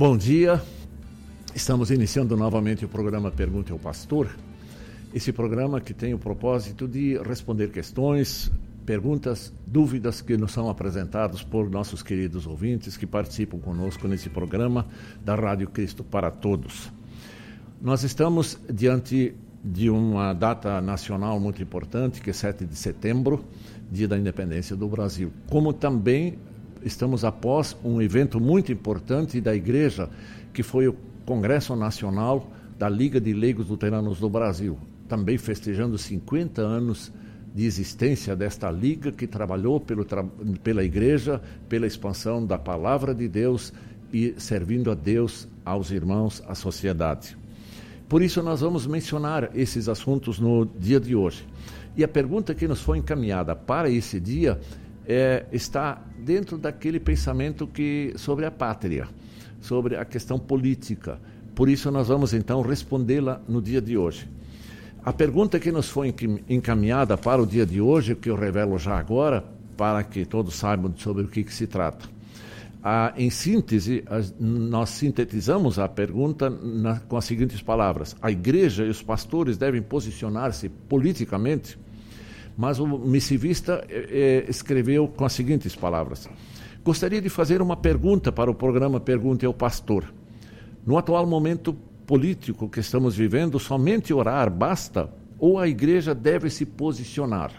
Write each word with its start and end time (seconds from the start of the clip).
Bom 0.00 0.16
dia. 0.16 0.62
Estamos 1.54 1.90
iniciando 1.90 2.34
novamente 2.34 2.86
o 2.86 2.88
programa 2.88 3.30
Pergunte 3.30 3.70
ao 3.70 3.78
Pastor. 3.78 4.34
Esse 5.12 5.30
programa 5.30 5.78
que 5.78 5.92
tem 5.92 6.14
o 6.14 6.18
propósito 6.18 6.88
de 6.88 7.18
responder 7.18 7.70
questões, 7.70 8.50
perguntas, 8.86 9.52
dúvidas 9.66 10.22
que 10.22 10.38
nos 10.38 10.52
são 10.52 10.70
apresentados 10.70 11.42
por 11.42 11.68
nossos 11.68 12.02
queridos 12.02 12.46
ouvintes 12.46 12.96
que 12.96 13.06
participam 13.06 13.58
conosco 13.58 14.08
nesse 14.08 14.30
programa 14.30 14.86
da 15.22 15.34
Rádio 15.34 15.68
Cristo 15.68 16.02
para 16.02 16.30
Todos. 16.30 16.90
Nós 17.78 18.02
estamos 18.02 18.58
diante 18.72 19.34
de 19.62 19.90
uma 19.90 20.32
data 20.32 20.80
nacional 20.80 21.38
muito 21.38 21.62
importante, 21.62 22.22
que 22.22 22.30
é 22.30 22.32
7 22.32 22.64
de 22.64 22.74
setembro, 22.74 23.44
dia 23.92 24.08
da 24.08 24.18
independência 24.18 24.74
do 24.74 24.88
Brasil. 24.88 25.30
Como 25.46 25.74
também 25.74 26.38
estamos 26.82 27.24
após 27.24 27.76
um 27.84 28.00
evento 28.00 28.40
muito 28.40 28.72
importante 28.72 29.40
da 29.40 29.54
igreja, 29.54 30.08
que 30.52 30.62
foi 30.62 30.88
o 30.88 30.96
Congresso 31.24 31.76
Nacional 31.76 32.50
da 32.78 32.88
Liga 32.88 33.20
de 33.20 33.32
Leigos 33.32 33.68
Luteranos 33.68 34.18
do 34.18 34.28
Brasil, 34.28 34.78
também 35.08 35.36
festejando 35.36 35.98
50 35.98 36.62
anos 36.62 37.12
de 37.54 37.64
existência 37.64 38.34
desta 38.36 38.70
liga 38.70 39.10
que 39.10 39.26
trabalhou 39.26 39.80
pelo, 39.80 40.06
pela 40.62 40.84
igreja, 40.84 41.40
pela 41.68 41.86
expansão 41.86 42.44
da 42.44 42.58
palavra 42.58 43.14
de 43.14 43.28
Deus 43.28 43.72
e 44.12 44.34
servindo 44.38 44.90
a 44.90 44.94
Deus, 44.94 45.48
aos 45.64 45.90
irmãos, 45.90 46.42
à 46.46 46.54
sociedade. 46.54 47.36
Por 48.08 48.22
isso, 48.22 48.42
nós 48.42 48.60
vamos 48.60 48.86
mencionar 48.86 49.50
esses 49.54 49.88
assuntos 49.88 50.40
no 50.40 50.64
dia 50.64 50.98
de 50.98 51.14
hoje. 51.14 51.46
E 51.96 52.02
a 52.02 52.08
pergunta 52.08 52.54
que 52.54 52.66
nos 52.66 52.80
foi 52.80 52.98
encaminhada 52.98 53.54
para 53.54 53.90
esse 53.90 54.18
dia 54.18 54.60
é, 55.06 55.46
está 55.52 56.02
dentro 56.18 56.58
daquele 56.58 57.00
pensamento 57.00 57.66
que 57.66 58.12
sobre 58.16 58.46
a 58.46 58.50
pátria, 58.50 59.08
sobre 59.60 59.96
a 59.96 60.04
questão 60.04 60.38
política. 60.38 61.18
Por 61.54 61.68
isso, 61.68 61.90
nós 61.90 62.08
vamos 62.08 62.32
então 62.32 62.62
respondê-la 62.62 63.40
no 63.48 63.60
dia 63.60 63.80
de 63.80 63.96
hoje. 63.96 64.28
A 65.04 65.12
pergunta 65.12 65.58
que 65.58 65.72
nos 65.72 65.88
foi 65.88 66.14
encaminhada 66.48 67.16
para 67.16 67.42
o 67.42 67.46
dia 67.46 67.64
de 67.64 67.80
hoje, 67.80 68.14
que 68.14 68.28
eu 68.28 68.36
revelo 68.36 68.78
já 68.78 68.98
agora, 68.98 69.44
para 69.76 70.02
que 70.02 70.24
todos 70.24 70.54
saibam 70.54 70.92
sobre 70.96 71.24
o 71.24 71.28
que, 71.28 71.42
que 71.42 71.54
se 71.54 71.66
trata 71.66 72.20
ah, 72.82 73.12
em 73.16 73.28
síntese, 73.28 74.02
nós 74.38 74.90
sintetizamos 74.90 75.78
a 75.78 75.86
pergunta 75.86 76.48
na, 76.48 76.98
com 77.00 77.16
as 77.16 77.24
seguintes 77.24 77.60
palavras: 77.60 78.16
a 78.20 78.30
igreja 78.30 78.84
e 78.84 78.88
os 78.88 79.02
pastores 79.02 79.58
devem 79.58 79.82
posicionar-se 79.82 80.68
politicamente, 80.68 81.78
mas 82.60 82.78
o 82.78 82.86
missivista 82.86 83.82
eh, 83.88 84.44
escreveu 84.46 85.08
com 85.08 85.24
as 85.24 85.32
seguintes 85.32 85.74
palavras: 85.74 86.28
Gostaria 86.84 87.18
de 87.18 87.30
fazer 87.30 87.62
uma 87.62 87.74
pergunta 87.74 88.30
para 88.30 88.50
o 88.50 88.54
programa 88.54 89.00
Pergunte 89.00 89.46
ao 89.46 89.54
Pastor. 89.54 90.12
No 90.86 90.98
atual 90.98 91.26
momento 91.26 91.72
político 92.06 92.68
que 92.68 92.80
estamos 92.80 93.16
vivendo, 93.16 93.58
somente 93.58 94.12
orar 94.12 94.50
basta 94.50 95.10
ou 95.38 95.58
a 95.58 95.66
igreja 95.66 96.14
deve 96.14 96.50
se 96.50 96.66
posicionar? 96.66 97.50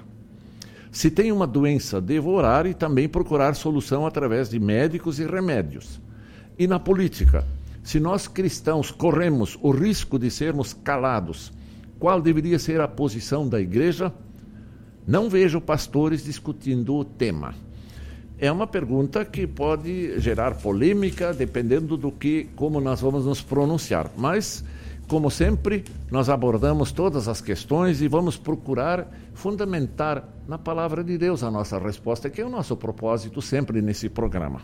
Se 0.91 1.09
tem 1.09 1.31
uma 1.31 1.47
doença, 1.47 1.99
devo 1.99 2.29
orar 2.29 2.67
e 2.67 2.73
também 2.75 3.09
procurar 3.09 3.55
solução 3.55 4.05
através 4.05 4.51
de 4.51 4.59
médicos 4.59 5.17
e 5.17 5.25
remédios. 5.25 5.99
E 6.59 6.67
na 6.67 6.79
política, 6.79 7.43
se 7.81 7.99
nós 7.99 8.27
cristãos 8.27 8.91
corremos 8.91 9.57
o 9.63 9.71
risco 9.71 10.19
de 10.19 10.29
sermos 10.29 10.73
calados, 10.73 11.51
qual 11.97 12.21
deveria 12.21 12.59
ser 12.59 12.79
a 12.79 12.87
posição 12.87 13.49
da 13.49 13.59
igreja? 13.59 14.13
Não 15.07 15.29
vejo 15.29 15.59
pastores 15.59 16.23
discutindo 16.23 16.95
o 16.95 17.03
tema. 17.05 17.53
É 18.37 18.51
uma 18.51 18.65
pergunta 18.65 19.23
que 19.23 19.45
pode 19.45 20.19
gerar 20.19 20.55
polêmica 20.55 21.33
dependendo 21.33 21.95
do 21.95 22.11
que 22.11 22.49
como 22.55 22.81
nós 22.81 23.01
vamos 23.01 23.25
nos 23.25 23.41
pronunciar, 23.41 24.11
mas 24.17 24.63
como 25.07 25.29
sempre, 25.29 25.83
nós 26.09 26.29
abordamos 26.29 26.93
todas 26.93 27.27
as 27.27 27.41
questões 27.41 28.01
e 28.01 28.07
vamos 28.07 28.37
procurar 28.37 29.11
fundamentar 29.33 30.27
na 30.47 30.57
palavra 30.57 31.03
de 31.03 31.17
Deus 31.17 31.43
a 31.43 31.51
nossa 31.51 31.77
resposta, 31.77 32.29
que 32.29 32.39
é 32.39 32.45
o 32.45 32.49
nosso 32.49 32.77
propósito 32.77 33.41
sempre 33.41 33.81
nesse 33.81 34.07
programa. 34.07 34.61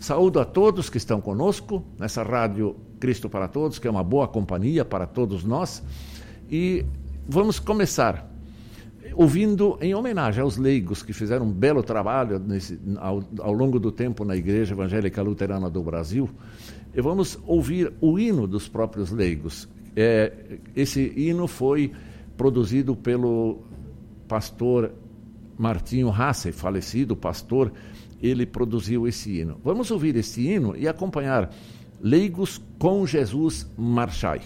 Saúdo 0.00 0.40
a 0.40 0.44
todos 0.44 0.90
que 0.90 0.96
estão 0.96 1.20
conosco 1.20 1.84
nessa 1.98 2.22
rádio 2.22 2.74
Cristo 2.98 3.28
para 3.28 3.46
Todos, 3.46 3.78
que 3.78 3.86
é 3.86 3.90
uma 3.90 4.02
boa 4.02 4.26
companhia 4.26 4.84
para 4.84 5.06
todos 5.06 5.44
nós. 5.44 5.82
E 6.50 6.84
vamos 7.28 7.60
começar 7.60 8.29
ouvindo 9.14 9.78
em 9.80 9.94
homenagem 9.94 10.42
aos 10.42 10.56
leigos 10.56 11.02
que 11.02 11.12
fizeram 11.12 11.46
um 11.46 11.52
belo 11.52 11.82
trabalho 11.82 12.38
nesse, 12.38 12.78
ao, 12.96 13.22
ao 13.40 13.52
longo 13.52 13.78
do 13.78 13.90
tempo 13.90 14.24
na 14.24 14.36
Igreja 14.36 14.74
Evangélica 14.74 15.22
Luterana 15.22 15.68
do 15.68 15.82
Brasil 15.82 16.28
vamos 16.96 17.38
ouvir 17.46 17.92
o 18.00 18.18
hino 18.18 18.46
dos 18.46 18.68
próprios 18.68 19.10
leigos. 19.10 19.68
É, 19.94 20.58
esse 20.74 21.12
hino 21.16 21.46
foi 21.46 21.92
produzido 22.36 22.96
pelo 22.96 23.60
pastor 24.26 24.92
Martinho 25.58 26.10
Hasse, 26.10 26.52
falecido 26.52 27.14
pastor, 27.14 27.72
ele 28.22 28.46
produziu 28.46 29.06
esse 29.06 29.40
hino. 29.40 29.60
Vamos 29.62 29.90
ouvir 29.90 30.16
esse 30.16 30.46
hino 30.46 30.74
e 30.76 30.88
acompanhar 30.88 31.50
Leigos 32.02 32.62
com 32.78 33.06
Jesus 33.06 33.70
Marchai. 33.76 34.40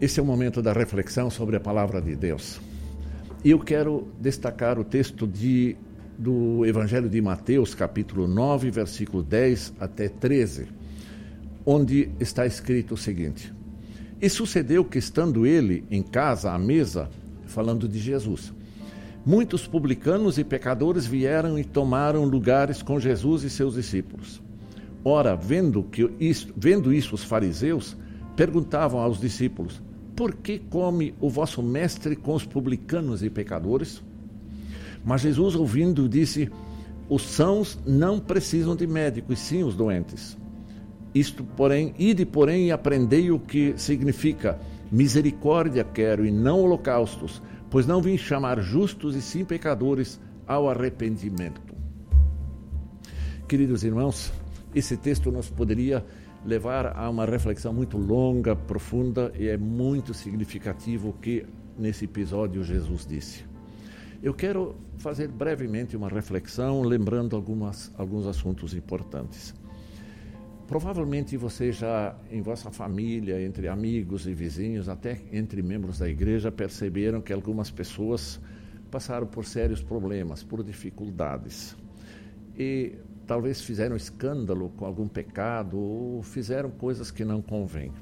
Esse 0.00 0.18
é 0.18 0.22
o 0.22 0.26
momento 0.26 0.62
da 0.62 0.72
reflexão 0.72 1.28
sobre 1.28 1.56
a 1.56 1.60
palavra 1.60 2.00
de 2.00 2.16
Deus. 2.16 2.58
E 3.44 3.50
eu 3.50 3.58
quero 3.58 4.08
destacar 4.18 4.78
o 4.78 4.84
texto 4.84 5.26
de, 5.26 5.76
do 6.18 6.64
Evangelho 6.64 7.06
de 7.06 7.20
Mateus, 7.20 7.74
capítulo 7.74 8.26
9, 8.26 8.70
versículo 8.70 9.22
10 9.22 9.74
até 9.78 10.08
13, 10.08 10.68
onde 11.66 12.08
está 12.18 12.46
escrito 12.46 12.94
o 12.94 12.96
seguinte: 12.96 13.52
E 14.22 14.30
sucedeu 14.30 14.86
que, 14.86 14.96
estando 14.96 15.44
ele 15.44 15.84
em 15.90 16.02
casa 16.02 16.50
à 16.50 16.58
mesa, 16.58 17.10
falando 17.44 17.86
de 17.86 17.98
Jesus, 17.98 18.54
muitos 19.22 19.66
publicanos 19.66 20.38
e 20.38 20.44
pecadores 20.44 21.04
vieram 21.04 21.58
e 21.58 21.64
tomaram 21.64 22.24
lugares 22.24 22.80
com 22.80 22.98
Jesus 22.98 23.42
e 23.42 23.50
seus 23.50 23.74
discípulos. 23.74 24.40
Ora, 25.04 25.36
vendo, 25.36 25.82
que 25.82 26.10
isso, 26.18 26.48
vendo 26.56 26.90
isso, 26.90 27.14
os 27.14 27.22
fariseus 27.22 27.94
perguntavam 28.34 28.98
aos 28.98 29.20
discípulos: 29.20 29.89
por 30.20 30.34
que 30.34 30.58
come 30.58 31.14
o 31.18 31.30
vosso 31.30 31.62
mestre 31.62 32.14
com 32.14 32.34
os 32.34 32.44
publicanos 32.44 33.22
e 33.22 33.30
pecadores? 33.30 34.02
Mas 35.02 35.22
Jesus, 35.22 35.54
ouvindo, 35.54 36.06
disse: 36.06 36.50
Os 37.08 37.22
sãos 37.22 37.78
não 37.86 38.20
precisam 38.20 38.76
de 38.76 38.86
médico, 38.86 39.32
e 39.32 39.36
sim 39.36 39.64
os 39.64 39.74
doentes. 39.74 40.36
Isto, 41.14 41.42
porém, 41.42 41.94
ide, 41.98 42.26
porém, 42.26 42.66
e 42.66 42.70
aprendei 42.70 43.30
o 43.30 43.38
que 43.38 43.72
significa 43.78 44.60
misericórdia 44.92 45.84
quero 45.84 46.26
e 46.26 46.30
não 46.30 46.60
holocaustos, 46.60 47.40
pois 47.70 47.86
não 47.86 48.02
vim 48.02 48.18
chamar 48.18 48.60
justos 48.60 49.16
e 49.16 49.22
sim 49.22 49.42
pecadores 49.42 50.20
ao 50.46 50.68
arrependimento. 50.68 51.62
Queridos 53.48 53.84
irmãos, 53.84 54.30
esse 54.74 54.98
texto 54.98 55.32
nos 55.32 55.48
poderia 55.48 56.04
levar 56.44 56.96
a 56.96 57.08
uma 57.08 57.26
reflexão 57.26 57.72
muito 57.72 57.98
longa, 57.98 58.56
profunda 58.56 59.32
e 59.38 59.48
é 59.48 59.56
muito 59.56 60.14
significativo 60.14 61.10
o 61.10 61.12
que 61.12 61.46
nesse 61.78 62.04
episódio 62.04 62.62
Jesus 62.64 63.06
disse. 63.06 63.44
Eu 64.22 64.34
quero 64.34 64.76
fazer 64.98 65.28
brevemente 65.28 65.96
uma 65.96 66.08
reflexão, 66.08 66.82
lembrando 66.82 67.34
algumas, 67.34 67.90
alguns 67.96 68.26
assuntos 68.26 68.74
importantes. 68.74 69.54
Provavelmente 70.66 71.36
você 71.36 71.72
já, 71.72 72.14
em 72.30 72.42
vossa 72.42 72.70
família, 72.70 73.42
entre 73.42 73.66
amigos 73.66 74.26
e 74.26 74.34
vizinhos, 74.34 74.88
até 74.88 75.20
entre 75.32 75.62
membros 75.62 75.98
da 75.98 76.08
igreja, 76.08 76.52
perceberam 76.52 77.20
que 77.20 77.32
algumas 77.32 77.70
pessoas 77.70 78.38
passaram 78.90 79.26
por 79.26 79.44
sérios 79.44 79.82
problemas, 79.82 80.42
por 80.44 80.62
dificuldades. 80.62 81.76
E 82.56 82.94
talvez 83.30 83.60
fizeram 83.60 83.94
escândalo 83.94 84.70
com 84.70 84.84
algum 84.84 85.06
pecado 85.06 85.78
ou 85.78 86.20
fizeram 86.20 86.68
coisas 86.68 87.12
que 87.12 87.24
não 87.24 87.40
convêm. 87.40 87.92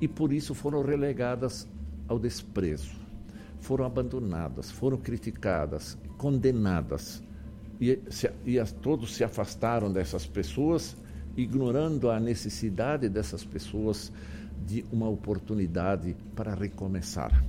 E 0.00 0.08
por 0.08 0.32
isso 0.32 0.54
foram 0.54 0.82
relegadas 0.82 1.68
ao 2.08 2.18
desprezo, 2.18 2.96
foram 3.60 3.84
abandonadas, 3.84 4.70
foram 4.70 4.96
criticadas, 4.96 5.98
condenadas. 6.16 7.22
E, 7.78 8.00
se, 8.08 8.30
e 8.46 8.58
a, 8.58 8.64
todos 8.64 9.14
se 9.14 9.22
afastaram 9.22 9.92
dessas 9.92 10.26
pessoas, 10.26 10.96
ignorando 11.36 12.10
a 12.10 12.18
necessidade 12.18 13.10
dessas 13.10 13.44
pessoas 13.44 14.10
de 14.66 14.86
uma 14.90 15.06
oportunidade 15.06 16.16
para 16.34 16.54
recomeçar. 16.54 17.44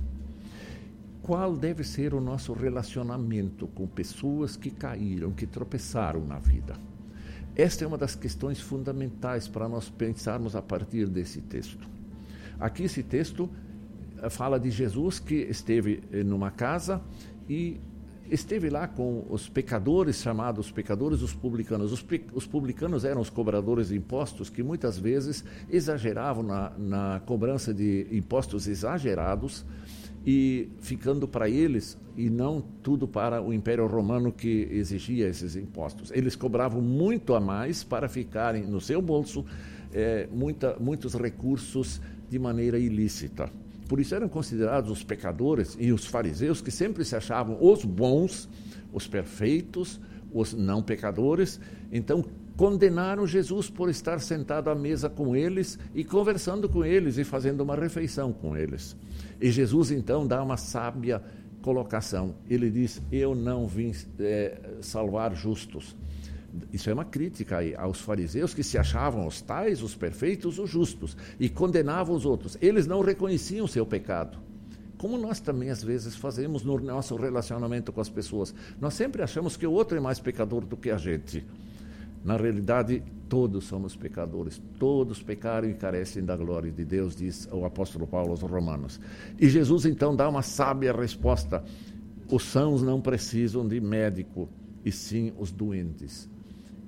Qual 1.22 1.56
deve 1.56 1.84
ser 1.84 2.12
o 2.12 2.20
nosso 2.20 2.52
relacionamento 2.52 3.66
com 3.68 3.86
pessoas 3.86 4.58
que 4.58 4.70
caíram, 4.70 5.32
que 5.32 5.46
tropeçaram 5.46 6.22
na 6.22 6.38
vida? 6.38 6.74
Esta 7.56 7.84
é 7.84 7.86
uma 7.86 7.98
das 7.98 8.16
questões 8.16 8.60
fundamentais 8.60 9.46
para 9.46 9.68
nós 9.68 9.88
pensarmos 9.88 10.56
a 10.56 10.62
partir 10.62 11.06
desse 11.06 11.40
texto. 11.40 11.86
Aqui, 12.58 12.84
esse 12.84 13.02
texto 13.02 13.48
eh, 14.20 14.28
fala 14.28 14.58
de 14.58 14.70
Jesus 14.70 15.20
que 15.20 15.34
esteve 15.34 16.02
eh, 16.12 16.24
numa 16.24 16.50
casa 16.50 17.00
e 17.48 17.80
esteve 18.28 18.70
lá 18.70 18.88
com 18.88 19.24
os 19.30 19.48
pecadores, 19.48 20.20
chamados 20.20 20.72
pecadores, 20.72 21.22
os 21.22 21.32
publicanos. 21.32 21.92
Os, 21.92 22.04
os, 22.32 22.46
publicanos 22.46 23.04
eram 23.04 23.20
os 23.20 23.30
cobradores 23.30 23.88
de 23.88 23.96
impostos 23.96 24.50
que 24.50 24.62
muitas 24.62 24.98
vezes 24.98 25.44
exageravam 25.70 26.42
na, 26.42 26.72
na 26.76 27.22
cobrança 27.24 27.72
de 27.72 28.08
impostos 28.10 28.66
exagerados 28.66 29.64
e 30.26 30.68
ficando 30.80 31.28
para 31.28 31.48
eles 31.48 31.98
e 32.16 32.30
não 32.30 32.62
tudo 32.82 33.06
para 33.06 33.42
o 33.42 33.52
Império 33.52 33.86
Romano 33.86 34.32
que 34.32 34.68
exigia 34.70 35.28
esses 35.28 35.56
impostos. 35.56 36.10
Eles 36.12 36.34
cobravam 36.34 36.80
muito 36.80 37.34
a 37.34 37.40
mais 37.40 37.84
para 37.84 38.08
ficarem 38.08 38.64
no 38.64 38.80
seu 38.80 39.02
bolso 39.02 39.44
é, 39.92 40.28
muita, 40.32 40.76
muitos 40.80 41.14
recursos 41.14 42.00
de 42.28 42.38
maneira 42.38 42.78
ilícita. 42.78 43.50
Por 43.88 44.00
isso 44.00 44.14
eram 44.14 44.28
considerados 44.28 44.90
os 44.90 45.04
pecadores 45.04 45.76
e 45.78 45.92
os 45.92 46.06
fariseus 46.06 46.60
que 46.60 46.70
sempre 46.70 47.04
se 47.04 47.14
achavam 47.14 47.58
os 47.60 47.84
bons, 47.84 48.48
os 48.92 49.06
perfeitos, 49.06 50.00
os 50.32 50.54
não 50.54 50.82
pecadores. 50.82 51.60
Então 51.92 52.24
condenaram 52.56 53.26
Jesus 53.26 53.68
por 53.68 53.90
estar 53.90 54.20
sentado 54.20 54.70
à 54.70 54.74
mesa 54.74 55.10
com 55.10 55.34
eles 55.34 55.78
e 55.94 56.04
conversando 56.04 56.68
com 56.68 56.84
eles 56.84 57.18
e 57.18 57.24
fazendo 57.24 57.62
uma 57.62 57.74
refeição 57.74 58.32
com 58.32 58.56
eles. 58.56 58.96
E 59.44 59.50
Jesus 59.50 59.90
então 59.90 60.26
dá 60.26 60.42
uma 60.42 60.56
sábia 60.56 61.22
colocação. 61.60 62.34
Ele 62.48 62.70
diz: 62.70 63.02
Eu 63.12 63.34
não 63.34 63.68
vim 63.68 63.92
é, 64.18 64.58
salvar 64.80 65.36
justos. 65.36 65.94
Isso 66.72 66.88
é 66.88 66.94
uma 66.94 67.04
crítica 67.04 67.58
aos 67.76 68.00
fariseus 68.00 68.54
que 68.54 68.62
se 68.62 68.78
achavam 68.78 69.26
os 69.26 69.42
tais, 69.42 69.82
os 69.82 69.94
perfeitos, 69.94 70.58
os 70.58 70.70
justos, 70.70 71.14
e 71.38 71.50
condenavam 71.50 72.16
os 72.16 72.24
outros. 72.24 72.56
Eles 72.58 72.86
não 72.86 73.02
reconheciam 73.02 73.66
seu 73.66 73.84
pecado. 73.84 74.38
Como 74.96 75.18
nós 75.18 75.40
também 75.40 75.68
às 75.68 75.84
vezes 75.84 76.16
fazemos 76.16 76.64
no 76.64 76.80
nosso 76.80 77.14
relacionamento 77.14 77.92
com 77.92 78.00
as 78.00 78.08
pessoas. 78.08 78.54
Nós 78.80 78.94
sempre 78.94 79.22
achamos 79.22 79.58
que 79.58 79.66
o 79.66 79.72
outro 79.72 79.98
é 79.98 80.00
mais 80.00 80.18
pecador 80.18 80.64
do 80.64 80.74
que 80.74 80.90
a 80.90 80.96
gente. 80.96 81.44
Na 82.24 82.38
realidade, 82.38 83.02
todos 83.34 83.64
somos 83.64 83.96
pecadores, 83.96 84.62
todos 84.78 85.20
pecaram 85.20 85.68
e 85.68 85.74
carecem 85.74 86.24
da 86.24 86.36
glória 86.36 86.70
de 86.70 86.84
Deus, 86.84 87.16
diz 87.16 87.48
o 87.50 87.64
apóstolo 87.64 88.06
Paulo 88.06 88.30
aos 88.30 88.42
Romanos. 88.42 89.00
E 89.40 89.48
Jesus 89.48 89.84
então 89.86 90.14
dá 90.14 90.28
uma 90.28 90.40
sábia 90.40 90.92
resposta: 90.92 91.64
os 92.30 92.44
sãos 92.44 92.80
não 92.80 93.00
precisam 93.00 93.66
de 93.66 93.80
médico, 93.80 94.48
e 94.84 94.92
sim 94.92 95.32
os 95.36 95.50
doentes. 95.50 96.30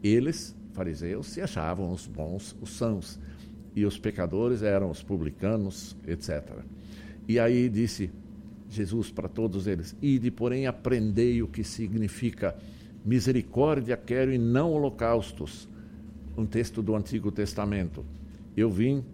Eles, 0.04 0.54
fariseus, 0.72 1.26
se 1.26 1.40
achavam 1.40 1.90
os 1.90 2.06
bons, 2.06 2.54
os 2.60 2.70
sãos, 2.70 3.18
e 3.74 3.84
os 3.84 3.98
pecadores 3.98 4.62
eram 4.62 4.88
os 4.88 5.02
publicanos, 5.02 5.96
etc. 6.06 6.60
E 7.26 7.40
aí 7.40 7.68
disse 7.68 8.08
Jesus 8.70 9.10
para 9.10 9.28
todos 9.28 9.66
eles: 9.66 9.96
Ide, 10.00 10.30
porém, 10.30 10.68
aprendei 10.68 11.42
o 11.42 11.48
que 11.48 11.64
significa 11.64 12.56
Misericórdia 13.04 13.96
quero 13.96 14.32
e 14.32 14.38
não 14.38 14.70
holocaustos. 14.70 15.68
Um 16.36 16.44
texto 16.46 16.82
do 16.82 16.94
Antigo 16.94 17.32
Testamento. 17.32 18.04
Eu 18.56 18.70
vim, 18.70 19.04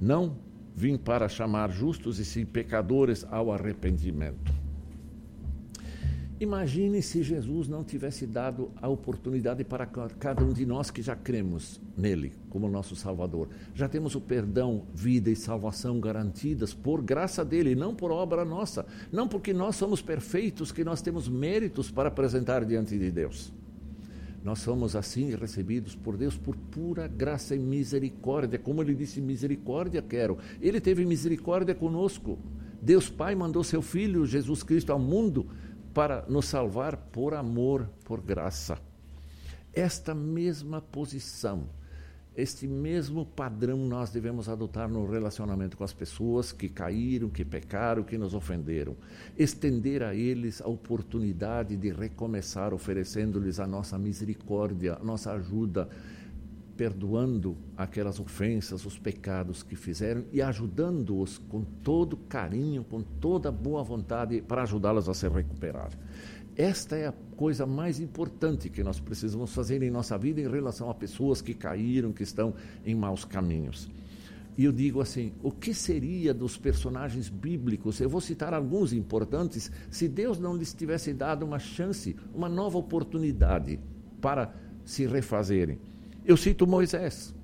não 0.00 0.36
vim 0.74 0.96
para 0.96 1.28
chamar 1.28 1.70
justos 1.70 2.18
e 2.18 2.24
sim 2.24 2.44
pecadores 2.44 3.24
ao 3.30 3.52
arrependimento. 3.52 4.52
Imagine 6.38 7.00
se 7.00 7.22
Jesus 7.22 7.66
não 7.66 7.82
tivesse 7.82 8.26
dado 8.26 8.70
a 8.82 8.86
oportunidade 8.86 9.64
para 9.64 9.86
cada 9.86 10.44
um 10.44 10.52
de 10.52 10.66
nós 10.66 10.90
que 10.90 11.00
já 11.00 11.16
cremos 11.16 11.80
nele 11.96 12.34
como 12.50 12.68
nosso 12.68 12.94
Salvador. 12.94 13.48
Já 13.74 13.88
temos 13.88 14.14
o 14.14 14.20
perdão, 14.20 14.82
vida 14.94 15.30
e 15.30 15.36
salvação 15.36 15.98
garantidas 15.98 16.74
por 16.74 17.00
graça 17.00 17.42
dele, 17.42 17.74
não 17.74 17.94
por 17.94 18.10
obra 18.10 18.44
nossa. 18.44 18.84
Não 19.10 19.26
porque 19.26 19.54
nós 19.54 19.76
somos 19.76 20.02
perfeitos, 20.02 20.70
que 20.70 20.84
nós 20.84 21.00
temos 21.00 21.26
méritos 21.26 21.90
para 21.90 22.10
apresentar 22.10 22.66
diante 22.66 22.98
de 22.98 23.10
Deus. 23.10 23.50
Nós 24.46 24.60
somos 24.60 24.94
assim 24.94 25.34
recebidos 25.34 25.96
por 25.96 26.16
Deus 26.16 26.38
por 26.38 26.54
pura 26.56 27.08
graça 27.08 27.56
e 27.56 27.58
misericórdia. 27.58 28.60
Como 28.60 28.80
ele 28.80 28.94
disse, 28.94 29.20
misericórdia 29.20 30.00
quero. 30.00 30.38
Ele 30.60 30.80
teve 30.80 31.04
misericórdia 31.04 31.74
conosco. 31.74 32.38
Deus 32.80 33.10
Pai 33.10 33.34
mandou 33.34 33.64
seu 33.64 33.82
Filho, 33.82 34.24
Jesus 34.24 34.62
Cristo, 34.62 34.92
ao 34.92 35.00
mundo 35.00 35.48
para 35.92 36.24
nos 36.28 36.44
salvar 36.44 36.96
por 36.96 37.34
amor, 37.34 37.90
por 38.04 38.20
graça. 38.20 38.78
Esta 39.72 40.14
mesma 40.14 40.80
posição, 40.80 41.68
este 42.36 42.66
mesmo 42.66 43.24
padrão 43.24 43.78
nós 43.78 44.10
devemos 44.10 44.46
adotar 44.46 44.88
no 44.90 45.10
relacionamento 45.10 45.74
com 45.74 45.82
as 45.82 45.94
pessoas 45.94 46.52
que 46.52 46.68
caíram, 46.68 47.30
que 47.30 47.46
pecaram, 47.46 48.02
que 48.02 48.18
nos 48.18 48.34
ofenderam. 48.34 48.94
Estender 49.38 50.02
a 50.02 50.14
eles 50.14 50.60
a 50.60 50.68
oportunidade 50.68 51.76
de 51.78 51.90
recomeçar, 51.90 52.74
oferecendo-lhes 52.74 53.58
a 53.58 53.66
nossa 53.66 53.98
misericórdia, 53.98 54.98
a 55.00 55.04
nossa 55.04 55.32
ajuda, 55.32 55.88
perdoando 56.76 57.56
aquelas 57.74 58.20
ofensas, 58.20 58.84
os 58.84 58.98
pecados 58.98 59.62
que 59.62 59.74
fizeram 59.74 60.24
e 60.30 60.42
ajudando-os 60.42 61.38
com 61.38 61.64
todo 61.82 62.18
carinho, 62.18 62.84
com 62.84 63.00
toda 63.00 63.50
boa 63.50 63.82
vontade 63.82 64.42
para 64.42 64.62
ajudá-los 64.62 65.08
a 65.08 65.14
se 65.14 65.26
recuperar. 65.26 65.90
Esta 66.56 66.96
é 66.96 67.06
a 67.06 67.14
coisa 67.36 67.66
mais 67.66 68.00
importante 68.00 68.70
que 68.70 68.82
nós 68.82 68.98
precisamos 68.98 69.52
fazer 69.52 69.82
em 69.82 69.90
nossa 69.90 70.16
vida 70.16 70.40
em 70.40 70.48
relação 70.48 70.88
a 70.88 70.94
pessoas 70.94 71.42
que 71.42 71.52
caíram, 71.52 72.12
que 72.12 72.22
estão 72.22 72.54
em 72.84 72.94
maus 72.94 73.26
caminhos. 73.26 73.90
E 74.56 74.64
eu 74.64 74.72
digo 74.72 75.02
assim: 75.02 75.32
o 75.42 75.50
que 75.50 75.74
seria 75.74 76.32
dos 76.32 76.56
personagens 76.56 77.28
bíblicos? 77.28 78.00
Eu 78.00 78.08
vou 78.08 78.22
citar 78.22 78.54
alguns 78.54 78.94
importantes, 78.94 79.70
se 79.90 80.08
Deus 80.08 80.38
não 80.38 80.56
lhes 80.56 80.72
tivesse 80.72 81.12
dado 81.12 81.44
uma 81.44 81.58
chance, 81.58 82.16
uma 82.34 82.48
nova 82.48 82.78
oportunidade 82.78 83.78
para 84.20 84.54
se 84.82 85.06
refazerem. 85.06 85.78
Eu 86.24 86.38
cito 86.38 86.66
Moisés. 86.66 87.34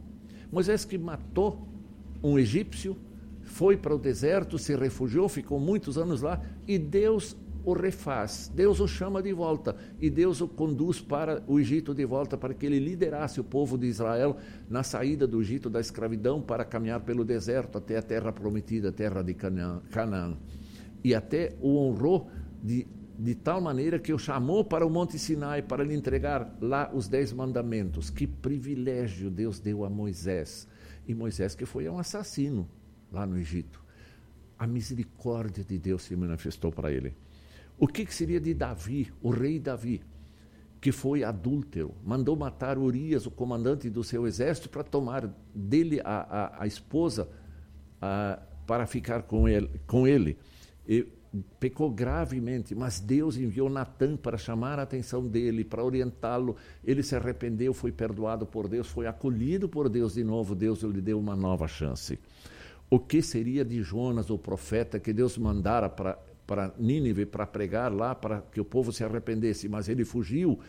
Moisés 0.51 0.87
que 0.87 0.97
matou 0.97 1.69
um 2.23 2.39
egípcio, 2.39 2.97
foi 3.43 3.77
para 3.77 3.95
o 3.95 3.99
deserto, 3.99 4.59
se 4.59 4.75
refugiou, 4.75 5.29
ficou 5.29 5.61
muitos 5.61 5.99
anos 5.99 6.23
lá 6.23 6.41
e 6.67 6.79
Deus 6.79 7.37
o 7.65 7.73
refaz, 7.73 8.51
Deus 8.55 8.81
o 8.81 8.89
chama 8.89 9.23
de 9.23 9.33
volta 9.33 9.77
e 10.01 10.11
Deus 10.11 10.41
o 10.41 10.49
conduz 10.49 11.01
para 11.01 11.43
o 11.47 11.61
Egito 11.61 11.95
de 11.95 12.05
volta 12.05 12.37
para 12.37 12.53
que 12.53 12.67
ele 12.67 12.79
liderasse 12.79 13.41
o 13.41 13.45
povo 13.45 13.79
de 13.79 13.87
Israel 13.87 14.37
na 14.69 14.83
saída 14.83 15.27
do 15.27 15.41
Egito 15.41 15.71
da 15.71 15.81
escravidão 15.81 16.43
para 16.43 16.65
caminhar 16.65 17.01
pelo 17.01 17.25
deserto 17.25 17.79
até 17.79 17.99
a 17.99 18.03
terra 18.03 18.33
prometida, 18.33 18.89
a 18.89 18.93
terra 18.93 19.23
de 19.23 19.35
Canaã. 19.35 20.37
E 21.05 21.15
até 21.15 21.57
o 21.61 21.77
honrou 21.79 22.29
de, 22.63 22.87
de 23.19 23.35
tal 23.35 23.61
maneira 23.61 23.99
que 23.99 24.13
o 24.13 24.19
chamou 24.19 24.65
para 24.65 24.87
o 24.87 24.91
Monte 24.91 25.19
Sinai 25.19 25.63
para 25.63 25.85
lhe 25.85 25.95
entregar 25.95 26.57
lá 26.61 26.91
os 26.93 27.07
dez 27.07 27.33
mandamentos. 27.33 28.11
Que 28.11 28.27
privilégio 28.27 29.31
Deus 29.31 29.61
deu 29.61 29.85
a 29.85 29.91
Moisés. 29.91 30.67
E 31.07 31.15
Moisés 31.15 31.55
que 31.55 31.65
foi 31.65 31.89
um 31.89 31.99
assassino 31.99 32.69
lá 33.13 33.25
no 33.25 33.39
Egito. 33.39 33.83
A 34.59 34.67
misericórdia 34.67 35.65
de 35.65 35.79
Deus 35.79 36.03
se 36.03 36.17
manifestou 36.17 36.73
para 36.73 36.93
ele. 36.93 37.15
O 37.83 37.89
que, 37.89 38.07
que 38.07 38.15
seria 38.15 38.39
de 38.39 38.55
Davi, 38.55 39.13
o 39.21 39.31
rei 39.31 39.59
Davi, 39.59 40.01
que 40.81 40.93
foi 40.93 41.25
adúltero, 41.25 41.93
mandou 42.05 42.37
matar 42.37 42.79
Urias, 42.79 43.27
o 43.27 43.31
comandante 43.33 43.91
do 43.91 44.05
seu 44.05 44.25
exército, 44.25 44.71
para 44.71 44.85
tomar 44.85 45.29
dele 45.53 46.01
a, 46.05 46.21
a, 46.21 46.63
a 46.63 46.67
esposa 46.69 47.29
a, 48.01 48.39
para 48.69 48.87
ficar 48.87 49.25
com 49.25 49.49
ele. 49.49 49.69
Com 49.85 50.07
ele. 50.07 50.39
E 50.87 51.09
pecou 51.59 51.91
gravemente, 51.91 52.73
mas 52.73 53.01
Deus 53.01 53.37
enviou 53.37 53.69
Natan 53.69 54.17
para 54.17 54.39
chamar 54.39 54.79
a 54.79 54.83
atenção 54.83 55.27
dele, 55.27 55.65
para 55.65 55.83
orientá-lo. 55.83 56.55
Ele 56.85 57.03
se 57.03 57.17
arrependeu, 57.17 57.75
foi 57.75 57.91
perdoado 57.91 58.47
por 58.47 58.69
Deus, 58.69 58.87
foi 58.87 59.09
acolhido 59.09 59.69
por 59.69 59.89
Deus 59.89 60.15
de 60.15 60.23
novo. 60.23 60.55
Deus 60.55 60.83
lhe 60.85 61.01
deu 61.01 61.19
uma 61.19 61.35
nova 61.35 61.67
chance. 61.67 62.17
O 62.89 63.01
que 63.01 63.21
seria 63.23 63.65
de 63.65 63.83
Jonas, 63.83 64.31
o 64.31 64.39
profeta, 64.39 65.01
que 65.01 65.13
Deus 65.13 65.37
mandara 65.37 65.89
para 65.89 66.17
para 66.53 66.71
Nínive 66.79 67.25
para 67.25 67.47
pregar 67.47 67.91
lá, 67.91 68.15
para 68.15 68.43
que 68.43 68.61
o 68.61 68.65
povo 68.65 68.93
se 68.93 69.03
arrependesse, 69.03 69.71
mas 69.71 69.89
ele 69.89 70.05
fugiu, 70.05 70.61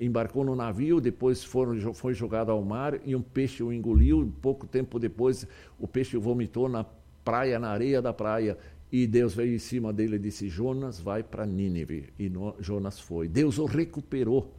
embarcou 0.00 0.42
no 0.42 0.56
navio, 0.56 1.02
depois 1.02 1.44
foram, 1.44 1.92
foi 1.92 2.14
jogado 2.14 2.50
ao 2.50 2.62
mar 2.62 2.98
e 3.04 3.14
um 3.14 3.20
peixe 3.20 3.62
o 3.62 3.70
engoliu. 3.70 4.32
Pouco 4.40 4.66
tempo 4.66 4.98
depois, 4.98 5.46
o 5.78 5.86
peixe 5.86 6.16
vomitou 6.16 6.66
na 6.66 6.82
praia, 7.22 7.58
na 7.58 7.68
areia 7.68 8.00
da 8.00 8.10
praia. 8.10 8.56
E 8.90 9.06
Deus 9.06 9.34
veio 9.34 9.54
em 9.54 9.58
cima 9.58 9.92
dele 9.92 10.16
e 10.16 10.18
disse: 10.18 10.48
Jonas, 10.48 10.98
vai 10.98 11.22
para 11.22 11.44
Nínive. 11.44 12.06
E 12.18 12.30
no, 12.30 12.56
Jonas 12.58 12.98
foi. 12.98 13.28
Deus 13.28 13.58
o 13.58 13.66
recuperou. 13.66 14.50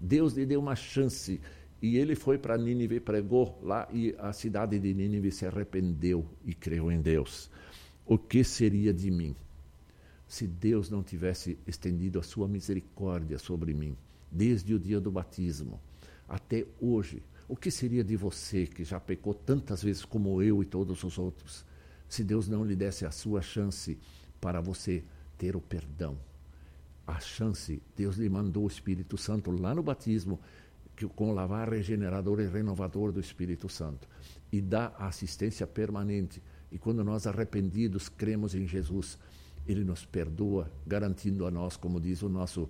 Deus 0.00 0.32
lhe 0.32 0.44
deu 0.44 0.58
uma 0.58 0.74
chance. 0.74 1.40
E 1.80 1.96
ele 1.98 2.16
foi 2.16 2.36
para 2.36 2.58
Nínive, 2.58 2.98
pregou 2.98 3.60
lá, 3.62 3.86
e 3.92 4.12
a 4.18 4.32
cidade 4.32 4.76
de 4.80 4.92
Nínive 4.92 5.30
se 5.30 5.46
arrependeu 5.46 6.26
e 6.44 6.52
creu 6.52 6.90
em 6.90 7.00
Deus. 7.00 7.48
O 8.04 8.18
que 8.18 8.42
seria 8.42 8.92
de 8.92 9.08
mim? 9.08 9.36
Se 10.26 10.46
Deus 10.46 10.90
não 10.90 11.02
tivesse 11.02 11.58
estendido 11.66 12.18
a 12.18 12.22
sua 12.22 12.48
misericórdia 12.48 13.38
sobre 13.38 13.72
mim, 13.72 13.96
desde 14.30 14.74
o 14.74 14.78
dia 14.78 15.00
do 15.00 15.10
batismo 15.10 15.80
até 16.28 16.66
hoje, 16.80 17.22
o 17.48 17.56
que 17.56 17.70
seria 17.70 18.02
de 18.02 18.16
você 18.16 18.66
que 18.66 18.82
já 18.82 18.98
pecou 18.98 19.32
tantas 19.32 19.82
vezes 19.82 20.04
como 20.04 20.42
eu 20.42 20.62
e 20.62 20.66
todos 20.66 21.04
os 21.04 21.18
outros, 21.18 21.64
se 22.08 22.24
Deus 22.24 22.48
não 22.48 22.64
lhe 22.64 22.74
desse 22.74 23.06
a 23.06 23.10
sua 23.10 23.40
chance 23.40 23.98
para 24.40 24.60
você 24.60 25.04
ter 25.38 25.54
o 25.54 25.60
perdão? 25.60 26.18
A 27.06 27.20
chance, 27.20 27.80
Deus 27.96 28.16
lhe 28.16 28.28
mandou 28.28 28.64
o 28.64 28.68
Espírito 28.68 29.16
Santo 29.16 29.52
lá 29.52 29.72
no 29.72 29.82
batismo, 29.82 30.40
que, 30.96 31.06
com 31.06 31.30
o 31.30 31.34
lavar 31.34 31.68
regenerador 31.70 32.40
e 32.40 32.48
renovador 32.48 33.12
do 33.12 33.20
Espírito 33.20 33.68
Santo, 33.68 34.08
e 34.50 34.60
dá 34.60 34.88
assistência 34.98 35.66
permanente. 35.66 36.42
E 36.72 36.78
quando 36.78 37.04
nós 37.04 37.26
arrependidos 37.26 38.08
cremos 38.08 38.56
em 38.56 38.66
Jesus, 38.66 39.16
ele 39.66 39.84
nos 39.84 40.04
perdoa, 40.04 40.70
garantindo 40.86 41.46
a 41.46 41.50
nós, 41.50 41.76
como 41.76 42.00
diz 42.00 42.22
o 42.22 42.28
nosso, 42.28 42.68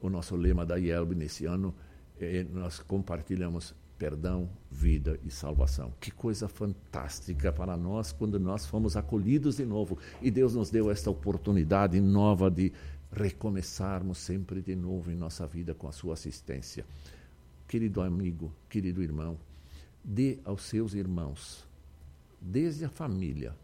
o 0.00 0.08
nosso 0.08 0.36
lema 0.36 0.64
da 0.64 0.76
IELB 0.76 1.14
nesse 1.14 1.46
ano, 1.46 1.74
eh, 2.20 2.46
nós 2.52 2.80
compartilhamos 2.80 3.74
perdão, 3.98 4.48
vida 4.70 5.18
e 5.24 5.30
salvação. 5.30 5.92
Que 6.00 6.10
coisa 6.10 6.48
fantástica 6.48 7.52
para 7.52 7.76
nós 7.76 8.12
quando 8.12 8.38
nós 8.38 8.66
fomos 8.66 8.96
acolhidos 8.96 9.56
de 9.56 9.64
novo 9.64 9.98
e 10.20 10.30
Deus 10.30 10.54
nos 10.54 10.70
deu 10.70 10.90
esta 10.90 11.10
oportunidade 11.10 12.00
nova 12.00 12.50
de 12.50 12.72
recomeçarmos 13.10 14.18
sempre 14.18 14.60
de 14.60 14.74
novo 14.74 15.10
em 15.10 15.14
nossa 15.14 15.46
vida 15.46 15.74
com 15.74 15.88
a 15.88 15.92
sua 15.92 16.14
assistência. 16.14 16.84
Querido 17.68 18.00
amigo, 18.00 18.52
querido 18.68 19.02
irmão, 19.02 19.38
dê 20.02 20.38
aos 20.44 20.62
seus 20.62 20.94
irmãos, 20.94 21.64
desde 22.40 22.84
a 22.84 22.88
família, 22.88 23.54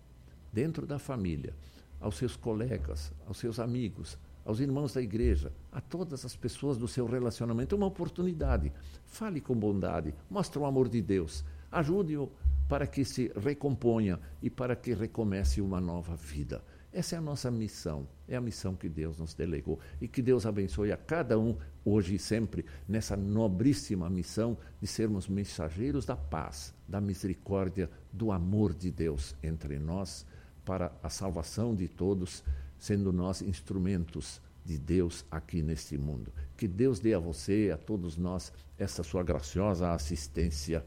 dentro 0.53 0.87
da 0.87 0.99
família, 0.99 1.53
aos 2.01 2.17
seus 2.17 2.37
colegas, 2.37 3.13
aos 3.27 3.39
seus 3.39 3.61
amigos, 3.61 4.19
aos 4.45 4.59
irmãos 4.59 4.95
da 4.95 5.03
igreja, 5.03 5.53
a 5.71 5.81
todas 5.81 6.25
as 6.25 6.35
pessoas 6.35 6.79
do 6.79 6.89
seu 6.89 7.07
relacionamento, 7.07 7.77
uma 7.77 7.87
oportunidade. 7.87 8.73
Fale 9.07 9.41
com 9.41 9.55
bondade, 9.55 10.15
mostre 10.29 10.59
o 10.59 10.65
amor 10.65 10.89
de 10.89 11.03
Deus, 11.03 11.45
ajude-o 11.71 12.31
para 12.69 12.87
que 12.87 13.05
se 13.05 13.31
recomponha 13.37 14.19
e 14.43 14.49
para 14.49 14.75
que 14.75 14.95
recomece 14.95 15.61
uma 15.61 15.81
nova 15.81 16.17
vida. 16.17 16.65
Essa 16.93 17.15
é 17.15 17.19
a 17.19 17.23
nossa 17.23 17.51
missão, 17.51 18.09
é 18.27 18.35
a 18.35 18.41
missão 18.41 18.75
que 18.75 18.89
Deus 18.89 19.17
nos 19.19 19.33
delegou. 19.33 19.79
E 20.01 20.09
que 20.09 20.21
Deus 20.21 20.45
abençoe 20.45 20.91
a 20.91 20.97
cada 20.97 21.39
um, 21.39 21.57
hoje 21.85 22.17
e 22.17 22.19
sempre, 22.19 22.65
nessa 22.89 23.17
nobríssima 23.17 24.11
missão 24.11 24.59
de 24.81 24.89
sermos 24.89 25.29
mensageiros 25.29 26.05
da 26.05 26.17
paz, 26.17 26.75
da 26.89 27.01
misericórdia, 27.01 27.89
do 28.13 28.33
amor 28.33 28.75
de 28.75 28.91
Deus 28.91 29.37
entre 29.41 29.79
nós 29.79 30.27
para 30.65 30.93
a 31.03 31.09
salvação 31.09 31.75
de 31.75 31.89
todos, 31.89 32.43
sendo 32.79 33.13
nós 33.13 33.43
instrumentos 33.43 34.41
de 34.65 34.79
Deus 34.79 35.25
aqui 35.31 35.63
neste 35.63 35.97
mundo. 35.97 36.33
Que 36.57 36.69
Deus 36.69 37.01
dê 37.01 37.15
a 37.15 37.19
você 37.19 37.71
a 37.73 37.77
todos 37.77 38.17
nós 38.17 38.53
essa 38.79 39.03
sua 39.03 39.23
graciosa 39.23 39.93
assistência. 39.93 40.85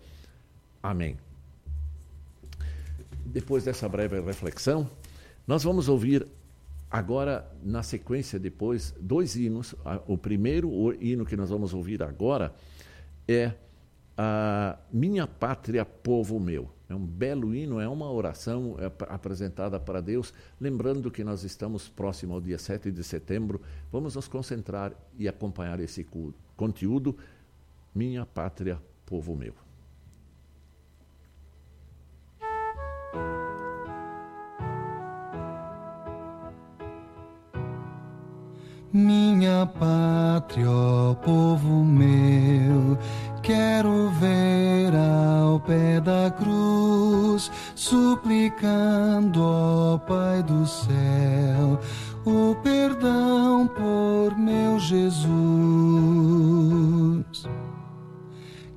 Amém. 0.82 1.18
Depois 3.26 3.64
dessa 3.64 3.88
breve 3.88 4.20
reflexão, 4.22 4.90
nós 5.48 5.64
vamos 5.64 5.90
ouvir 5.90 6.28
agora, 6.90 7.52
na 7.64 7.82
sequência, 7.82 8.40
depois, 8.40 8.94
dois 9.00 9.36
hinos. 9.36 9.76
O 10.08 10.18
primeiro 10.18 10.94
hino 11.04 11.26
que 11.26 11.36
nós 11.36 11.50
vamos 11.50 11.74
ouvir 11.74 12.04
agora 12.04 12.54
é 13.28 13.54
a 14.16 14.78
Minha 14.92 15.26
Pátria, 15.26 15.84
Povo 15.84 16.40
Meu. 16.40 16.70
É 16.90 16.96
um 16.96 17.06
belo 17.06 17.56
hino, 17.56 17.80
é 17.80 17.88
uma 17.88 18.12
oração 18.12 18.76
é, 18.78 18.92
apresentada 19.08 19.80
para 19.80 20.02
Deus, 20.02 20.34
lembrando 20.60 21.10
que 21.10 21.24
nós 21.24 21.44
estamos 21.44 21.88
próximo 21.88 22.34
ao 22.34 22.42
dia 22.42 22.58
7 22.58 22.92
de 22.92 23.04
setembro. 23.04 23.62
Vamos 23.92 24.16
nos 24.16 24.28
concentrar 24.28 24.94
e 25.18 25.28
acompanhar 25.28 25.80
esse 25.80 26.06
conteúdo. 26.56 27.18
Minha 27.96 28.26
pátria, 28.26 28.80
povo 29.06 29.36
meu. 29.36 29.54
Minha 38.92 39.66
pátria, 39.66 40.68
povo 41.24 41.84
meu 41.84 42.96
Quero 43.44 44.10
ver 44.22 44.94
ao 44.96 45.60
pé 45.60 46.00
da 46.00 46.32
cruz, 46.32 47.52
suplicando, 47.76 49.44
ó 49.44 49.98
Pai 49.98 50.42
do 50.44 50.66
céu, 50.66 51.78
o 52.24 52.56
perdão 52.64 53.68
por 53.68 54.38
meu 54.38 54.80
Jesus. 54.80 55.34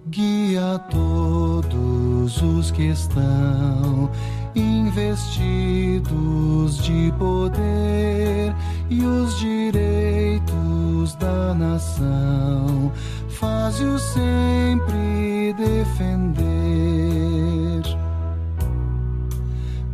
Guia 0.09 0.81
todos 0.91 2.43
os 2.43 2.73
que 2.73 2.89
estão 2.89 4.11
investidos 4.57 6.79
de 6.79 7.15
poder 7.17 8.53
e 8.91 9.05
os 9.05 9.39
direitos 9.39 11.15
da 11.15 11.55
nação 11.55 12.91
faz-o 13.41 13.99
sempre 13.99 15.55
defender. 15.55 16.47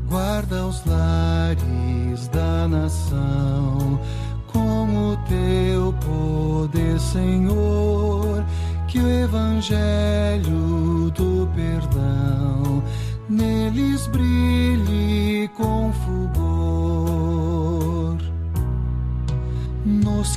Guarda 0.09 0.67
os 0.67 0.85
lares 0.87 2.29
da 2.29 2.69
nação 2.69 3.99
com 4.47 5.13
o 5.13 5.17
teu 5.29 5.93
poder, 6.05 7.01
Senhor, 7.01 8.45
que 8.89 8.99
o 8.99 9.09
evangelho 9.09 11.11
do 11.15 11.49
perdão 11.55 12.83
neles 13.29 14.07
brilhe 14.09 15.12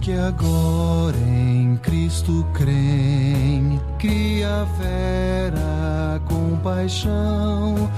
que 0.05 0.13
agora 0.13 1.17
em 1.17 1.75
Cristo 1.77 2.45
creem, 2.53 3.81
cria 3.97 4.63
vera 4.77 6.21
compaixão 6.25 7.89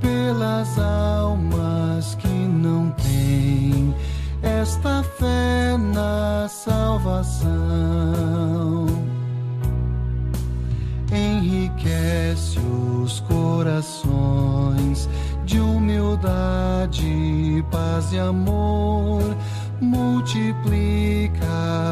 pelas 0.00 0.78
almas 0.78 2.14
que 2.14 2.28
não 2.28 2.92
têm 2.92 3.92
esta 4.40 5.02
fé 5.02 5.76
na 5.76 6.46
salvação. 6.48 7.48
Enriquece 11.10 12.60
os 12.60 13.18
corações 13.18 15.08
de 15.44 15.58
humildade, 15.58 17.02
paz 17.68 18.12
e 18.12 18.18
amor, 18.20 19.36
multiplica 19.80 21.46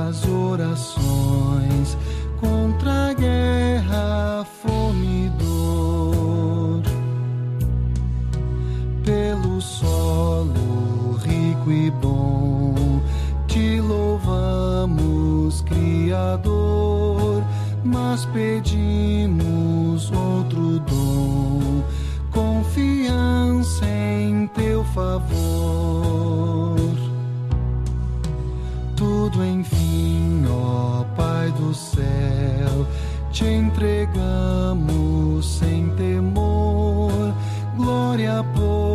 as 0.08 0.26
orações 0.26 1.96
contra 2.40 3.10
a 3.10 3.14
guerra, 3.14 4.46
fome 4.62 5.26
e 5.26 5.28
dor. 5.38 6.82
Pelo 9.04 9.60
solo 9.60 11.16
rico 11.24 11.70
e 11.70 11.90
bom, 11.90 13.00
te 13.46 13.80
louvamos, 13.80 15.60
Criador, 15.62 17.44
mas 17.84 18.24
pedimos 18.26 20.10
outro 20.10 20.80
dom, 20.80 21.82
confiança 22.32 23.86
em 23.86 24.48
teu 24.48 24.84
favor. 24.86 26.75
Céu, 31.76 32.86
te 33.30 33.44
entregamos 33.44 35.46
sem 35.46 35.90
temor. 35.90 37.34
Glória, 37.76 38.44
pois, 38.54 38.85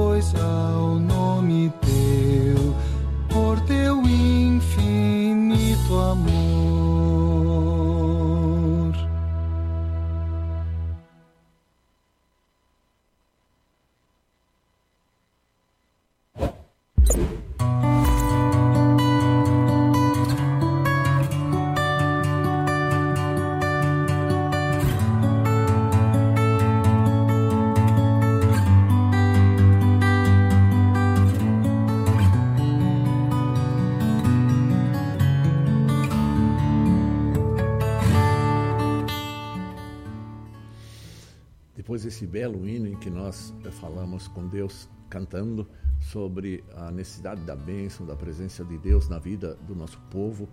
Desse 42.21 42.31
belo 42.31 42.69
hino 42.69 42.87
em 42.87 42.95
que 42.95 43.09
nós 43.09 43.51
eh, 43.65 43.71
falamos 43.71 44.27
com 44.27 44.47
Deus, 44.47 44.87
cantando 45.09 45.67
sobre 45.99 46.63
a 46.75 46.91
necessidade 46.91 47.41
da 47.41 47.55
bênção, 47.55 48.05
da 48.05 48.15
presença 48.15 48.63
de 48.63 48.77
Deus 48.77 49.09
na 49.09 49.17
vida 49.17 49.55
do 49.67 49.73
nosso 49.73 49.99
povo, 50.01 50.47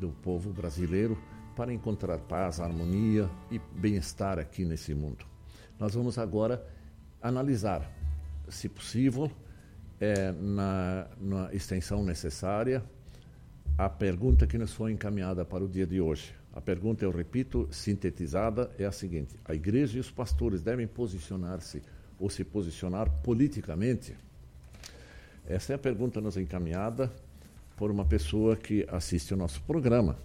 do 0.00 0.08
povo 0.08 0.52
brasileiro, 0.52 1.16
para 1.54 1.72
encontrar 1.72 2.18
paz, 2.18 2.58
harmonia 2.58 3.30
e 3.52 3.60
bem-estar 3.78 4.40
aqui 4.40 4.64
nesse 4.64 4.94
mundo. 4.94 5.24
Nós 5.78 5.94
vamos 5.94 6.18
agora 6.18 6.66
analisar, 7.22 7.88
se 8.48 8.68
possível, 8.68 9.30
eh, 10.00 10.32
na, 10.32 11.06
na 11.20 11.54
extensão 11.54 12.04
necessária, 12.04 12.82
a 13.78 13.88
pergunta 13.88 14.44
que 14.44 14.58
nos 14.58 14.72
foi 14.72 14.90
encaminhada 14.90 15.44
para 15.44 15.62
o 15.62 15.68
dia 15.68 15.86
de 15.86 16.00
hoje. 16.00 16.41
A 16.52 16.60
pergunta, 16.60 17.04
eu 17.04 17.10
repito, 17.10 17.66
sintetizada, 17.70 18.70
é 18.78 18.84
a 18.84 18.92
seguinte: 18.92 19.34
a 19.44 19.54
igreja 19.54 19.96
e 19.96 20.00
os 20.00 20.10
pastores 20.10 20.62
devem 20.62 20.86
posicionar-se 20.86 21.82
ou 22.18 22.28
se 22.28 22.44
posicionar 22.44 23.10
politicamente? 23.22 24.14
Essa 25.46 25.72
é 25.72 25.76
a 25.76 25.78
pergunta 25.78 26.20
nos 26.20 26.36
encaminhada 26.36 27.10
por 27.76 27.90
uma 27.90 28.04
pessoa 28.04 28.54
que 28.56 28.86
assiste 28.88 29.34
o 29.34 29.36
nosso 29.36 29.62
programa. 29.62 30.16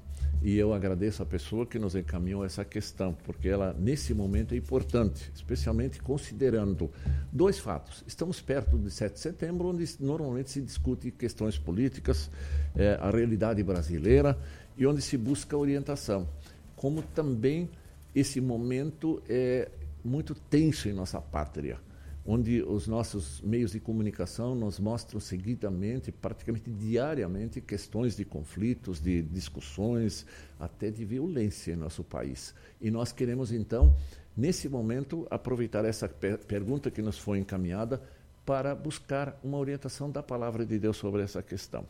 E 0.42 0.56
eu 0.58 0.74
agradeço 0.74 1.24
a 1.24 1.26
pessoa 1.26 1.66
que 1.66 1.80
nos 1.80 1.96
encaminhou 1.96 2.46
essa 2.46 2.64
questão, 2.64 3.18
porque 3.26 3.50
ela, 3.50 3.76
nesse 3.78 4.14
momento, 4.14 4.54
é 4.54 4.58
importante, 4.58 5.32
especialmente 5.34 6.00
considerando 6.02 6.92
dois 7.32 7.58
fatos. 7.58 8.04
Estamos 8.06 8.40
perto 8.40 8.78
de 8.78 8.92
7 8.92 9.14
de 9.14 9.20
setembro, 9.20 9.70
onde 9.70 9.86
normalmente 10.00 10.52
se 10.52 10.62
discute 10.62 11.10
questões 11.12 11.58
políticas, 11.58 12.30
eh, 12.76 12.98
a 13.02 13.10
realidade 13.10 13.64
brasileira 13.64 14.38
e 14.78 14.86
onde 14.86 15.02
se 15.02 15.18
busca 15.18 15.58
orientação. 15.58 16.30
Como 16.76 17.02
também 17.02 17.68
esse 18.14 18.40
momento 18.40 19.22
é 19.28 19.70
muito 20.06 20.36
tenso 20.36 20.88
em 20.88 20.94
nossa 20.94 21.20
pátria, 21.20 21.80
onde 22.28 22.62
os 22.62 22.88
nossos 22.90 23.40
meios 23.40 23.72
de 23.72 23.80
comunicação 23.80 24.54
nos 24.54 24.80
mostram 24.80 25.18
seguidamente, 25.18 26.12
praticamente 26.12 26.70
diariamente, 26.70 27.62
questões 27.62 28.18
de 28.18 28.26
conflitos, 28.26 29.00
de 29.00 29.22
discussões, 29.22 30.26
até 30.60 30.92
de 30.92 31.06
violência 31.06 31.72
em 31.72 31.78
nosso 31.78 32.04
país. 32.04 32.54
E 32.82 32.92
nós 32.92 33.14
queremos, 33.14 33.54
então, 33.54 33.96
nesse 34.36 34.68
momento, 34.68 35.26
aproveitar 35.32 35.86
essa 35.86 36.10
per 36.10 36.40
pergunta 36.40 36.92
que 36.92 37.02
nos 37.02 37.18
foi 37.18 37.40
encaminhada 37.40 38.02
para 38.46 38.76
buscar 38.76 39.40
uma 39.42 39.58
orientação 39.58 40.12
da 40.12 40.22
palavra 40.22 40.66
de 40.66 40.78
Deus 40.78 40.98
sobre 40.98 41.22
essa 41.22 41.42
questão. 41.42 41.86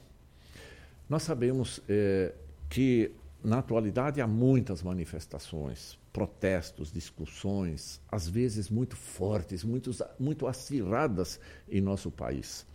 Nós 1.09 1.23
sabemos 1.23 1.81
eh, 1.89 2.33
que 2.69 3.11
na 3.43 3.59
atualidade 3.59 4.21
há 4.21 4.27
muitas 4.27 4.83
manifestações, 4.83 5.97
protestos, 6.17 6.91
discussões, 6.91 8.01
às 8.11 8.27
vezes 8.27 8.71
muito 8.71 8.95
fortes, 8.95 9.63
muito, 9.63 9.91
muito 10.19 10.47
acirradas 10.47 11.39
em 11.69 11.79
nosso 11.79 12.09
país. 12.09 12.65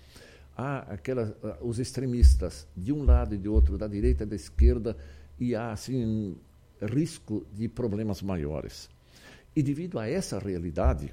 Há 0.57 0.79
aquelas, 0.93 1.35
os 1.61 1.81
extremistas 1.81 2.69
de 2.77 2.93
um 2.93 3.03
lado 3.03 3.35
e 3.35 3.39
de 3.39 3.49
outro, 3.49 3.77
da 3.77 3.89
direita 3.89 4.23
e 4.23 4.27
da 4.27 4.37
esquerda, 4.37 4.97
e 5.41 5.57
há 5.57 5.73
assim 5.73 6.37
risco 6.81 7.45
de 7.53 7.69
problemas 7.69 8.23
maiores. 8.23 8.89
E 9.57 9.61
devido 9.61 9.99
a 9.99 10.09
essa 10.09 10.39
realidade, 10.39 11.13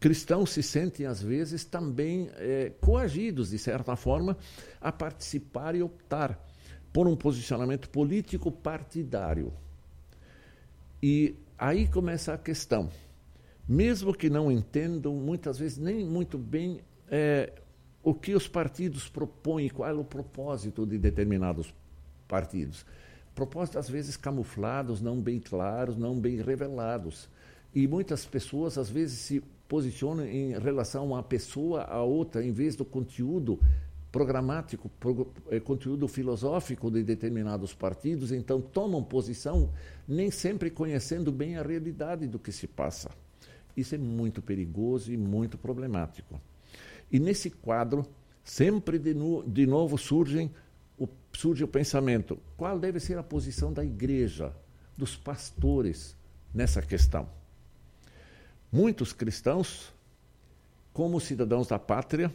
cristãos 0.00 0.48
se 0.48 0.62
sentem 0.62 1.04
às 1.04 1.22
vezes 1.22 1.66
também 1.66 2.30
eh, 2.36 2.72
coagidos, 2.80 3.50
de 3.50 3.58
certa 3.58 3.94
forma, 3.94 4.38
a 4.80 4.90
participar 4.90 5.74
e 5.74 5.82
optar 5.82 6.42
por 6.94 7.06
um 7.06 7.14
posicionamento 7.14 7.90
político 7.90 8.50
partidário. 8.50 9.52
E 11.02 11.36
aí 11.58 11.88
começa 11.88 12.32
a 12.32 12.38
questão. 12.38 12.88
Mesmo 13.68 14.14
que 14.14 14.30
não 14.30 14.50
entendam, 14.50 15.14
muitas 15.14 15.58
vezes, 15.58 15.76
nem 15.76 16.06
muito 16.06 16.38
bem 16.38 16.80
é, 17.10 17.52
o 18.02 18.14
que 18.14 18.34
os 18.34 18.48
partidos 18.48 19.08
propõem, 19.08 19.68
qual 19.68 19.90
é 19.90 19.92
o 19.92 20.04
propósito 20.04 20.86
de 20.86 20.96
determinados 20.96 21.74
partidos. 22.26 22.86
Propósitos, 23.34 23.76
às 23.78 23.90
vezes, 23.90 24.16
camuflados, 24.16 25.00
não 25.00 25.20
bem 25.20 25.38
claros, 25.38 25.96
não 25.96 26.18
bem 26.18 26.40
revelados. 26.40 27.28
E 27.74 27.86
muitas 27.86 28.24
pessoas, 28.24 28.78
às 28.78 28.88
vezes, 28.88 29.18
se 29.18 29.42
posicionam 29.68 30.24
em 30.24 30.58
relação 30.58 31.02
a 31.02 31.06
uma 31.06 31.22
pessoa 31.22 31.82
a 31.82 32.02
outra, 32.02 32.42
em 32.42 32.52
vez 32.52 32.74
do 32.74 32.84
conteúdo 32.84 33.60
programático, 34.18 34.88
pro, 34.98 35.32
é, 35.48 35.60
conteúdo 35.60 36.08
filosófico 36.08 36.90
de 36.90 37.04
determinados 37.04 37.72
partidos, 37.72 38.32
então 38.32 38.60
tomam 38.60 39.00
posição 39.00 39.72
nem 40.08 40.28
sempre 40.28 40.72
conhecendo 40.72 41.30
bem 41.30 41.56
a 41.56 41.62
realidade 41.62 42.26
do 42.26 42.36
que 42.36 42.50
se 42.50 42.66
passa. 42.66 43.12
Isso 43.76 43.94
é 43.94 43.98
muito 43.98 44.42
perigoso 44.42 45.12
e 45.12 45.16
muito 45.16 45.56
problemático. 45.56 46.40
E 47.12 47.20
nesse 47.20 47.48
quadro, 47.48 48.04
sempre 48.42 48.98
de, 48.98 49.14
de 49.46 49.66
novo 49.68 49.96
surgem 49.96 50.50
o, 50.98 51.06
surge 51.32 51.62
o 51.62 51.68
pensamento: 51.68 52.40
qual 52.56 52.76
deve 52.76 52.98
ser 52.98 53.18
a 53.18 53.22
posição 53.22 53.72
da 53.72 53.84
igreja, 53.84 54.52
dos 54.96 55.16
pastores 55.16 56.16
nessa 56.52 56.82
questão? 56.82 57.28
Muitos 58.72 59.12
cristãos, 59.12 59.94
como 60.92 61.20
cidadãos 61.20 61.68
da 61.68 61.78
pátria, 61.78 62.32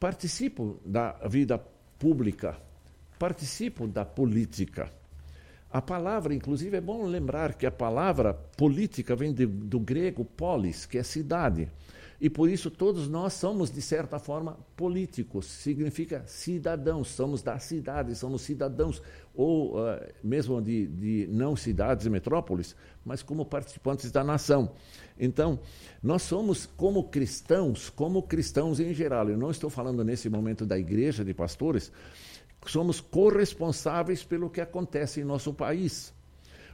participam 0.00 0.76
da 0.84 1.12
vida 1.28 1.62
pública, 1.98 2.56
participam 3.18 3.86
da 3.86 4.04
política. 4.04 4.90
A 5.70 5.80
palavra, 5.80 6.34
inclusive, 6.34 6.78
é 6.78 6.80
bom 6.80 7.04
lembrar 7.04 7.54
que 7.54 7.66
a 7.66 7.70
palavra 7.70 8.34
política 8.34 9.14
vem 9.14 9.32
de, 9.32 9.46
do 9.46 9.78
grego 9.78 10.24
polis, 10.24 10.86
que 10.86 10.98
é 10.98 11.02
cidade. 11.02 11.68
E 12.20 12.28
por 12.28 12.50
isso 12.50 12.70
todos 12.70 13.08
nós 13.08 13.32
somos, 13.32 13.70
de 13.70 13.80
certa 13.80 14.18
forma, 14.18 14.58
políticos. 14.76 15.46
Significa 15.46 16.22
cidadãos, 16.26 17.08
somos 17.08 17.40
da 17.42 17.58
cidade, 17.58 18.14
somos 18.14 18.42
cidadãos, 18.42 19.02
ou 19.34 19.78
uh, 19.78 19.98
mesmo 20.22 20.60
de, 20.60 20.86
de 20.86 21.28
não 21.30 21.56
cidades 21.56 22.04
e 22.04 22.10
metrópoles, 22.10 22.76
mas 23.04 23.22
como 23.22 23.46
participantes 23.46 24.10
da 24.10 24.22
nação. 24.22 24.72
Então, 25.20 25.60
nós 26.02 26.22
somos, 26.22 26.64
como 26.64 27.04
cristãos, 27.04 27.90
como 27.90 28.22
cristãos 28.22 28.80
em 28.80 28.94
geral, 28.94 29.28
eu 29.28 29.36
não 29.36 29.50
estou 29.50 29.68
falando 29.68 30.02
nesse 30.02 30.30
momento 30.30 30.64
da 30.64 30.78
igreja 30.78 31.22
de 31.22 31.34
pastores, 31.34 31.92
somos 32.66 33.00
corresponsáveis 33.00 34.24
pelo 34.24 34.48
que 34.48 34.62
acontece 34.62 35.20
em 35.20 35.24
nosso 35.24 35.52
país. 35.52 36.14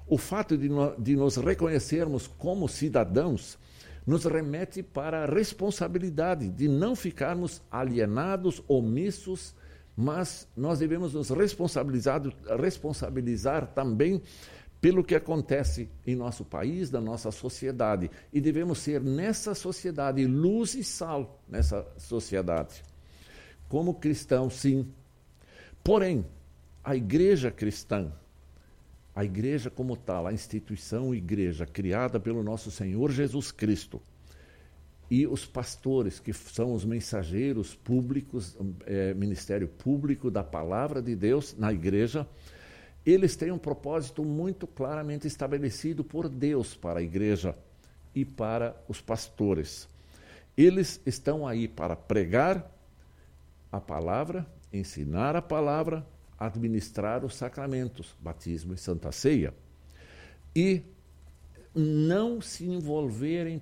O 0.06 0.16
fato 0.16 0.56
de, 0.56 0.68
no, 0.68 0.94
de 0.96 1.16
nos 1.16 1.36
reconhecermos 1.36 2.28
como 2.28 2.68
cidadãos 2.68 3.58
nos 4.06 4.24
remete 4.24 4.80
para 4.80 5.24
a 5.24 5.26
responsabilidade 5.26 6.48
de 6.48 6.68
não 6.68 6.94
ficarmos 6.94 7.60
alienados, 7.68 8.62
omissos, 8.68 9.52
mas 9.96 10.46
nós 10.56 10.78
devemos 10.78 11.12
nos 11.12 11.30
responsabilizar, 11.30 12.22
responsabilizar 12.60 13.66
também 13.74 14.22
pelo 14.86 15.02
que 15.02 15.16
acontece 15.16 15.88
em 16.06 16.14
nosso 16.14 16.44
país, 16.44 16.92
na 16.92 17.00
nossa 17.00 17.32
sociedade. 17.32 18.08
E 18.32 18.40
devemos 18.40 18.78
ser 18.78 19.00
nessa 19.00 19.52
sociedade 19.52 20.24
luz 20.24 20.74
e 20.74 20.84
sal 20.84 21.42
nessa 21.48 21.84
sociedade. 21.98 22.84
Como 23.68 23.94
cristão, 23.94 24.48
sim. 24.48 24.88
Porém, 25.82 26.24
a 26.84 26.94
igreja 26.94 27.50
cristã, 27.50 28.12
a 29.12 29.24
igreja 29.24 29.70
como 29.70 29.96
tal, 29.96 30.24
a 30.24 30.32
instituição 30.32 31.12
igreja 31.12 31.66
criada 31.66 32.20
pelo 32.20 32.44
nosso 32.44 32.70
Senhor 32.70 33.10
Jesus 33.10 33.50
Cristo, 33.50 34.00
e 35.10 35.26
os 35.26 35.44
pastores, 35.44 36.20
que 36.20 36.32
são 36.32 36.72
os 36.72 36.84
mensageiros 36.84 37.74
públicos, 37.74 38.56
é, 38.86 39.12
ministério 39.14 39.66
público 39.66 40.30
da 40.30 40.44
palavra 40.44 41.02
de 41.02 41.16
Deus 41.16 41.56
na 41.58 41.72
igreja, 41.72 42.24
eles 43.06 43.36
têm 43.36 43.52
um 43.52 43.58
propósito 43.58 44.24
muito 44.24 44.66
claramente 44.66 45.28
estabelecido 45.28 46.02
por 46.02 46.28
Deus 46.28 46.74
para 46.74 46.98
a 46.98 47.02
igreja 47.02 47.56
e 48.12 48.24
para 48.24 48.76
os 48.88 49.00
pastores. 49.00 49.88
Eles 50.56 51.00
estão 51.06 51.46
aí 51.46 51.68
para 51.68 51.94
pregar 51.94 52.68
a 53.70 53.80
palavra, 53.80 54.44
ensinar 54.72 55.36
a 55.36 55.42
palavra, 55.42 56.04
administrar 56.36 57.24
os 57.24 57.36
sacramentos, 57.36 58.12
batismo 58.20 58.74
e 58.74 58.78
santa 58.78 59.12
ceia, 59.12 59.54
e 60.54 60.82
não 61.72 62.40
se 62.40 62.64
envolver 62.64 63.46
em 63.46 63.60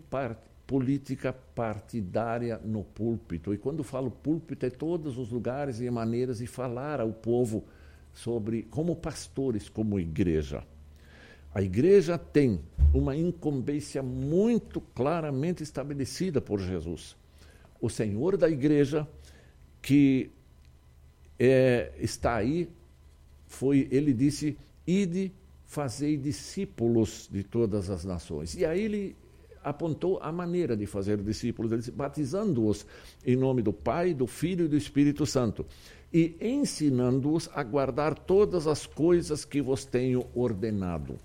política 0.67 1.33
partidária 1.33 2.59
no 2.65 2.83
púlpito. 2.83 3.53
E 3.53 3.59
quando 3.59 3.85
falo 3.85 4.11
púlpito, 4.11 4.65
é 4.65 4.71
todos 4.71 5.19
os 5.19 5.31
lugares 5.31 5.81
e 5.81 5.91
maneiras 5.91 6.39
de 6.39 6.47
falar 6.47 7.01
ao 7.01 7.13
povo 7.13 7.65
sobre, 8.15 8.63
como 8.63 8.97
pastores, 8.97 9.69
como 9.69 9.99
igreja. 9.99 10.65
A 11.55 11.61
igreja 11.63 12.17
tem 12.17 12.61
uma 12.93 13.15
incumbência 13.17 14.03
muito 14.03 14.81
claramente 14.81 15.63
estabelecida 15.63 16.41
por 16.41 16.61
Jesus. 16.61 17.17
O 17.81 17.91
Senhor 17.91 18.37
da 18.37 18.49
igreja, 18.49 19.07
que 19.83 20.31
é, 21.39 21.93
está 21.99 22.37
aí, 22.37 22.69
foi, 23.47 23.89
ele 23.91 24.13
disse: 24.13 24.57
ide, 24.87 25.33
fazei 25.67 26.17
discípulos 26.17 27.29
de 27.31 27.43
todas 27.43 27.91
as 27.91 28.05
nações. 28.05 28.55
E 28.55 28.65
aí 28.65 28.83
ele 28.83 29.17
apontou 29.63 30.19
a 30.21 30.31
maneira 30.31 30.77
de 30.77 30.87
fazer 30.87 31.23
discípulos, 31.23 31.73
ele 31.73 31.97
batizando-os 31.97 32.87
em 33.25 33.35
nome 33.35 33.63
do 33.63 33.73
Pai, 33.73 34.13
do 34.13 34.27
Filho 34.27 34.67
e 34.67 34.69
do 34.69 34.77
Espírito 34.77 35.25
Santo, 35.25 35.65
e 36.15 36.37
ensinando-os 36.41 37.51
a 37.53 37.65
guardar 37.65 38.17
todas 38.17 38.69
as 38.69 38.87
coisas 38.87 39.45
que 39.45 39.61
vos 39.61 39.85
tenho 39.85 40.25
ordenado. 40.33 41.19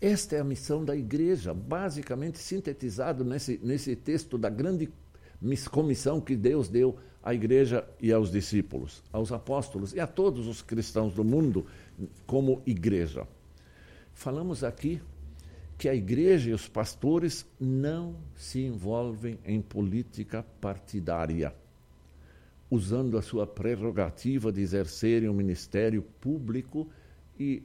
Esta 0.00 0.36
é 0.36 0.40
a 0.40 0.44
missão 0.44 0.82
da 0.82 0.96
igreja, 0.96 1.52
basicamente 1.52 2.38
sintetizado 2.38 3.26
nesse, 3.26 3.60
nesse 3.62 3.94
texto 3.94 4.38
da 4.38 4.48
grande 4.48 4.88
comissão 5.70 6.18
que 6.18 6.34
Deus 6.34 6.70
deu 6.70 6.96
à 7.22 7.34
igreja 7.34 7.86
e 8.00 8.10
aos 8.10 8.30
discípulos, 8.30 9.02
aos 9.12 9.30
apóstolos 9.30 9.92
e 9.92 10.00
a 10.00 10.06
todos 10.06 10.46
os 10.46 10.62
cristãos 10.62 11.12
do 11.12 11.22
mundo 11.22 11.66
como 12.26 12.62
igreja. 12.64 13.28
Falamos 14.14 14.64
aqui 14.64 14.98
que 15.76 15.90
a 15.90 15.94
igreja 15.94 16.48
e 16.48 16.54
os 16.54 16.68
pastores 16.68 17.44
não 17.60 18.16
se 18.34 18.60
envolvem 18.60 19.38
em 19.44 19.60
política 19.60 20.42
partidária, 20.58 21.54
usando 22.70 23.16
a 23.16 23.22
sua 23.22 23.46
prerrogativa 23.46 24.50
de 24.52 24.60
exercerem 24.60 25.28
um 25.28 25.34
ministério 25.34 26.02
público 26.02 26.88
e 27.38 27.62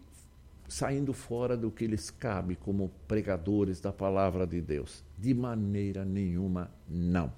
saindo 0.68 1.12
fora 1.12 1.58
do 1.58 1.70
que 1.70 1.86
lhes 1.86 2.10
cabe 2.10 2.56
como 2.56 2.92
pregadores 3.08 3.82
da 3.82 3.92
palavra 3.92 4.48
de 4.48 4.62
Deus. 4.62 5.04
De 5.18 5.34
maneira 5.34 6.06
nenhuma, 6.06 6.72
não. 6.88 7.34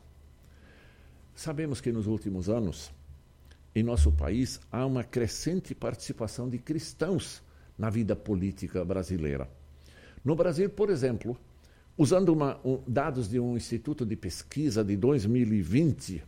Sabemos 1.33 1.81
que 1.81 1.91
nos 1.91 2.05
últimos 2.05 2.47
anos, 2.47 2.91
em 3.73 3.81
nosso 3.81 4.11
país, 4.11 4.59
há 4.71 4.85
uma 4.85 5.03
crescente 5.03 5.73
participação 5.73 6.47
de 6.47 6.59
cristãos 6.59 7.41
na 7.77 7.89
vida 7.89 8.15
política 8.15 8.85
brasileira. 8.85 9.49
No 10.23 10.35
Brasil, 10.35 10.69
por 10.69 10.91
exemplo, 10.91 11.35
usando 11.97 12.29
uma, 12.29 12.59
um, 12.63 12.81
dados 12.87 13.27
de 13.27 13.39
um 13.39 13.57
instituto 13.57 14.05
de 14.05 14.15
pesquisa 14.15 14.83
de 14.83 14.95
2020, 14.95 16.23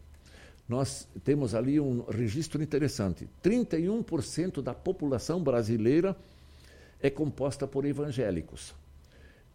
nós 0.67 1.07
temos 1.23 1.53
ali 1.53 1.79
um 1.79 2.03
registro 2.03 2.61
interessante. 2.61 3.29
31% 3.43 4.61
da 4.61 4.73
população 4.73 5.41
brasileira 5.43 6.15
é 6.99 7.09
composta 7.09 7.67
por 7.67 7.85
evangélicos 7.85 8.73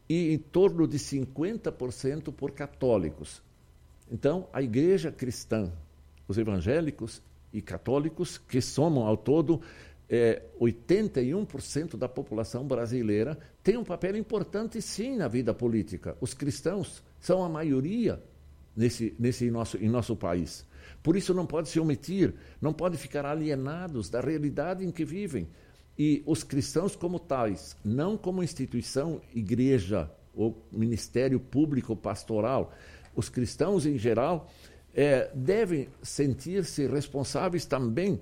e 0.09 0.33
em 0.33 0.38
torno 0.38 0.88
de 0.88 0.99
50% 0.99 2.33
por 2.33 2.51
católicos. 2.51 3.40
Então, 4.11 4.49
a 4.53 4.61
igreja 4.61 5.12
cristã, 5.12 5.70
os 6.27 6.37
evangélicos 6.37 7.23
e 7.53 7.62
católicos, 7.62 8.37
que 8.37 8.61
somam 8.61 9.07
ao 9.07 9.16
todo 9.16 9.61
é, 10.09 10.42
81% 10.61 11.96
da 11.96 12.09
população 12.09 12.66
brasileira, 12.66 13.38
tem 13.62 13.77
um 13.77 13.85
papel 13.85 14.16
importante 14.16 14.83
sim 14.83 15.16
na 15.16 15.29
vida 15.29 15.55
política. 15.55 16.16
Os 16.20 16.35
cristãos 16.35 17.05
são 17.20 17.44
a 17.44 17.49
maioria 17.49 18.20
nesse, 18.77 19.14
nesse 19.16 19.49
nosso, 19.49 19.77
em 19.77 19.88
nosso 19.88 20.16
país. 20.16 20.66
Por 21.03 21.17
isso 21.17 21.33
não 21.33 21.47
pode 21.47 21.69
se 21.69 21.81
omitir, 21.81 22.35
não 22.61 22.73
pode 22.73 22.97
ficar 22.97 23.25
alienados 23.25 24.11
da 24.11 24.21
realidade 24.21 24.85
em 24.85 24.91
que 24.91 25.05
vivem. 25.05 25.49
E 25.99 26.23
os 26.27 26.43
cristãos 26.43 26.95
como 26.97 27.19
tais, 27.19 27.77
não 27.85 28.17
como 28.17 28.43
instituição, 28.43 29.21
igreja 29.35 30.11
ou 30.35 30.67
ministério 30.71 31.41
público 31.41 31.97
pastoral, 31.97 32.73
os 33.15 33.29
cristãos 33.29 33.87
em 33.87 33.99
geral 33.99 34.51
é, 34.95 35.31
devem 35.35 35.89
sentir-se 36.03 36.87
responsáveis 36.87 37.65
também 37.65 38.21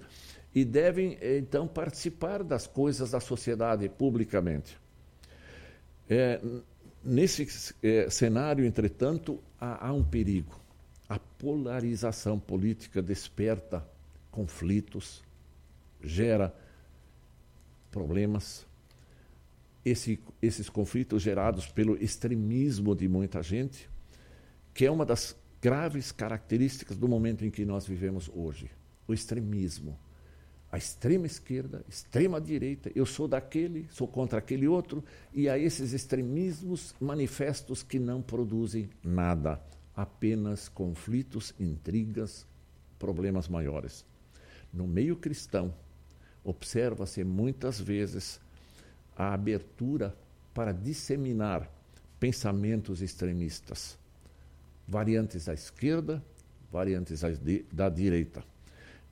e 0.55 0.65
devem 0.65 1.19
então 1.21 1.69
participar 1.69 2.43
das 2.43 2.67
coisas 2.67 3.11
da 3.11 3.21
sociedade 3.21 3.89
publicamente. 3.89 4.79
É, 6.09 6.41
nesse 7.05 7.47
é, 7.83 8.09
cenário, 8.09 8.65
entretanto, 8.65 9.41
há, 9.61 9.89
há 9.89 9.93
um 9.93 10.03
perigo. 10.03 10.59
A 11.09 11.19
polarização 11.19 12.39
política 12.39 13.01
desperta 13.01 13.87
conflitos, 14.31 15.23
gera 16.03 16.55
problemas. 17.91 18.67
Esse, 19.85 20.21
esses 20.43 20.69
conflitos 20.69 21.23
gerados 21.23 21.67
pelo 21.67 21.97
extremismo 22.03 22.95
de 22.95 23.09
muita 23.09 23.43
gente 23.43 23.89
que 24.79 24.87
é 24.87 24.91
uma 24.93 25.05
das 25.05 25.37
graves 25.61 26.13
características 26.13 26.97
do 26.97 27.09
momento 27.09 27.45
em 27.45 27.51
que 27.51 27.65
nós 27.65 27.85
vivemos 27.85 28.31
hoje: 28.33 28.71
o 29.09 29.13
extremismo. 29.13 29.99
A 30.71 30.79
extrema 30.79 31.27
esquerda, 31.27 31.83
extrema 31.89 32.41
direita, 32.41 32.93
eu 32.95 33.07
sou 33.07 33.27
daquele, 33.27 33.89
sou 33.91 34.07
contra 34.07 34.39
aquele 34.39 34.69
outro, 34.69 35.03
e 35.33 35.49
há 35.49 35.59
esses 35.59 35.95
extremismos 35.95 36.95
manifestos 37.01 37.83
que 37.83 37.99
não 37.99 38.21
produzem 38.23 38.91
nada, 39.03 39.61
apenas 39.99 40.69
conflitos, 40.69 41.53
intrigas, 41.59 42.47
problemas 43.01 43.49
maiores. 43.49 44.07
No 44.73 44.87
meio 44.87 45.17
cristão, 45.17 45.75
observa-se 46.45 47.25
muitas 47.25 47.81
vezes 47.81 48.41
a 49.17 49.35
abertura 49.35 50.17
para 50.55 50.71
disseminar 50.71 51.69
pensamentos 52.21 53.03
extremistas 53.03 53.99
variantes 54.87 55.49
à 55.49 55.55
esquerda, 55.55 56.25
variantes 56.71 57.23
da 57.73 57.89
direita. 57.89 58.45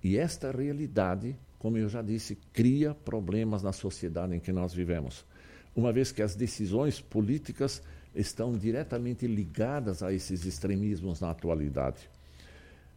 E 0.05 0.17
esta 0.17 0.53
realidade, 0.53 1.37
como 1.59 1.77
eu 1.79 1.89
já 1.89 2.01
disse, 2.01 2.39
cria 2.53 2.95
problemas 2.95 3.61
na 3.61 3.73
sociedade 3.73 4.37
em 4.37 4.41
que 4.41 4.53
nós 4.53 4.73
vivemos. 4.73 5.27
uma 5.75 5.93
vez 5.93 6.11
que 6.11 6.23
as 6.23 6.35
decisões 6.35 7.03
políticas 7.03 7.83
estão 8.17 8.53
diretamente 8.57 9.27
ligadas 9.27 10.03
a 10.03 10.13
esses 10.13 10.45
extremismos 10.45 11.21
na 11.21 11.31
atualidade. 11.31 12.09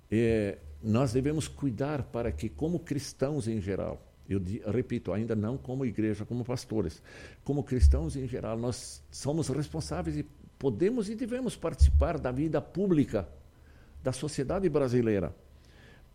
É, 0.09 0.57
nós 0.81 1.13
devemos 1.13 1.47
cuidar 1.47 2.03
para 2.03 2.31
que, 2.31 2.49
como 2.49 2.79
cristãos 2.79 3.47
em 3.47 3.61
geral, 3.61 4.01
eu 4.27 4.41
repito, 4.71 5.11
ainda 5.11 5.35
não 5.35 5.57
como 5.57 5.85
igreja, 5.85 6.23
como 6.23 6.45
pastores, 6.45 7.01
como 7.43 7.63
cristãos 7.63 8.15
em 8.15 8.27
geral, 8.27 8.57
nós 8.57 9.03
somos 9.11 9.49
responsáveis 9.49 10.17
e 10.17 10.25
podemos 10.57 11.09
e 11.09 11.15
devemos 11.15 11.55
participar 11.55 12.19
da 12.19 12.31
vida 12.31 12.61
pública 12.61 13.27
da 14.03 14.11
sociedade 14.11 14.69
brasileira, 14.69 15.35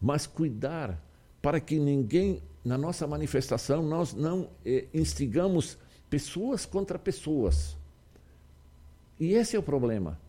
mas 0.01 0.27
cuidar 0.27 1.03
para 1.43 1.61
que 1.61 1.79
ninguém, 1.79 2.43
na 2.65 2.79
nossa 2.79 3.07
manifestação, 3.07 3.83
nós 3.83 4.15
não 4.15 4.51
eh, 4.65 4.87
instigamos 4.95 5.77
pessoas 6.09 6.65
contra 6.65 6.99
pessoas. 6.99 7.77
E 9.25 9.33
esse 9.33 9.57
é 9.57 9.59
o 9.59 9.63
problema. 9.63 10.21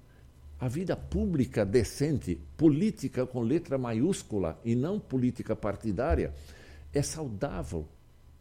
A 0.57 0.69
vida 0.69 0.95
pública 0.95 1.65
decente, 1.65 2.39
política 2.55 3.25
com 3.25 3.41
letra 3.41 3.77
maiúscula 3.77 4.57
e 4.63 4.73
não 4.73 5.01
política 5.01 5.53
partidária, 5.53 6.33
é 6.93 7.01
saudável. 7.01 7.85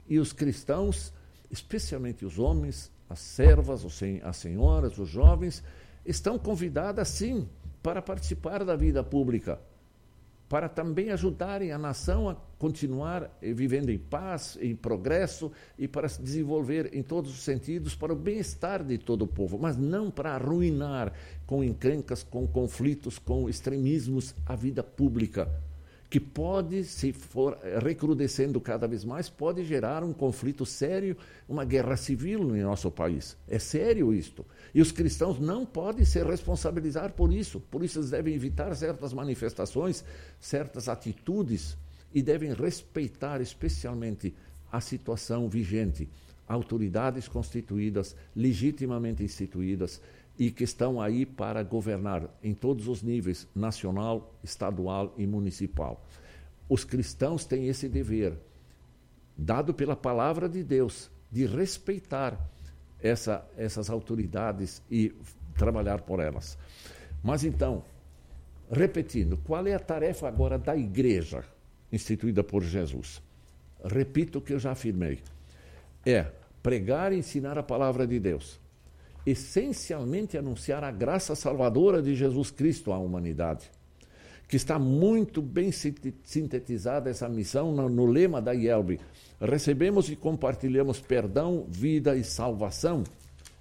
E 0.09 0.21
os 0.21 0.33
cristãos, 0.33 1.13
especialmente 1.51 2.25
os 2.25 2.39
homens, 2.39 2.89
as 3.11 3.19
servas, 3.19 3.85
as 4.23 4.37
senhoras, 4.37 4.97
os 4.97 5.09
jovens, 5.09 5.61
estão 6.07 6.39
convidadas 6.39 7.09
sim 7.09 7.49
para 7.83 8.01
participar 8.01 8.65
da 8.65 8.77
vida 8.77 9.03
pública 9.03 9.61
para 10.55 10.69
também 10.69 11.11
ajudarem 11.11 11.73
a 11.73 11.79
nação 11.79 12.29
a 12.29 12.37
continuar 12.61 13.29
eh, 13.43 13.53
vivendo 13.53 13.91
em 13.91 13.99
paz, 13.99 14.57
em 14.61 14.73
progresso 14.73 15.51
e 15.77 15.89
para 15.89 16.09
se 16.09 16.23
desenvolver 16.23 16.95
em 16.95 17.03
todos 17.03 17.33
os 17.33 17.43
sentidos 17.43 17.97
para 17.97 18.13
o 18.13 18.17
bem-estar 18.17 18.85
de 18.85 18.97
todo 18.97 19.23
o 19.23 19.27
povo, 19.27 19.59
mas 19.59 19.77
não 19.77 20.13
para 20.13 20.37
arruinar 20.37 21.13
com 21.45 21.65
encrencas, 21.65 22.23
com 22.23 22.47
conflitos, 22.47 23.19
com 23.19 23.49
extremismos 23.49 24.33
a 24.47 24.55
vida 24.55 24.81
pública 24.81 25.51
que 26.15 26.21
pode, 26.21 26.85
se 26.85 27.13
for 27.13 27.59
recrudescendo 27.83 28.61
cada 28.61 28.87
vez 28.87 29.05
mais, 29.05 29.29
pode 29.29 29.65
gerar 29.65 30.05
um 30.05 30.13
conflito 30.13 30.65
sério, 30.65 31.17
uma 31.49 31.65
guerra 31.65 31.97
civil 31.97 32.45
no 32.45 32.57
nosso 32.57 32.89
país. 32.89 33.37
É 33.49 33.59
sério 33.59 34.15
isto. 34.15 34.47
E 34.73 34.81
os 34.81 34.93
cristãos 34.93 35.41
não 35.41 35.67
podem 35.67 36.05
se 36.05 36.23
responsabilizar 36.23 37.15
por 37.15 37.33
isso. 37.33 37.59
Por 37.59 37.83
isso 37.83 37.99
eles 37.99 38.11
devem 38.11 38.33
evitar 38.33 38.73
certas 38.77 39.13
manifestações, 39.13 40.05
certas 40.39 40.89
atitudes 40.89 41.77
e 42.15 42.23
devem 42.23 42.55
respeitar 42.55 43.41
especialmente 43.41 44.33
a 44.71 44.81
situação 44.81 45.49
vigente, 45.49 46.09
autoridades 46.47 47.27
constituídas, 47.27 48.15
legitimamente 48.37 49.25
instituídas 49.25 50.01
e 50.39 50.51
que 50.51 50.65
estão 50.65 51.01
aí 51.01 51.25
para 51.25 51.63
governar 51.63 52.29
em 52.43 52.55
todos 52.55 52.89
os 52.89 53.03
níveis, 53.03 53.47
nacional, 53.55 54.35
estadual 54.43 55.15
e 55.17 55.27
municipal. 55.27 56.05
Os 56.69 56.85
cristãos 56.85 57.45
têm 57.45 57.69
esse 57.69 57.89
dever, 57.89 58.37
dado 59.37 59.73
pela 59.73 59.95
palavra 59.95 60.49
de 60.49 60.63
Deus, 60.63 61.11
de 61.31 61.47
respeitar 61.47 62.39
essa, 63.01 63.47
essas 63.57 63.91
autoridades 63.91 64.83
e 64.91 65.15
trabalhar 65.57 66.01
por 66.03 66.21
elas. 66.21 66.59
Mas 67.23 67.45
então, 67.45 67.85
repetindo, 68.71 69.37
qual 69.37 69.67
é 69.67 69.75
a 69.75 69.81
tarefa 69.81 70.27
agora 70.27 70.59
da 70.59 70.77
igreja 70.77 71.45
instituída 71.93 72.43
por 72.43 72.63
Jesus? 72.63 73.23
Repito 73.85 74.39
o 74.39 74.43
que 74.43 74.53
eu 74.53 74.59
já 74.59 74.73
afirmei: 74.73 75.21
é 76.05 76.27
pregar 76.63 77.13
e 77.13 77.19
ensinar 77.19 77.59
a 77.59 77.63
palavra 77.63 78.07
de 78.07 78.19
Deus 78.19 78.64
essencialmente 79.27 80.37
anunciar 80.37 80.85
a 80.85 80.91
graça 80.91 81.35
salvadora 81.35 82.03
de 82.03 82.15
Jesus 82.15 82.51
Cristo 82.51 82.93
à 82.93 82.99
humanidade, 82.99 83.71
que 84.47 84.57
está 84.57 84.79
muito 84.79 85.41
bem 85.41 85.71
sintetizada 85.73 87.09
essa 87.09 87.29
missão 87.29 87.73
no, 87.73 87.89
no 87.89 88.07
lema 88.07 88.41
da 88.41 88.53
IELB: 88.53 89.01
recebemos 89.41 90.11
e 90.11 90.17
compartilhamos 90.17 91.01
perdão, 91.01 91.67
vida 91.69 92.17
e 92.17 92.23
salvação. 92.23 93.05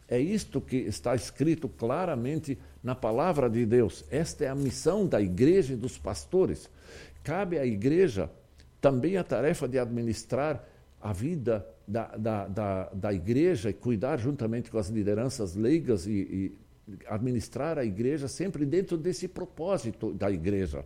É 0.08 0.20
isto 0.20 0.60
que 0.60 0.76
está 0.76 1.16
escrito 1.16 1.68
claramente 1.70 2.58
na 2.84 2.94
palavra 2.94 3.50
de 3.50 3.66
Deus. 3.66 4.04
Esta 4.12 4.46
é 4.46 4.48
a 4.50 4.56
missão 4.56 5.08
da 5.08 5.22
igreja 5.22 5.74
e 5.74 5.78
dos 5.78 5.98
pastores. 5.98 6.70
Cabe 7.24 7.58
à 7.58 7.66
igreja 7.66 8.30
também 8.82 9.16
a 9.16 9.24
tarefa 9.24 9.66
de 9.66 9.80
administrar 9.80 10.68
a 11.02 11.14
vida 11.14 11.66
da, 11.88 12.08
da, 12.18 12.48
da, 12.48 12.90
da 12.94 13.14
igreja 13.14 13.70
e 13.70 13.74
cuidar 13.74 14.18
juntamente 14.18 14.72
com 14.72 14.78
as 14.78 14.90
lideranças 14.90 15.56
leigas 15.56 16.08
e, 16.08 16.12
e 16.12 16.58
administrar 17.08 17.78
a 17.78 17.86
igreja 17.86 18.28
sempre 18.28 18.66
dentro 18.66 18.98
desse 18.98 19.28
propósito 19.28 20.14
da 20.14 20.30
igreja, 20.32 20.86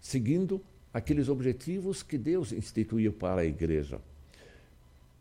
seguindo 0.00 0.60
aqueles 0.92 1.28
objetivos 1.28 2.02
que 2.02 2.18
Deus 2.18 2.52
instituiu 2.52 3.12
para 3.12 3.42
a 3.42 3.44
igreja. 3.44 4.00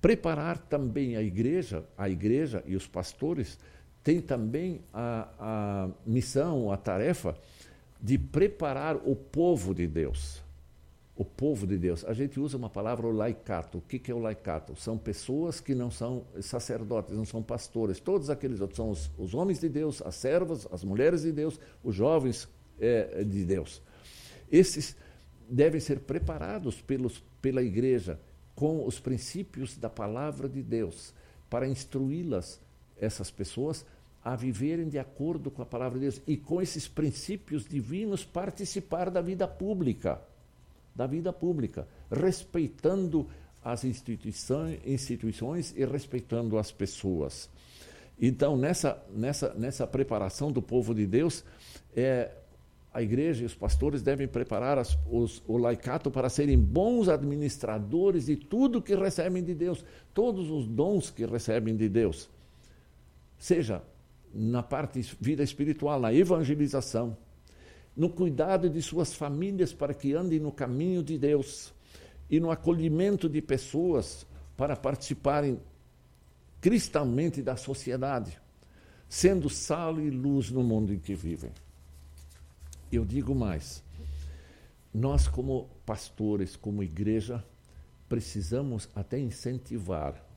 Preparar 0.01 0.57
também 0.57 1.17
a 1.17 1.21
igreja, 1.21 1.83
a 1.97 2.09
igreja 2.09 2.63
e 2.65 2.75
os 2.75 2.87
pastores 2.87 3.57
têm 4.03 4.21
também 4.21 4.81
a, 4.93 5.29
a 5.37 5.89
missão, 6.05 6.71
a 6.71 6.77
tarefa 6.77 7.37
de 8.01 8.17
preparar 8.17 8.95
o 8.95 9.13
povo 9.15 9.75
de 9.75 9.85
Deus 9.85 10.41
o 11.19 11.25
povo 11.25 11.67
de 11.67 11.77
Deus. 11.77 12.05
A 12.05 12.13
gente 12.13 12.39
usa 12.39 12.55
uma 12.55 12.69
palavra 12.69 13.05
o 13.05 13.11
laicato. 13.11 13.79
O 13.79 13.81
que, 13.81 14.09
é 14.09 14.15
o 14.15 14.19
laicato? 14.19 14.73
São 14.77 14.97
pessoas 14.97 15.59
que 15.59 15.75
não 15.75 15.91
são 15.91 16.25
sacerdotes, 16.39 17.13
não 17.13 17.25
são 17.25 17.43
pastores. 17.43 17.99
Todos 17.99 18.29
aqueles 18.29 18.61
outros 18.61 18.77
são 18.77 18.89
os, 18.89 19.11
os 19.17 19.33
homens 19.33 19.59
de 19.59 19.67
Deus, 19.67 20.01
as 20.01 20.15
servas, 20.15 20.65
as 20.71 20.81
mulheres 20.81 21.23
de 21.23 21.33
Deus, 21.33 21.59
os 21.83 21.93
jovens 21.93 22.47
é, 22.79 23.21
de 23.25 23.43
Deus. 23.43 23.81
Esses 24.49 24.95
devem 25.49 25.81
ser 25.81 25.99
preparados 25.99 26.81
pelos, 26.81 27.21
pela 27.41 27.61
igreja 27.61 28.17
com 28.55 28.87
os 28.87 28.97
princípios 28.97 29.75
da 29.75 29.89
palavra 29.89 30.47
de 30.47 30.63
Deus 30.63 31.13
para 31.49 31.67
instruí-las, 31.67 32.61
essas 32.95 33.29
pessoas, 33.29 33.85
a 34.23 34.37
viverem 34.37 34.87
de 34.87 34.97
acordo 34.97 35.51
com 35.51 35.61
a 35.61 35.65
palavra 35.65 35.99
de 35.99 36.05
Deus 36.05 36.21
e 36.25 36.37
com 36.37 36.61
esses 36.61 36.87
princípios 36.87 37.65
divinos 37.65 38.23
participar 38.23 39.09
da 39.09 39.19
vida 39.19 39.45
pública 39.45 40.21
da 40.99 41.07
vida 41.07 41.31
pública, 41.31 41.87
respeitando 42.11 43.25
as 43.63 43.85
instituições, 43.85 44.81
instituições 44.85 45.73
e 45.77 45.85
respeitando 45.85 46.57
as 46.57 46.73
pessoas. 46.73 47.49
Então, 48.21 48.57
nessa, 48.57 49.01
nessa, 49.15 49.53
nessa 49.53 49.87
preparação 49.87 50.51
do 50.51 50.61
povo 50.61 50.93
de 50.93 51.07
Deus, 51.07 51.45
é, 51.95 52.31
a 52.93 53.01
igreja 53.01 53.43
e 53.43 53.45
os 53.45 53.55
pastores 53.55 54.01
devem 54.01 54.27
preparar 54.27 54.77
as, 54.77 54.99
os, 55.09 55.41
o 55.47 55.55
laicato 55.55 56.11
para 56.11 56.27
serem 56.27 56.59
bons 56.59 57.07
administradores 57.07 58.25
de 58.25 58.35
tudo 58.35 58.81
que 58.81 58.93
recebem 58.93 59.41
de 59.41 59.55
Deus, 59.55 59.85
todos 60.13 60.51
os 60.51 60.67
dons 60.67 61.09
que 61.09 61.25
recebem 61.25 61.77
de 61.77 61.87
Deus. 61.87 62.29
Seja 63.37 63.81
na 64.33 64.61
parte 64.61 64.99
vida 65.21 65.43
espiritual, 65.43 65.97
na 65.97 66.13
evangelização, 66.13 67.15
no 67.95 68.09
cuidado 68.09 68.69
de 68.69 68.81
suas 68.81 69.13
famílias 69.13 69.73
para 69.73 69.93
que 69.93 70.13
andem 70.13 70.39
no 70.39 70.51
caminho 70.51 71.03
de 71.03 71.17
Deus 71.17 71.73
e 72.29 72.39
no 72.39 72.51
acolhimento 72.51 73.27
de 73.27 73.41
pessoas 73.41 74.25
para 74.55 74.75
participarem 74.75 75.59
cristalmente 76.61 77.41
da 77.41 77.55
sociedade, 77.55 78.39
sendo 79.07 79.49
sal 79.49 79.99
e 79.99 80.09
luz 80.09 80.51
no 80.51 80.63
mundo 80.63 80.93
em 80.93 80.99
que 80.99 81.15
vivem. 81.15 81.51
Eu 82.91 83.05
digo 83.05 83.33
mais: 83.33 83.83
nós, 84.93 85.27
como 85.27 85.69
pastores, 85.85 86.55
como 86.55 86.83
igreja, 86.83 87.43
precisamos 88.07 88.89
até 88.95 89.19
incentivar 89.19 90.28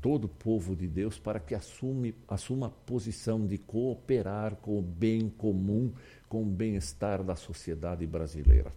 todo 0.00 0.24
o 0.24 0.28
povo 0.28 0.76
de 0.76 0.86
Deus 0.86 1.18
para 1.18 1.40
que 1.40 1.54
assume, 1.54 2.14
assuma 2.28 2.66
a 2.66 2.70
posição 2.70 3.46
de 3.46 3.58
cooperar 3.58 4.56
com 4.56 4.78
o 4.78 4.82
bem 4.82 5.28
comum, 5.28 5.92
com 6.28 6.42
o 6.42 6.46
bem-estar 6.46 7.22
da 7.22 7.36
sociedade 7.36 8.06
brasileira. 8.06 8.70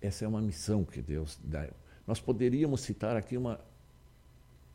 Essa 0.00 0.24
é 0.24 0.28
uma 0.28 0.40
missão 0.40 0.84
que 0.84 1.00
Deus 1.00 1.38
dá. 1.42 1.68
Nós 2.06 2.20
poderíamos 2.20 2.80
citar 2.80 3.16
aqui 3.16 3.36
uma 3.36 3.60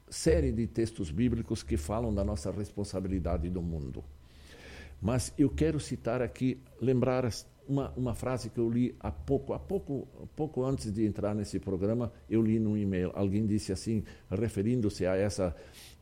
série 0.09 0.51
de 0.51 0.65
textos 0.67 1.11
bíblicos 1.11 1.63
que 1.63 1.75
falam 1.75 2.13
da 2.13 2.23
nossa 2.23 2.51
responsabilidade 2.51 3.49
do 3.49 3.61
mundo. 3.61 4.03
Mas 5.01 5.33
eu 5.37 5.49
quero 5.49 5.79
citar 5.79 6.21
aqui, 6.21 6.59
lembrar 6.81 7.29
uma, 7.67 7.91
uma 7.91 8.15
frase 8.15 8.49
que 8.49 8.60
eu 8.60 8.69
li 8.69 8.95
há 8.99 9.12
pouco, 9.12 9.53
há 9.53 9.60
pouco, 9.60 10.08
pouco 10.36 10.63
antes 10.63 10.91
de 10.91 11.06
entrar 11.06 11.36
nesse 11.36 11.60
programa, 11.60 12.12
eu 12.30 12.41
li 12.41 12.60
num 12.60 12.77
e-mail. 12.77 13.12
Alguém 13.13 13.45
disse 13.45 13.71
assim, 13.71 14.03
referindo-se 14.30 15.06
a 15.06 15.15
essa, 15.15 15.56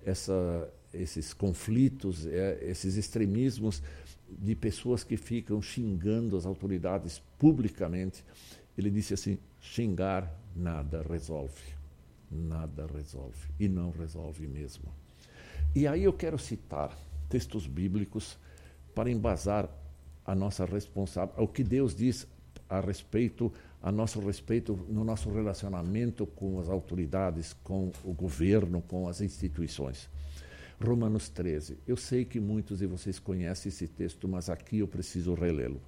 essa, 0.05 0.69
esses 0.93 1.33
conflitos, 1.33 2.25
é, 2.25 2.59
esses 2.61 2.95
extremismos 2.95 3.81
de 4.29 4.55
pessoas 4.55 5.03
que 5.03 5.17
ficam 5.17 5.61
xingando 5.61 6.37
as 6.37 6.45
autoridades 6.45 7.21
publicamente. 7.37 8.23
Ele 8.77 8.89
disse 8.89 9.13
assim: 9.13 9.37
xingar 9.59 10.31
nada 10.55 11.03
resolve. 11.03 11.75
Nada 12.29 12.87
resolve. 12.87 13.49
E 13.59 13.67
não 13.67 13.91
resolve 13.91 14.47
mesmo. 14.47 14.85
E 15.73 15.87
aí 15.87 16.03
eu 16.03 16.13
quero 16.13 16.37
citar 16.37 16.97
textos 17.29 17.67
bíblicos 17.67 18.37
para 18.93 19.09
embasar 19.09 19.69
a 20.25 20.33
nossa 20.33 20.65
responsabilidade, 20.65 21.43
o 21.43 21.47
que 21.47 21.63
Deus 21.63 21.93
diz 21.93 22.27
a 22.69 22.79
respeito, 22.79 23.51
a 23.81 23.91
nosso 23.91 24.19
respeito 24.19 24.75
no 24.89 25.03
nosso 25.03 25.29
relacionamento 25.29 26.25
com 26.25 26.59
as 26.59 26.69
autoridades, 26.69 27.55
com 27.63 27.91
o 28.03 28.11
governo, 28.11 28.81
com 28.81 29.07
as 29.07 29.21
instituições. 29.21 30.09
Romanos 30.83 31.29
13. 31.29 31.77
Eu 31.87 31.95
sei 31.95 32.25
que 32.25 32.39
muitos 32.39 32.79
de 32.79 32.87
vocês 32.87 33.19
conhecem 33.19 33.69
esse 33.69 33.87
texto, 33.87 34.27
mas 34.27 34.49
aqui 34.49 34.79
eu 34.79 34.87
preciso 34.87 35.33
relê-lo. 35.33 35.81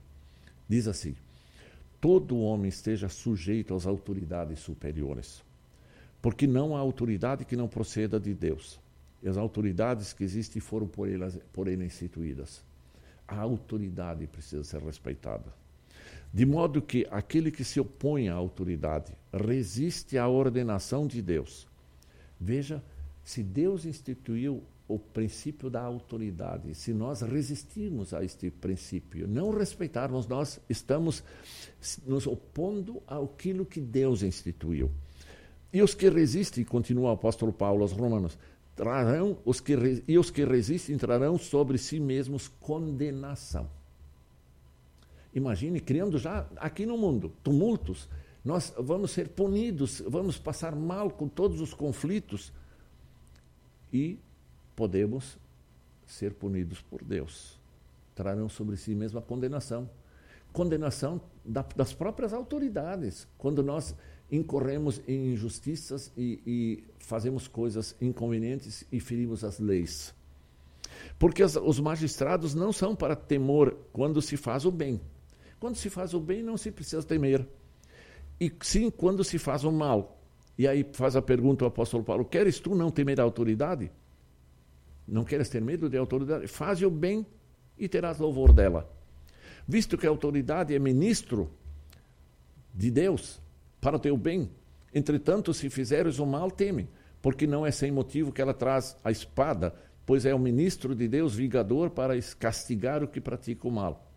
Diz 0.70 0.88
assim: 0.88 1.16
Todo 2.00 2.40
homem 2.40 2.70
esteja 2.70 3.10
sujeito 3.10 3.74
às 3.74 3.86
autoridades 3.86 4.60
superiores, 4.60 5.44
porque 6.22 6.46
não 6.46 6.76
há 6.76 6.80
autoridade 6.80 7.44
que 7.44 7.56
não 7.56 7.68
proceda 7.68 8.20
de 8.20 8.34
Deus. 8.34 8.80
E 9.22 9.28
as 9.28 9.36
autoridades 9.36 10.14
que 10.14 10.24
existem 10.24 10.62
foram 10.62 10.88
por 10.88 11.10
ele, 11.10 11.26
por 11.52 11.68
ele 11.68 11.84
instituídas. 11.84 12.64
A 13.28 13.40
autoridade 13.40 14.26
precisa 14.28 14.64
ser 14.64 14.82
respeitada. 14.82 15.54
De 16.34 16.46
modo 16.46 16.82
que 16.82 17.08
aquele 17.10 17.52
que 17.52 17.64
se 17.64 17.80
opõe 17.80 18.30
à 18.30 18.34
autoridade 18.34 19.14
resiste 19.34 20.18
à 20.18 20.28
ordenação 20.28 21.08
de 21.08 21.22
Deus. 21.22 21.68
Veja, 22.40 22.84
se 23.24 23.44
Deus 23.44 23.86
instituiu 23.86 24.64
o 24.88 24.98
princípio 24.98 25.70
da 25.70 25.82
autoridade, 25.82 26.74
se 26.74 26.94
nós 26.94 27.22
resistirmos 27.22 28.14
a 28.14 28.24
este 28.24 28.50
princípio, 28.50 29.28
não 29.28 29.52
respeitarmos, 29.52 30.28
nós 30.28 30.62
estamos 30.70 31.24
nos 32.06 32.26
opondo 32.26 33.02
àquilo 33.06 33.66
que 33.66 33.82
Deus 33.82 34.24
instituiu. 34.24 34.90
E 35.74 35.82
os 35.82 35.94
que 35.94 36.10
resistem, 36.10 36.64
continua 36.64 37.10
o 37.10 37.14
apóstolo 37.14 37.52
Paulo 37.52 37.82
aos 37.82 37.92
Romanos, 37.92 38.38
trarão 38.78 39.40
os 39.44 39.60
que 39.60 39.74
e 40.08 40.18
os 40.20 40.30
que 40.30 40.46
resistem 40.46 40.98
trarão 40.98 41.38
sobre 41.38 41.80
si 41.80 42.00
mesmos 42.00 42.48
condenação. 42.48 43.68
Imagine 45.34 45.82
criando 45.82 46.18
já 46.18 46.48
aqui 46.58 46.86
no 46.86 46.98
mundo 46.98 47.34
tumultos, 47.44 48.08
nós 48.46 48.74
vamos 48.78 49.12
ser 49.12 49.30
punidos, 49.30 50.02
vamos 50.08 50.38
passar 50.38 50.76
mal 50.76 51.10
com 51.10 51.28
todos 51.28 51.60
os 51.60 51.74
conflitos 51.74 52.54
e 53.92 54.20
podemos 54.76 55.38
ser 56.06 56.36
punidos 56.36 56.80
por 56.80 57.04
Deus. 57.04 57.60
Trarão 58.16 58.48
sobre 58.48 58.78
si 58.78 58.94
mesmo 58.94 59.18
a 59.20 59.22
condenação. 59.22 59.90
Condenação 60.54 61.20
da, 61.44 61.66
das 61.76 61.94
próprias 61.94 62.32
autoridades. 62.32 63.28
Quando 63.38 63.62
nós 63.62 63.96
incorremos 64.32 65.02
em 65.08 65.34
injustiças 65.34 66.12
e, 66.18 66.42
e 66.46 66.84
fazemos 67.00 67.48
coisas 67.48 67.96
inconvenientes 68.02 68.86
e 68.92 69.00
ferimos 69.00 69.44
as 69.44 69.60
leis. 69.60 70.14
Porque 71.18 71.44
as, 71.44 71.56
os 71.56 71.80
magistrados 71.80 72.54
não 72.54 72.72
são 72.72 72.96
para 72.96 73.16
temor 73.16 73.76
quando 73.94 74.22
se 74.22 74.38
faz 74.38 74.66
o 74.66 74.72
bem. 74.72 75.00
Quando 75.60 75.76
se 75.76 75.90
faz 75.90 76.14
o 76.14 76.20
bem, 76.20 76.44
não 76.44 76.58
se 76.58 76.72
precisa 76.72 77.02
temer. 77.04 77.48
E 78.40 78.52
sim 78.62 78.90
quando 78.90 79.24
se 79.24 79.38
faz 79.38 79.64
o 79.64 79.72
mal. 79.72 80.22
E 80.58 80.68
aí 80.68 80.86
faz 80.94 81.16
a 81.16 81.22
pergunta 81.22 81.64
o 81.64 81.68
apóstolo 81.68 82.04
Paulo: 82.04 82.26
Queres 82.26 82.60
tu 82.60 82.76
não 82.76 82.92
temer 82.92 83.20
a 83.20 83.24
autoridade? 83.24 83.92
Não 85.08 85.24
queres 85.24 85.50
ter 85.50 85.62
medo 85.62 85.90
de 85.90 85.98
autoridade? 85.98 86.48
Faz 86.48 86.82
o 86.82 86.90
bem 86.90 87.26
e 87.78 87.88
terás 87.88 88.20
louvor 88.20 88.52
dela. 88.52 88.92
Visto 89.68 89.98
que 89.98 90.06
a 90.06 90.10
autoridade 90.10 90.76
é 90.76 90.80
ministro 90.80 91.50
de 92.74 92.92
Deus 92.92 93.42
para 93.80 93.96
o 93.96 94.00
teu 94.00 94.18
bem, 94.18 94.50
entretanto, 94.94 95.54
se 95.54 95.70
fizeres 95.70 96.20
o 96.20 96.26
mal, 96.26 96.50
teme, 96.50 96.90
porque 97.22 97.46
não 97.46 97.66
é 97.66 97.72
sem 97.72 97.92
motivo 97.92 98.32
que 98.32 98.42
ela 98.42 98.54
traz 98.54 98.98
a 99.04 99.12
espada, 99.12 99.74
pois 100.06 100.26
é 100.26 100.34
o 100.34 100.40
ministro 100.40 100.96
de 100.96 101.08
Deus 101.08 101.36
vingador 101.36 101.90
para 101.90 102.14
castigar 102.40 103.04
o 103.04 103.08
que 103.08 103.22
pratica 103.22 103.68
o 103.68 103.72
mal. 103.72 104.12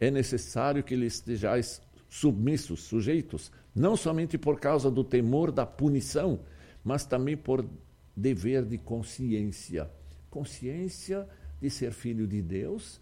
É 0.00 0.10
necessário 0.10 0.82
que 0.82 0.96
lhe 0.96 1.06
estejais 1.06 1.82
submissos, 2.08 2.84
sujeitos, 2.84 3.50
não 3.74 3.96
somente 3.96 4.38
por 4.38 4.58
causa 4.58 4.90
do 4.90 5.04
temor 5.04 5.52
da 5.52 5.66
punição, 5.66 6.40
mas 6.82 7.04
também 7.04 7.36
por 7.36 7.68
dever 8.16 8.64
de 8.64 8.78
consciência 8.78 9.90
consciência 10.30 11.26
de 11.60 11.70
ser 11.70 11.92
filho 11.92 12.26
de 12.26 12.40
Deus, 12.40 13.00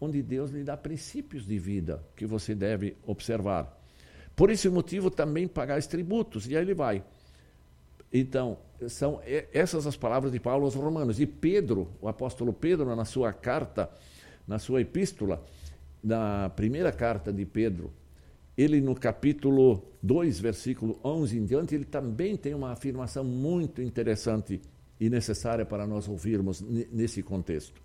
onde 0.00 0.22
Deus 0.22 0.50
lhe 0.50 0.62
dá 0.62 0.76
princípios 0.76 1.46
de 1.46 1.58
vida 1.58 2.02
que 2.16 2.26
você 2.26 2.54
deve 2.54 2.96
observar. 3.06 3.77
Por 4.38 4.50
esse 4.50 4.68
motivo 4.68 5.10
também 5.10 5.48
pagais 5.48 5.88
tributos. 5.88 6.46
E 6.46 6.56
aí 6.56 6.62
ele 6.62 6.72
vai. 6.72 7.02
Então, 8.12 8.56
são 8.86 9.20
essas 9.52 9.84
as 9.84 9.96
palavras 9.96 10.30
de 10.30 10.38
Paulo 10.38 10.64
aos 10.64 10.76
Romanos. 10.76 11.18
E 11.18 11.26
Pedro, 11.26 11.88
o 12.00 12.06
apóstolo 12.06 12.52
Pedro, 12.52 12.94
na 12.94 13.04
sua 13.04 13.32
carta, 13.32 13.90
na 14.46 14.60
sua 14.60 14.80
epístola, 14.80 15.44
na 16.00 16.48
primeira 16.50 16.92
carta 16.92 17.32
de 17.32 17.44
Pedro, 17.44 17.92
ele 18.56 18.80
no 18.80 18.94
capítulo 18.94 19.82
2, 20.04 20.38
versículo 20.38 21.00
11 21.02 21.36
em 21.36 21.44
diante, 21.44 21.74
ele 21.74 21.84
também 21.84 22.36
tem 22.36 22.54
uma 22.54 22.70
afirmação 22.70 23.24
muito 23.24 23.82
interessante 23.82 24.60
e 25.00 25.10
necessária 25.10 25.66
para 25.66 25.84
nós 25.84 26.06
ouvirmos 26.08 26.60
nesse 26.60 27.24
contexto. 27.24 27.82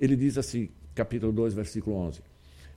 Ele 0.00 0.16
diz 0.16 0.38
assim, 0.38 0.70
capítulo 0.94 1.30
2, 1.30 1.52
versículo 1.52 1.94
11: 1.96 2.22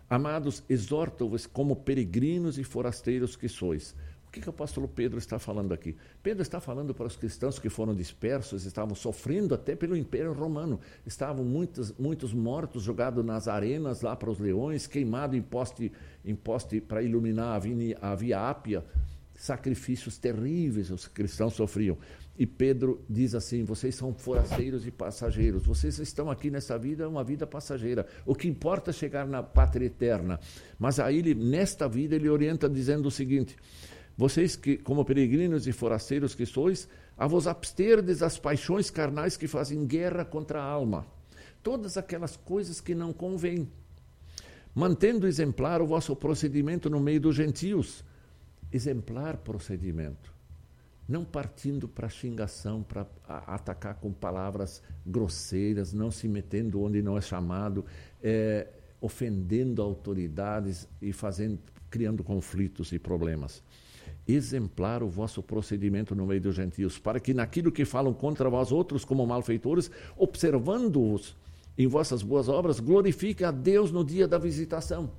Amados, 0.09 0.63
exorto-vos 0.69 1.45
como 1.45 1.75
peregrinos 1.75 2.57
e 2.57 2.63
forasteiros 2.63 3.35
que 3.35 3.49
sois. 3.49 3.93
O 4.27 4.31
que, 4.31 4.39
que 4.39 4.47
o 4.47 4.51
apóstolo 4.51 4.87
Pedro 4.87 5.17
está 5.17 5.37
falando 5.37 5.73
aqui? 5.73 5.95
Pedro 6.23 6.41
está 6.41 6.61
falando 6.61 6.93
para 6.93 7.07
os 7.07 7.15
cristãos 7.15 7.59
que 7.59 7.69
foram 7.69 7.93
dispersos, 7.93 8.65
estavam 8.65 8.95
sofrendo 8.95 9.53
até 9.53 9.75
pelo 9.75 9.97
Império 9.97 10.31
Romano. 10.31 10.79
Estavam 11.05 11.43
muitos, 11.43 11.93
muitos 11.97 12.33
mortos 12.33 12.83
jogados 12.83 13.23
nas 13.25 13.47
arenas 13.47 14.01
lá 14.01 14.15
para 14.15 14.29
os 14.29 14.39
leões, 14.39 14.87
queimado 14.87 15.35
em 15.35 15.41
poste, 15.41 15.91
em 16.23 16.35
poste 16.35 16.79
para 16.79 17.01
iluminar 17.01 17.55
a 17.55 17.59
via, 17.59 17.97
a 18.01 18.15
via 18.15 18.49
Ápia. 18.49 18.85
Sacrifícios 19.33 20.17
terríveis 20.17 20.89
os 20.89 21.07
cristãos 21.07 21.53
sofriam. 21.53 21.97
E 22.37 22.45
Pedro 22.45 23.03
diz 23.09 23.33
assim: 23.33 23.63
vocês 23.63 23.95
são 23.95 24.13
forasteiros 24.13 24.85
e 24.85 24.91
passageiros. 24.91 25.65
Vocês 25.65 25.97
estão 25.97 26.29
aqui 26.29 26.51
nessa 26.51 26.77
vida, 26.77 27.09
uma 27.09 27.23
vida 27.23 27.47
passageira. 27.47 28.05
O 28.25 28.35
que 28.35 28.47
importa 28.47 28.91
é 28.91 28.93
chegar 28.93 29.25
na 29.25 29.41
pátria 29.41 29.87
eterna. 29.87 30.39
Mas 30.77 30.99
aí, 30.99 31.17
ele, 31.17 31.33
nesta 31.33 31.89
vida, 31.89 32.15
ele 32.15 32.29
orienta 32.29 32.69
dizendo 32.69 33.07
o 33.07 33.11
seguinte: 33.11 33.55
vocês 34.15 34.55
que, 34.55 34.77
como 34.77 35.03
peregrinos 35.03 35.67
e 35.67 35.71
forasteiros 35.71 36.35
que 36.35 36.45
sois, 36.45 36.87
a 37.17 37.25
vos 37.25 37.47
absterdes 37.47 38.19
das 38.19 38.37
paixões 38.37 38.91
carnais 38.91 39.35
que 39.35 39.47
fazem 39.47 39.87
guerra 39.87 40.23
contra 40.23 40.61
a 40.61 40.65
alma. 40.65 41.07
Todas 41.63 41.97
aquelas 41.97 42.37
coisas 42.37 42.79
que 42.79 42.93
não 42.93 43.11
convêm. 43.11 43.67
Mantendo 44.75 45.25
exemplar 45.25 45.81
o 45.81 45.87
vosso 45.87 46.15
procedimento 46.15 46.87
no 46.87 46.99
meio 46.99 47.19
dos 47.19 47.35
gentios. 47.35 48.05
Exemplar 48.71 49.37
procedimento 49.37 50.36
não 51.07 51.23
partindo 51.23 51.87
para 51.87 52.09
xingação, 52.09 52.83
para 52.83 53.07
atacar 53.27 53.95
com 53.95 54.11
palavras 54.11 54.81
grosseiras, 55.05 55.93
não 55.93 56.11
se 56.11 56.27
metendo 56.27 56.81
onde 56.81 57.01
não 57.01 57.17
é 57.17 57.21
chamado, 57.21 57.85
é, 58.21 58.67
ofendendo 58.99 59.81
autoridades 59.81 60.87
e 61.01 61.13
fazendo, 61.13 61.59
criando 61.89 62.23
conflitos 62.23 62.91
e 62.91 62.99
problemas. 62.99 63.63
Exemplar 64.27 65.01
o 65.01 65.07
vosso 65.07 65.41
procedimento 65.41 66.13
no 66.13 66.25
meio 66.25 66.41
dos 66.41 66.55
gentios, 66.55 66.99
para 66.99 67.19
que 67.19 67.33
naquilo 67.33 67.71
que 67.71 67.85
falam 67.85 68.13
contra 68.13 68.49
vós 68.49 68.71
outros 68.71 69.05
como 69.05 69.25
malfeitores, 69.25 69.89
observando-os 70.17 71.37
em 71.77 71.87
vossas 71.87 72.21
boas 72.21 72.49
obras, 72.49 72.81
glorifique 72.81 73.45
a 73.45 73.51
Deus 73.51 73.91
no 73.91 74.03
dia 74.03 74.27
da 74.27 74.37
visitação. 74.37 75.11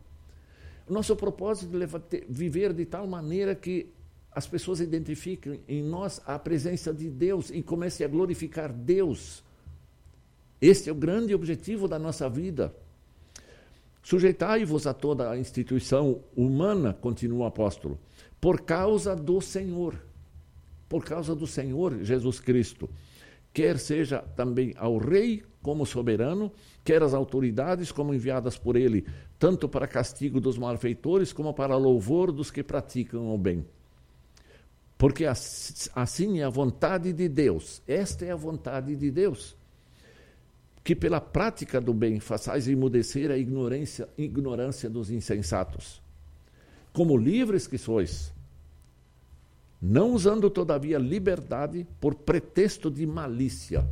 Nosso 0.88 1.14
propósito 1.16 1.74
é 1.76 1.86
viver 2.28 2.72
de 2.72 2.84
tal 2.84 3.06
maneira 3.06 3.54
que 3.54 3.90
as 4.32 4.46
pessoas 4.46 4.80
identificam 4.80 5.58
em 5.66 5.82
nós 5.82 6.20
a 6.26 6.38
presença 6.38 6.92
de 6.92 7.08
Deus 7.08 7.50
e 7.50 7.62
comecem 7.62 8.06
a 8.06 8.08
glorificar 8.08 8.72
Deus. 8.72 9.42
Este 10.60 10.88
é 10.88 10.92
o 10.92 10.94
grande 10.94 11.34
objetivo 11.34 11.88
da 11.88 11.98
nossa 11.98 12.28
vida. 12.28 12.74
Sujeitai-vos 14.02 14.86
a 14.86 14.94
toda 14.94 15.30
a 15.30 15.38
instituição 15.38 16.20
humana, 16.36 16.94
continua 16.94 17.40
o 17.40 17.46
apóstolo, 17.46 17.98
por 18.40 18.62
causa 18.62 19.14
do 19.14 19.40
Senhor. 19.40 20.00
Por 20.88 21.04
causa 21.04 21.34
do 21.34 21.46
Senhor 21.46 22.02
Jesus 22.02 22.40
Cristo. 22.40 22.88
Quer 23.52 23.78
seja 23.78 24.20
também 24.36 24.72
ao 24.78 24.98
Rei 24.98 25.42
como 25.62 25.84
soberano, 25.84 26.50
quer 26.84 27.02
as 27.02 27.12
autoridades 27.12 27.92
como 27.92 28.14
enviadas 28.14 28.56
por 28.56 28.76
ele, 28.76 29.06
tanto 29.38 29.68
para 29.68 29.86
castigo 29.86 30.40
dos 30.40 30.56
malfeitores 30.56 31.32
como 31.32 31.52
para 31.52 31.76
louvor 31.76 32.32
dos 32.32 32.50
que 32.50 32.62
praticam 32.62 33.34
o 33.34 33.36
bem. 33.36 33.66
Porque 34.98 35.24
assim 35.94 36.40
é 36.40 36.44
a 36.44 36.50
vontade 36.50 37.12
de 37.12 37.28
Deus. 37.28 37.80
Esta 37.86 38.24
é 38.24 38.32
a 38.32 38.36
vontade 38.36 38.96
de 38.96 39.10
Deus. 39.12 39.56
Que 40.82 40.96
pela 40.96 41.20
prática 41.20 41.80
do 41.80 41.94
bem 41.94 42.18
façais 42.18 42.66
emudecer 42.66 43.30
a 43.30 43.38
ignorância, 43.38 44.08
ignorância 44.18 44.90
dos 44.90 45.08
insensatos. 45.08 46.02
Como 46.92 47.16
livres 47.16 47.68
que 47.68 47.78
sois, 47.78 48.32
não 49.80 50.12
usando 50.12 50.50
todavia 50.50 50.98
liberdade 50.98 51.86
por 52.00 52.16
pretexto 52.16 52.90
de 52.90 53.06
malícia. 53.06 53.86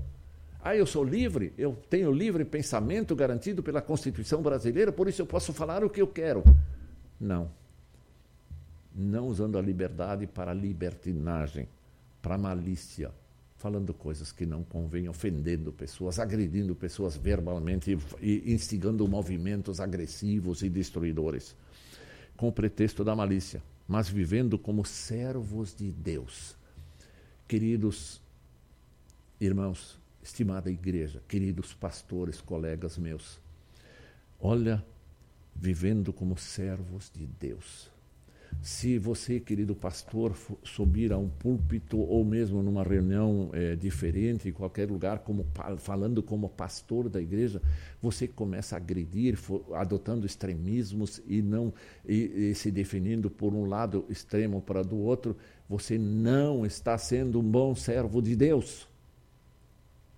Ah, 0.60 0.74
eu 0.74 0.84
sou 0.84 1.04
livre, 1.04 1.52
eu 1.56 1.78
tenho 1.88 2.10
livre 2.10 2.44
pensamento 2.44 3.14
garantido 3.14 3.62
pela 3.62 3.80
Constituição 3.80 4.42
brasileira, 4.42 4.90
por 4.90 5.06
isso 5.06 5.22
eu 5.22 5.26
posso 5.26 5.52
falar 5.52 5.84
o 5.84 5.90
que 5.90 6.02
eu 6.02 6.08
quero. 6.08 6.42
Não. 7.20 7.48
Não 8.98 9.28
usando 9.28 9.58
a 9.58 9.62
liberdade 9.62 10.26
para 10.26 10.54
libertinagem, 10.54 11.68
para 12.22 12.38
malícia, 12.38 13.12
falando 13.56 13.92
coisas 13.92 14.32
que 14.32 14.46
não 14.46 14.62
convêm, 14.64 15.06
ofendendo 15.06 15.70
pessoas, 15.70 16.18
agredindo 16.18 16.74
pessoas 16.74 17.14
verbalmente 17.14 17.98
e 18.20 18.52
instigando 18.52 19.06
movimentos 19.06 19.80
agressivos 19.80 20.62
e 20.62 20.70
destruidores, 20.70 21.54
com 22.36 22.48
o 22.48 22.52
pretexto 22.52 23.04
da 23.04 23.14
malícia, 23.14 23.62
mas 23.86 24.08
vivendo 24.08 24.58
como 24.58 24.84
servos 24.84 25.74
de 25.74 25.90
Deus. 25.90 26.56
Queridos 27.46 28.20
irmãos, 29.38 29.98
estimada 30.22 30.70
igreja, 30.70 31.22
queridos 31.28 31.74
pastores, 31.74 32.40
colegas 32.40 32.96
meus, 32.96 33.38
olha, 34.40 34.82
vivendo 35.54 36.12
como 36.12 36.36
servos 36.36 37.10
de 37.14 37.26
Deus. 37.26 37.95
Se 38.62 38.98
você, 38.98 39.38
querido 39.38 39.76
pastor, 39.76 40.36
subir 40.64 41.12
a 41.12 41.18
um 41.18 41.28
púlpito 41.28 41.98
ou 41.98 42.24
mesmo 42.24 42.62
numa 42.62 42.82
reunião 42.82 43.50
é, 43.52 43.76
diferente, 43.76 44.48
em 44.48 44.52
qualquer 44.52 44.90
lugar, 44.90 45.20
como, 45.20 45.46
falando 45.78 46.22
como 46.22 46.48
pastor 46.48 47.08
da 47.08 47.20
igreja, 47.20 47.62
você 48.02 48.26
começa 48.26 48.74
a 48.74 48.78
agredir, 48.78 49.38
adotando 49.74 50.26
extremismos 50.26 51.22
e 51.26 51.40
não 51.40 51.72
e, 52.04 52.50
e 52.50 52.54
se 52.54 52.70
definindo 52.70 53.30
por 53.30 53.54
um 53.54 53.66
lado 53.66 54.04
extremo 54.08 54.60
para 54.60 54.82
do 54.82 54.98
outro, 54.98 55.36
você 55.68 55.96
não 55.96 56.66
está 56.66 56.98
sendo 56.98 57.38
um 57.38 57.48
bom 57.48 57.74
servo 57.74 58.20
de 58.20 58.34
Deus 58.34 58.88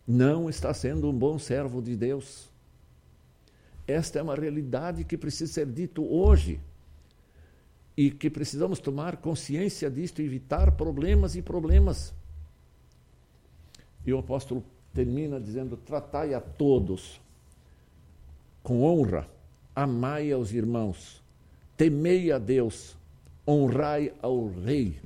não 0.08 0.48
está 0.48 0.72
sendo 0.72 1.10
um 1.10 1.12
bom 1.12 1.38
servo 1.38 1.82
de 1.82 1.94
Deus. 1.94 2.48
Esta 3.86 4.18
é 4.18 4.22
uma 4.22 4.34
realidade 4.34 5.04
que 5.04 5.18
precisa 5.18 5.52
ser 5.52 5.66
dito 5.66 6.02
hoje 6.02 6.58
e 7.98 8.12
que 8.12 8.30
precisamos 8.30 8.78
tomar 8.78 9.16
consciência 9.16 9.90
disto, 9.90 10.22
evitar 10.22 10.70
problemas 10.76 11.34
e 11.34 11.42
problemas. 11.42 12.14
E 14.06 14.12
o 14.12 14.20
apóstolo 14.20 14.62
termina 14.94 15.40
dizendo: 15.40 15.76
tratai 15.76 16.32
a 16.32 16.40
todos 16.40 17.20
com 18.62 18.84
honra, 18.84 19.28
amai 19.74 20.30
aos 20.30 20.52
irmãos, 20.52 21.20
temei 21.76 22.30
a 22.30 22.38
Deus, 22.38 22.96
honrai 23.44 24.14
ao 24.22 24.46
rei. 24.46 25.00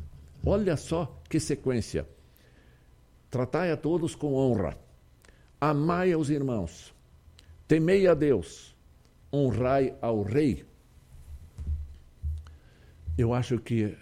Olha 0.44 0.76
só 0.76 1.18
que 1.30 1.40
sequência. 1.40 2.06
Tratai 3.30 3.72
a 3.72 3.76
todos 3.78 4.14
com 4.14 4.34
honra. 4.34 4.76
Amai 5.58 6.12
aos 6.12 6.28
irmãos, 6.28 6.92
temei 7.66 8.06
a 8.06 8.12
Deus, 8.12 8.76
honrai 9.32 9.94
ao 10.02 10.20
rei. 10.22 10.66
Eu 13.16 13.34
acho 13.34 13.58
que 13.58 13.96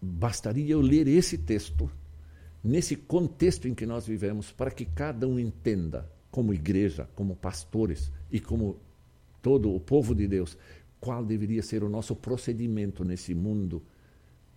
bastaria 0.00 0.72
eu 0.72 0.80
ler 0.80 1.06
esse 1.06 1.38
texto, 1.38 1.90
nesse 2.62 2.96
contexto 2.96 3.68
em 3.68 3.74
que 3.74 3.86
nós 3.86 4.06
vivemos, 4.06 4.52
para 4.52 4.70
que 4.70 4.84
cada 4.84 5.26
um 5.28 5.38
entenda, 5.38 6.10
como 6.30 6.52
igreja, 6.52 7.08
como 7.14 7.36
pastores 7.36 8.10
e 8.30 8.40
como 8.40 8.78
todo 9.42 9.74
o 9.74 9.78
povo 9.78 10.14
de 10.14 10.26
Deus, 10.26 10.56
qual 11.00 11.24
deveria 11.24 11.62
ser 11.62 11.84
o 11.84 11.88
nosso 11.88 12.16
procedimento 12.16 13.04
nesse 13.04 13.34
mundo. 13.34 13.82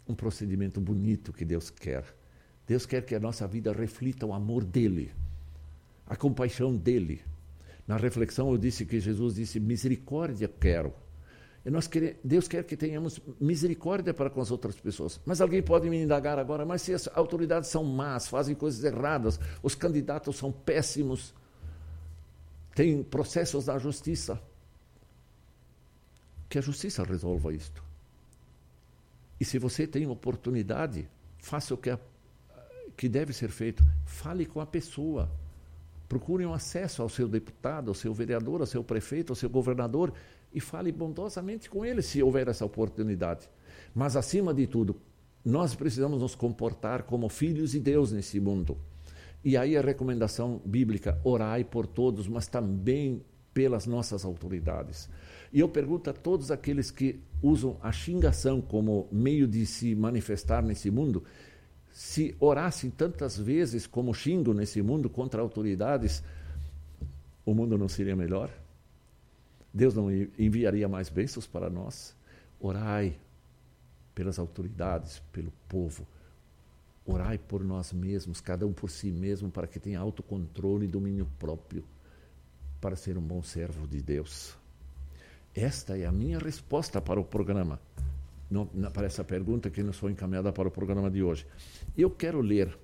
Um 0.08 0.16
procedimento 0.16 0.80
bonito 0.80 1.34
que 1.34 1.43
Deus 1.43 1.70
quer. 1.70 2.05
Deus 2.66 2.86
quer 2.86 3.05
que 3.05 3.14
a 3.14 3.20
nossa 3.20 3.45
vida 3.45 3.74
reflita 3.74 4.26
o 4.26 4.34
amor 4.34 4.64
dele 4.64 5.12
a 6.08 6.16
compaixão 6.16 6.76
dele. 6.76 7.22
Na 7.86 7.97
reflexão 7.97 8.51
eu 8.51 8.58
disse 8.58 8.86
que 8.86 8.99
Jesus 8.99 9.36
disse: 9.36 9.60
misericórdia 9.60 10.47
quero. 10.47 10.93
Nós 11.70 11.86
queremos, 11.86 12.18
Deus 12.24 12.47
quer 12.47 12.63
que 12.63 12.78
tenhamos 12.78 13.20
misericórdia 13.39 14.13
para 14.13 14.30
com 14.30 14.39
as 14.39 14.51
outras 14.51 14.80
pessoas. 14.80 15.20
Mas 15.26 15.41
alguém 15.41 15.61
pode 15.61 15.89
me 15.89 16.01
indagar 16.01 16.39
agora, 16.39 16.65
mas 16.65 16.82
se 16.82 16.93
as 16.93 17.09
autoridades 17.09 17.70
são 17.70 17.84
más, 17.84 18.28
fazem 18.28 18.55
coisas 18.55 18.84
erradas, 18.84 19.38
os 19.61 19.76
candidatos 19.76 20.38
são 20.38 20.51
péssimos, 20.51 21.34
tem 22.74 23.03
processos 23.03 23.65
da 23.65 23.78
justiça. 23.78 24.41
Que 26.47 26.57
a 26.57 26.61
justiça 26.61 27.03
resolva 27.03 27.53
isto. 27.53 27.84
E 29.39 29.43
se 29.43 29.59
você 29.59 29.86
tem 29.86 30.07
oportunidade, 30.07 31.09
faça 31.38 31.74
o 31.74 31.78
que, 31.78 31.89
a, 31.89 31.99
que 32.95 33.09
deve 33.09 33.34
ser 33.34 33.49
feito. 33.49 33.84
Fale 34.05 34.45
com 34.45 34.61
a 34.61 34.65
pessoa. 34.65 35.30
Procure 36.07 36.45
um 36.45 36.53
acesso 36.53 37.01
ao 37.01 37.09
seu 37.09 37.28
deputado, 37.28 37.89
ao 37.89 37.93
seu 37.93 38.13
vereador, 38.13 38.61
ao 38.61 38.68
seu 38.68 38.82
prefeito, 38.82 39.34
ao 39.34 39.36
seu 39.36 39.49
governador 39.49 40.13
e 40.54 40.60
fale 40.60 40.91
bondosamente 40.91 41.70
com 41.70 41.86
ele 41.86 42.02
se 42.02 42.22
houver 42.22 42.48
essa 42.48 42.66
oportunidade. 42.66 43.50
Mas, 43.93 44.16
acima 44.16 44.54
de 44.54 44.68
tudo, 44.68 44.95
nós 45.43 45.76
precisamos 45.76 46.22
nos 46.22 46.36
comportar 46.36 47.04
como 47.04 47.30
filhos 47.30 47.72
de 47.72 47.80
Deus 47.80 48.12
nesse 48.12 48.39
mundo. 48.39 48.78
E 49.43 49.56
aí 49.56 49.78
a 49.78 49.82
recomendação 49.82 50.62
bíblica: 50.66 51.20
orai 51.24 51.64
por 51.64 51.88
todos, 51.88 52.28
mas 52.28 52.48
também 52.48 53.24
pelas 53.54 53.86
nossas 53.86 54.26
autoridades. 54.26 55.10
E 55.52 55.60
eu 55.60 55.70
pergunto 55.70 56.10
a 56.10 56.14
todos 56.14 56.52
aqueles 56.52 56.91
que 56.91 57.20
usam 57.41 57.78
a 57.82 57.91
xingação 57.91 58.62
como 58.62 59.08
meio 59.12 59.48
de 59.48 59.66
se 59.66 59.95
manifestar 59.95 60.62
nesse 60.62 60.91
mundo, 60.91 61.24
se 61.91 62.36
orassem 62.39 62.89
tantas 62.89 63.38
vezes 63.38 63.88
como 63.88 64.14
xingo 64.14 64.54
nesse 64.54 64.82
mundo 64.82 65.10
contra 65.10 65.41
autoridades, 65.41 66.22
o 67.45 67.54
mundo 67.54 67.78
não 67.78 67.88
seria 67.88 68.16
melhor? 68.16 68.52
Deus 69.74 69.93
não 69.93 70.11
enviaria 70.11 70.88
mais 70.88 71.09
bênçãos 71.09 71.45
para 71.45 71.70
nós? 71.70 72.15
Orai 72.59 73.18
pelas 74.15 74.39
autoridades, 74.39 75.22
pelo 75.32 75.51
povo. 75.68 76.07
Orai 77.05 77.38
por 77.38 77.63
nós 77.63 77.93
mesmos, 77.93 78.41
cada 78.41 78.65
um 78.65 78.74
por 78.74 78.89
si 78.89 79.11
mesmo, 79.11 79.49
para 79.49 79.68
que 79.68 79.80
tenha 79.80 79.99
autocontrole 79.99 80.86
e 80.86 80.89
domínio 80.89 81.28
próprio, 81.39 81.84
para 82.82 82.95
ser 82.95 83.18
um 83.18 83.22
bom 83.22 83.41
servo 83.41 83.88
de 83.88 84.01
Deus. 84.01 84.55
Esta 85.55 85.97
é 85.97 86.05
a 86.05 86.11
minha 86.11 86.38
resposta 86.38 86.99
para 87.01 87.20
o 87.20 87.24
programa 87.24 87.80
para 88.93 89.05
essa 89.05 89.24
pergunta 89.24 89.70
que 89.70 89.84
nos 89.84 89.97
foi 89.97 90.11
encaminhada 90.11 90.51
para 90.53 90.68
o 90.68 90.72
programa 90.72 91.09
de 91.11 91.22
hoje. 91.22 91.45
Eu 91.97 92.09
quero 92.09 92.39
ler 92.39 92.78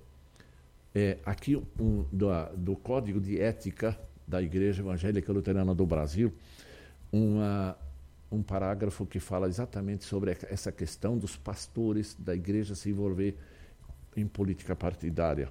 é, 0.94 1.18
aqui 1.24 1.56
um, 1.56 2.04
do, 2.12 2.28
do 2.56 2.76
Código 2.76 3.20
de 3.20 3.40
Ética 3.40 3.98
da 4.26 4.42
Igreja 4.42 4.82
Evangélica 4.82 5.32
Luterana 5.32 5.74
do 5.74 5.86
Brasil, 5.86 6.32
uma, 7.14 7.76
um 8.30 8.42
parágrafo 8.42 9.06
que 9.06 9.20
fala 9.20 9.46
exatamente 9.46 10.04
sobre 10.04 10.36
essa 10.50 10.72
questão 10.72 11.16
dos 11.16 11.36
pastores 11.36 12.16
da 12.18 12.34
igreja 12.34 12.74
se 12.74 12.90
envolver 12.90 13.36
em 14.16 14.26
política 14.26 14.74
partidária. 14.74 15.48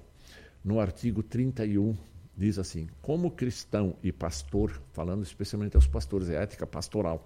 No 0.62 0.78
artigo 0.78 1.22
31, 1.22 1.96
diz 2.36 2.58
assim: 2.58 2.88
Como 3.00 3.30
cristão 3.30 3.96
e 4.02 4.12
pastor, 4.12 4.82
falando 4.92 5.22
especialmente 5.22 5.74
aos 5.76 5.86
pastores, 5.86 6.28
é 6.28 6.42
ética 6.42 6.66
pastoral, 6.66 7.24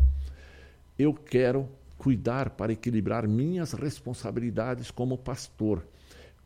eu 0.96 1.12
quero 1.12 1.68
cuidar 1.96 2.50
para 2.50 2.72
equilibrar 2.72 3.26
minhas 3.26 3.72
responsabilidades 3.72 4.90
como 4.90 5.18
pastor 5.18 5.84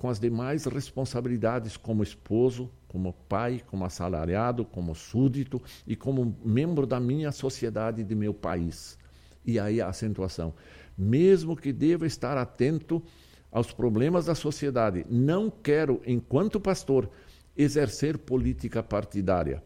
com 0.02 0.08
as 0.08 0.18
demais 0.18 0.64
responsabilidades 0.64 1.76
como 1.76 2.02
esposo, 2.02 2.68
como 2.88 3.12
pai, 3.12 3.62
como 3.64 3.84
assalariado, 3.84 4.64
como 4.64 4.96
súdito 4.96 5.62
e 5.86 5.94
como 5.94 6.36
membro 6.44 6.88
da 6.88 6.98
minha 6.98 7.30
sociedade 7.30 8.02
de 8.02 8.12
meu 8.12 8.34
país. 8.34 8.98
E 9.46 9.60
aí 9.60 9.80
a 9.80 9.86
acentuação. 9.86 10.54
Mesmo 10.98 11.56
que 11.56 11.72
deva 11.72 12.04
estar 12.04 12.36
atento 12.36 13.00
aos 13.48 13.70
problemas 13.70 14.24
da 14.24 14.34
sociedade, 14.34 15.06
não 15.08 15.48
quero, 15.48 16.02
enquanto 16.04 16.58
pastor, 16.58 17.08
exercer 17.56 18.18
política 18.18 18.82
partidária. 18.82 19.62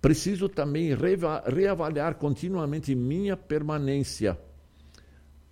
Preciso 0.00 0.48
também 0.48 0.90
reavaliar 1.46 2.16
continuamente 2.16 2.96
minha 2.96 3.36
permanência 3.36 4.36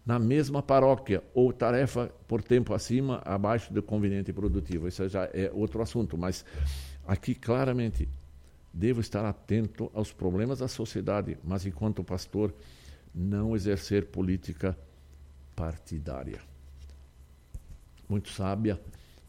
na 0.04 0.18
mesma 0.18 0.62
paróquia 0.62 1.22
ou 1.34 1.52
tarefa 1.52 2.10
por 2.26 2.42
tempo 2.42 2.74
acima, 2.74 3.20
abaixo 3.24 3.72
do 3.72 3.82
conveniente 3.82 4.32
produtivo. 4.32 4.88
Isso 4.88 5.08
já 5.08 5.24
é 5.32 5.50
outro 5.52 5.82
assunto, 5.82 6.16
mas 6.16 6.44
aqui 7.06 7.34
claramente 7.34 8.08
devo 8.72 9.00
estar 9.00 9.24
atento 9.24 9.90
aos 9.94 10.12
problemas 10.12 10.60
da 10.60 10.68
sociedade, 10.68 11.38
mas 11.44 11.66
enquanto 11.66 12.04
pastor 12.04 12.54
não 13.14 13.54
exercer 13.56 14.06
política 14.06 14.76
partidária. 15.54 16.40
Muito 18.08 18.30
sábia, 18.30 18.80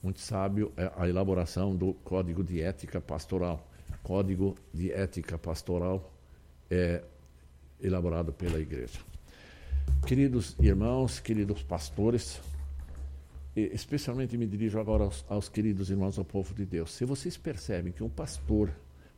muito 0.02 0.20
sábio 0.20 0.72
é 0.78 0.92
a 0.96 1.08
elaboração 1.08 1.76
do 1.76 1.94
Código 1.94 2.44
de 2.44 2.62
Ética 2.62 3.00
Pastoral. 3.00 3.68
Código 4.02 4.56
de 4.74 4.92
Ética 4.92 5.38
Pastoral 5.38 6.12
é 6.70 7.04
elaborado 7.80 8.32
pela 8.34 8.60
Igreja. 8.60 9.11
Queridos 10.06 10.58
irmãos, 10.60 11.20
queridos 11.20 11.64
pastores, 11.64 12.42
especialmente 13.56 14.38
me 14.38 14.46
dirijo 14.46 14.80
agora 14.80 15.06
aos, 15.06 15.26
aos, 15.30 15.48
queridos 15.48 15.90
irmãos 15.90 16.18
ao 16.18 16.26
povo 16.26 16.54
de 16.54 16.66
Deus. 16.66 16.92
Se 16.92 17.06
vocês 17.06 17.38
percebem 17.38 17.94
que 17.94 18.04
um 18.04 18.10
pastor 18.10 18.70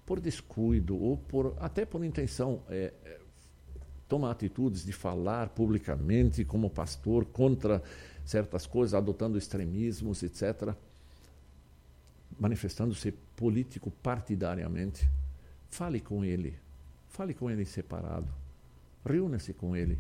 por 0.06 0.20
descuido 0.20 0.96
ou 1.02 1.18
por 1.18 1.56
até 1.60 1.86
por 1.86 2.04
intenção 2.04 2.62
é, 2.70 2.94
é, 3.06 3.20
toma 4.08 4.30
atitudes 4.30 4.86
de 4.86 4.92
falar 4.92 5.50
publicamente 5.50 6.46
como 6.46 6.70
pastor 6.70 7.26
contra 7.26 7.82
certas 8.24 8.68
coisas, 8.68 8.94
adotando 8.94 9.38
extremismos, 9.38 10.22
etc., 10.22 10.76
manifestando-se 12.40 13.12
político 13.36 13.90
partidariamente, 13.90 15.10
fale 15.70 16.00
com 16.00 16.24
ele, 16.24 16.56
fale 17.10 17.34
com 17.34 17.50
ele 17.50 17.66
separado, 17.66 18.28
reúna-se 19.06 19.54
com 19.54 19.76
ele 19.76 19.98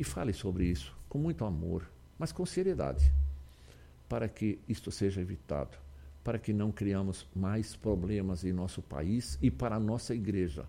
e 0.00 0.04
fale 0.04 0.32
sobre 0.32 0.64
isso 0.64 0.96
com 1.08 1.18
muito 1.18 1.44
amor, 1.44 1.88
mas 2.18 2.32
com 2.32 2.44
seriedade, 2.44 3.12
para 4.08 4.28
que 4.28 4.58
isto 4.68 4.90
seja 4.90 5.20
evitado 5.20 5.76
para 6.22 6.38
que 6.38 6.52
não 6.52 6.70
criamos 6.70 7.26
mais 7.34 7.74
problemas 7.74 8.44
em 8.44 8.52
nosso 8.52 8.82
país 8.82 9.38
e 9.40 9.50
para 9.50 9.76
a 9.76 9.80
nossa 9.80 10.14
igreja. 10.14 10.64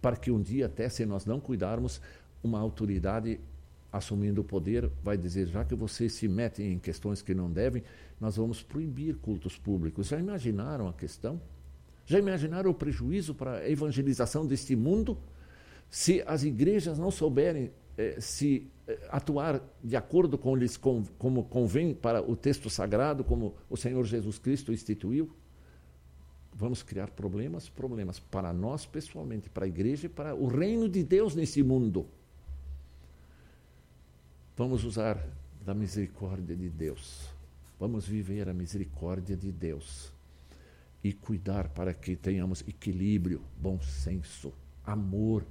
Para 0.00 0.16
que 0.16 0.30
um 0.30 0.40
dia, 0.40 0.66
até 0.66 0.88
se 0.88 1.04
nós 1.04 1.24
não 1.24 1.40
cuidarmos, 1.40 2.00
uma 2.42 2.58
autoridade 2.58 3.40
assumindo 3.92 4.40
o 4.40 4.44
poder 4.44 4.90
vai 5.02 5.16
dizer: 5.16 5.46
já 5.46 5.64
que 5.64 5.74
vocês 5.74 6.12
se 6.14 6.28
metem 6.28 6.72
em 6.72 6.78
questões 6.78 7.22
que 7.22 7.34
não 7.34 7.50
devem, 7.50 7.82
nós 8.20 8.36
vamos 8.36 8.62
proibir 8.62 9.16
cultos 9.16 9.56
públicos. 9.56 10.08
Já 10.08 10.18
imaginaram 10.18 10.88
a 10.88 10.92
questão? 10.92 11.40
Já 12.06 12.18
imaginaram 12.18 12.70
o 12.70 12.74
prejuízo 12.74 13.34
para 13.34 13.58
a 13.58 13.70
evangelização 13.70 14.46
deste 14.46 14.76
mundo? 14.76 15.16
Se 15.88 16.22
as 16.26 16.42
igrejas 16.42 16.98
não 16.98 17.10
souberem 17.10 17.70
se 18.20 18.70
eh, 18.86 18.98
atuar 19.10 19.62
de 19.82 19.96
acordo 19.96 20.36
com 20.36 20.54
com, 20.80 21.04
como 21.18 21.44
convém 21.44 21.94
para 21.94 22.22
o 22.22 22.34
texto 22.34 22.68
sagrado, 22.68 23.22
como 23.22 23.54
o 23.70 23.76
Senhor 23.76 24.04
Jesus 24.04 24.38
Cristo 24.38 24.72
instituiu, 24.72 25.30
vamos 26.52 26.82
criar 26.82 27.10
problemas, 27.10 27.68
problemas 27.68 28.18
para 28.18 28.52
nós 28.52 28.86
pessoalmente, 28.86 29.48
para 29.48 29.64
a 29.64 29.68
igreja 29.68 30.06
e 30.06 30.08
para 30.08 30.34
o 30.34 30.46
reino 30.46 30.88
de 30.88 31.02
Deus 31.02 31.34
nesse 31.34 31.62
mundo. 31.62 32.06
Vamos 34.56 34.84
usar 34.84 35.24
da 35.64 35.74
misericórdia 35.74 36.54
de 36.54 36.68
Deus. 36.68 37.28
Vamos 37.78 38.06
viver 38.06 38.48
a 38.48 38.54
misericórdia 38.54 39.36
de 39.36 39.50
Deus 39.50 40.12
e 41.02 41.12
cuidar 41.12 41.68
para 41.68 41.92
que 41.92 42.16
tenhamos 42.16 42.62
equilíbrio, 42.66 43.42
bom 43.60 43.80
senso, 43.80 44.52
amor, 44.84 45.44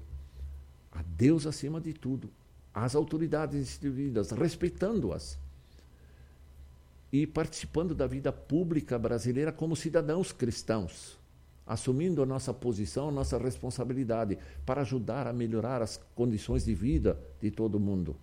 a 0.93 1.01
Deus 1.01 1.47
acima 1.47 1.81
de 1.81 1.91
tudo, 1.91 2.29
às 2.73 2.95
autoridades 2.95 3.59
instituídas, 3.59 4.31
respeitando-as 4.31 5.39
e 7.11 7.25
participando 7.25 7.95
da 7.95 8.07
vida 8.07 8.31
pública 8.31 8.97
brasileira 8.97 9.51
como 9.51 9.75
cidadãos 9.75 10.31
cristãos, 10.31 11.17
assumindo 11.65 12.21
a 12.21 12.25
nossa 12.25 12.53
posição, 12.53 13.09
a 13.09 13.11
nossa 13.11 13.37
responsabilidade 13.37 14.37
para 14.65 14.81
ajudar 14.81 15.27
a 15.27 15.33
melhorar 15.33 15.81
as 15.81 15.99
condições 16.15 16.63
de 16.63 16.73
vida 16.73 17.19
de 17.41 17.49
todo 17.49 17.79
mundo. 17.79 18.15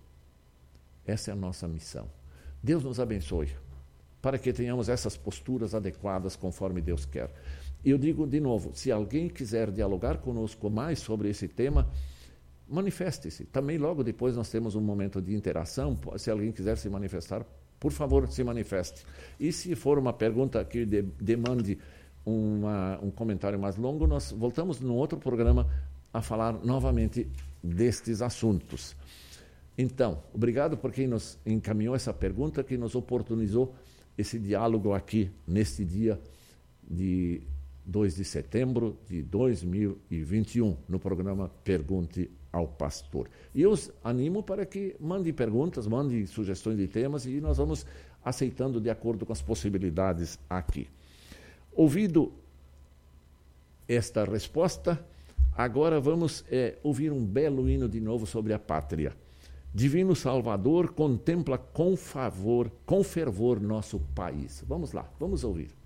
Essa 1.05 1.31
é 1.31 1.33
a 1.33 1.37
nossa 1.37 1.67
missão. 1.67 2.09
Deus 2.63 2.83
nos 2.83 2.99
abençoe 2.99 3.49
para 4.21 4.37
que 4.37 4.53
tenhamos 4.53 4.87
essas 4.87 5.17
posturas 5.17 5.73
adequadas 5.73 6.35
conforme 6.35 6.79
Deus 6.79 7.05
quer. 7.05 7.33
Eu 7.83 7.97
digo 7.97 8.27
de 8.27 8.39
novo: 8.39 8.71
se 8.75 8.91
alguém 8.91 9.27
quiser 9.27 9.71
dialogar 9.71 10.19
conosco 10.19 10.69
mais 10.69 10.99
sobre 10.99 11.29
esse 11.29 11.47
tema, 11.47 11.89
manifeste-se. 12.71 13.45
Também 13.45 13.77
logo 13.77 14.03
depois 14.03 14.35
nós 14.35 14.49
temos 14.49 14.75
um 14.75 14.81
momento 14.81 15.21
de 15.21 15.35
interação. 15.35 15.97
Se 16.17 16.31
alguém 16.31 16.51
quiser 16.51 16.77
se 16.77 16.89
manifestar, 16.89 17.45
por 17.79 17.91
favor, 17.91 18.27
se 18.27 18.43
manifeste. 18.43 19.05
E 19.39 19.51
se 19.51 19.75
for 19.75 19.99
uma 19.99 20.13
pergunta 20.13 20.63
que 20.63 20.85
de, 20.85 21.01
demande 21.01 21.77
uma, 22.25 22.99
um 23.01 23.11
comentário 23.11 23.59
mais 23.59 23.75
longo, 23.75 24.07
nós 24.07 24.31
voltamos 24.31 24.79
no 24.79 24.95
outro 24.95 25.19
programa 25.19 25.67
a 26.13 26.21
falar 26.21 26.53
novamente 26.63 27.27
destes 27.63 28.21
assuntos. 28.21 28.95
Então, 29.77 30.21
obrigado 30.33 30.77
por 30.77 30.91
quem 30.91 31.07
nos 31.07 31.39
encaminhou 31.45 31.95
essa 31.95 32.13
pergunta, 32.13 32.63
que 32.63 32.77
nos 32.77 32.95
oportunizou 32.95 33.73
esse 34.17 34.37
diálogo 34.37 34.93
aqui 34.93 35.31
neste 35.47 35.83
dia 35.83 36.19
de 36.83 37.41
2 37.85 38.15
de 38.15 38.25
setembro 38.25 38.97
de 39.07 39.23
2021, 39.23 40.77
no 40.87 40.99
programa 40.99 41.49
Pergunte 41.63 42.29
ao 42.51 42.67
pastor. 42.67 43.29
E 43.55 43.61
eu 43.61 43.71
os 43.71 43.91
animo 44.03 44.43
para 44.43 44.65
que 44.65 44.95
mandem 44.99 45.33
perguntas, 45.33 45.87
mandem 45.87 46.25
sugestões 46.25 46.77
de 46.77 46.87
temas 46.87 47.25
e 47.25 47.39
nós 47.39 47.57
vamos 47.57 47.85
aceitando 48.23 48.79
de 48.79 48.89
acordo 48.89 49.25
com 49.25 49.33
as 49.33 49.41
possibilidades 49.41 50.37
aqui. 50.49 50.87
Ouvido 51.73 52.31
esta 53.87 54.23
resposta, 54.23 55.03
agora 55.55 55.99
vamos 55.99 56.43
é, 56.49 56.77
ouvir 56.83 57.11
um 57.11 57.25
belo 57.25 57.69
hino 57.69 57.87
de 57.87 57.99
novo 57.99 58.25
sobre 58.25 58.53
a 58.53 58.59
pátria. 58.59 59.15
Divino 59.73 60.15
Salvador 60.15 60.91
contempla 60.91 61.57
com 61.57 61.95
favor, 61.95 62.69
com 62.85 63.03
fervor 63.03 63.61
nosso 63.61 63.99
país. 64.13 64.63
Vamos 64.67 64.91
lá, 64.91 65.09
vamos 65.17 65.45
ouvir. 65.45 65.80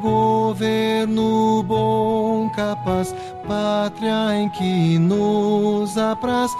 Governo 0.00 1.62
bom, 1.62 2.50
capaz, 2.50 3.14
pátria 3.46 4.34
em 4.34 4.48
que 4.48 4.98
nos 4.98 5.96
apraz 5.96 6.50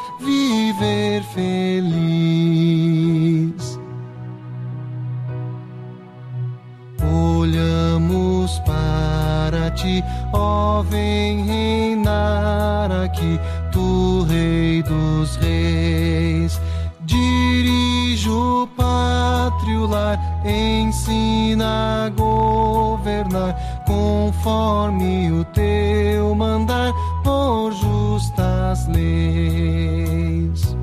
governar 23.36 23.82
conforme 23.86 25.30
o 25.32 25.44
teu 25.44 26.34
mandar 26.34 26.92
por 27.22 27.72
justas 27.72 28.88
leis. 28.88 30.76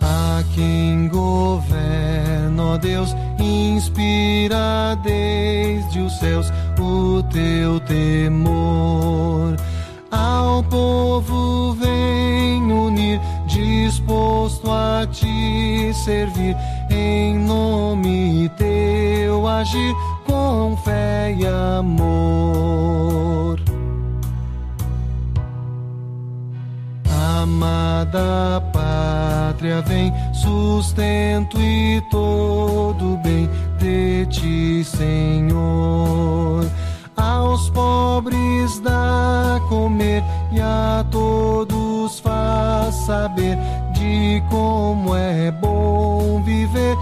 A 0.00 0.42
quem 0.54 1.08
governa, 1.08 2.62
ó 2.62 2.76
Deus, 2.78 3.14
inspira 3.38 4.96
desde 5.02 6.00
os 6.00 6.18
céus 6.18 6.50
o 6.78 7.22
teu 7.24 7.80
temor. 7.80 9.56
Ao 10.10 10.62
povo 10.62 11.72
vem 11.74 12.72
unir, 12.72 13.20
disposto 13.46 14.70
a 14.70 15.06
te 15.06 15.92
servir, 15.92 16.56
teu 18.50 19.46
agir 19.46 19.94
com 20.26 20.76
fé 20.78 21.34
e 21.38 21.46
amor. 21.46 22.00
Amada 27.42 28.60
pátria, 28.72 29.80
vem 29.82 30.12
sustento 30.34 31.60
e 31.60 32.02
todo 32.10 33.16
bem 33.22 33.48
de 33.78 34.26
ti, 34.26 34.84
Senhor 34.84 36.66
aos 37.16 37.70
pobres 37.70 38.78
dá 38.80 39.60
comer 39.68 40.22
e 40.52 40.60
a 40.60 41.04
todos 41.10 42.20
faz 42.20 42.94
saber 43.06 43.56
de 43.92 44.42
como 44.50 45.14
é 45.16 45.50
bom 45.50 46.42
viver 46.42 46.96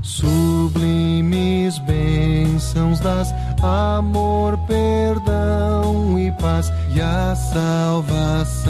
Sublimes 0.01 1.80
bênçãos 1.80 2.99
das 2.99 3.34
amor, 3.62 4.58
perdão 4.68 6.18
e 6.20 6.32
paz 6.34 6.72
e 6.93 7.01
a 7.01 7.36
salvação 7.36 8.68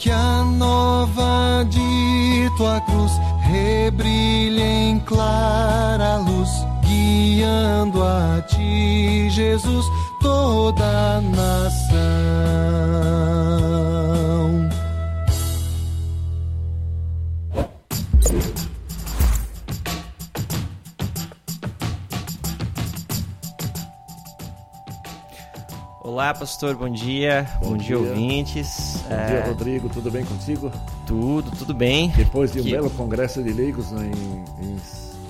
que 0.00 0.10
a 0.10 0.42
nova 0.42 1.62
de 1.68 2.50
tua 2.56 2.80
cruz 2.80 3.12
rebrilha 3.42 4.62
em 4.62 4.98
clara 5.00 6.16
luz, 6.16 6.48
guiando 6.82 8.02
a 8.02 8.40
ti, 8.48 9.28
Jesus, 9.28 9.84
toda 10.22 10.84
a 11.16 11.20
nação. 11.20 12.00
Olá, 26.30 26.38
pastor, 26.38 26.76
bom 26.76 26.88
dia. 26.88 27.44
Bom, 27.60 27.70
Bom 27.70 27.76
dia, 27.76 27.86
dia. 27.88 27.98
ouvintes. 27.98 29.02
Bom 29.02 29.26
dia, 29.26 29.44
Rodrigo. 29.48 29.88
Tudo 29.88 30.12
bem 30.12 30.24
contigo? 30.24 30.70
Tudo, 31.04 31.50
tudo 31.50 31.74
bem. 31.74 32.12
Depois 32.16 32.52
de 32.52 32.60
um 32.60 32.62
Que- 32.62 32.70
belo 32.70 32.88
congresso 32.90 33.42
de 33.42 33.52
leigos 33.52 33.90
em, 33.90 34.12
em- 34.64 34.76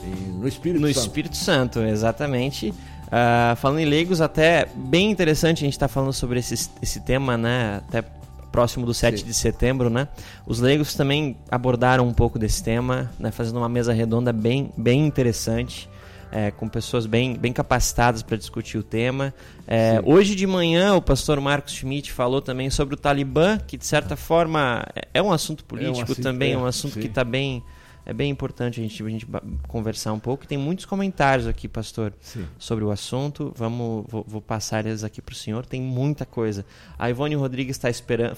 em- 0.04 0.32
no 0.38 0.46
Espírito 0.46 0.82
No 0.82 0.88
Santo. 0.88 0.98
Espírito 1.06 1.36
Santo, 1.38 1.80
exatamente. 1.80 2.74
Ah, 3.10 3.54
falando 3.56 3.78
em 3.78 3.86
leigos, 3.86 4.20
até 4.20 4.66
bem 4.74 5.10
interessante 5.10 5.64
a 5.64 5.64
gente 5.64 5.72
estar 5.72 5.88
falando 5.88 6.12
sobre 6.12 6.38
esse, 6.38 6.68
esse 6.82 7.00
tema, 7.00 7.38
né? 7.38 7.80
Até 7.88 8.04
próximo 8.52 8.84
do 8.84 8.92
7 8.92 9.20
Sim. 9.20 9.24
de 9.24 9.32
setembro, 9.32 9.88
né? 9.88 10.06
Os 10.46 10.60
leigos 10.60 10.94
também 10.94 11.34
abordaram 11.50 12.06
um 12.06 12.12
pouco 12.12 12.38
desse 12.38 12.62
tema, 12.62 13.10
né? 13.18 13.30
Fazendo 13.30 13.56
uma 13.56 13.70
mesa 13.70 13.94
redonda 13.94 14.34
bem, 14.34 14.70
bem 14.76 15.06
interessante. 15.06 15.88
É, 16.32 16.50
com 16.50 16.68
pessoas 16.68 17.06
bem, 17.06 17.36
bem 17.36 17.52
capacitadas 17.52 18.22
para 18.22 18.36
discutir 18.36 18.78
o 18.78 18.82
tema. 18.82 19.34
É, 19.66 20.00
hoje 20.04 20.34
de 20.34 20.46
manhã, 20.46 20.94
o 20.94 21.02
pastor 21.02 21.40
Marcos 21.40 21.72
Schmidt 21.74 22.12
falou 22.12 22.40
também 22.40 22.70
sobre 22.70 22.94
o 22.94 22.98
Talibã, 22.98 23.58
que 23.58 23.76
de 23.76 23.86
certa 23.86 24.16
forma 24.16 24.84
é- 24.94 25.08
é 25.14 25.22
um 25.22 25.32
assunto 25.32 25.64
político 25.64 26.02
assunto- 26.02 26.22
também, 26.22 26.52
é 26.52 26.58
um 26.58 26.66
é, 26.66 26.68
assunto 26.68 26.94
sim. 26.94 27.00
que 27.00 27.06
está 27.06 27.24
bem, 27.24 27.62
é 28.06 28.12
bem 28.12 28.30
importante 28.30 28.80
a 28.80 28.82
gente, 28.82 29.02
a 29.02 29.08
gente 29.08 29.26
conversar 29.68 30.12
um 30.12 30.18
pouco. 30.18 30.46
Tem 30.46 30.56
muitos 30.58 30.84
comentários 30.86 31.46
aqui, 31.46 31.68
pastor, 31.68 32.12
Sim. 32.20 32.46
sobre 32.58 32.82
o 32.84 32.90
assunto. 32.90 33.52
Vamos, 33.56 34.04
vou, 34.08 34.24
vou 34.26 34.40
passar 34.40 34.84
eles 34.86 35.04
aqui 35.04 35.20
para 35.20 35.32
o 35.32 35.36
senhor. 35.36 35.66
Tem 35.66 35.80
muita 35.80 36.24
coisa. 36.24 36.64
A 36.98 37.08
Ivone 37.10 37.34
Rodrigues 37.34 37.76
está 37.76 37.90
esperando, 37.90 38.36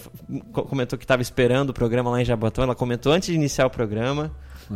co- 0.53 0.65
comentou 0.65 0.99
que 0.99 1.05
estava 1.05 1.23
esperando 1.23 1.71
o 1.71 1.73
programa 1.73 2.11
lá 2.11 2.21
em 2.21 2.25
Jaboatão. 2.25 2.65
Ela 2.65 2.75
comentou 2.75 3.13
antes 3.13 3.29
de 3.29 3.35
iniciar 3.35 3.65
o 3.67 3.71
programa, 3.71 4.31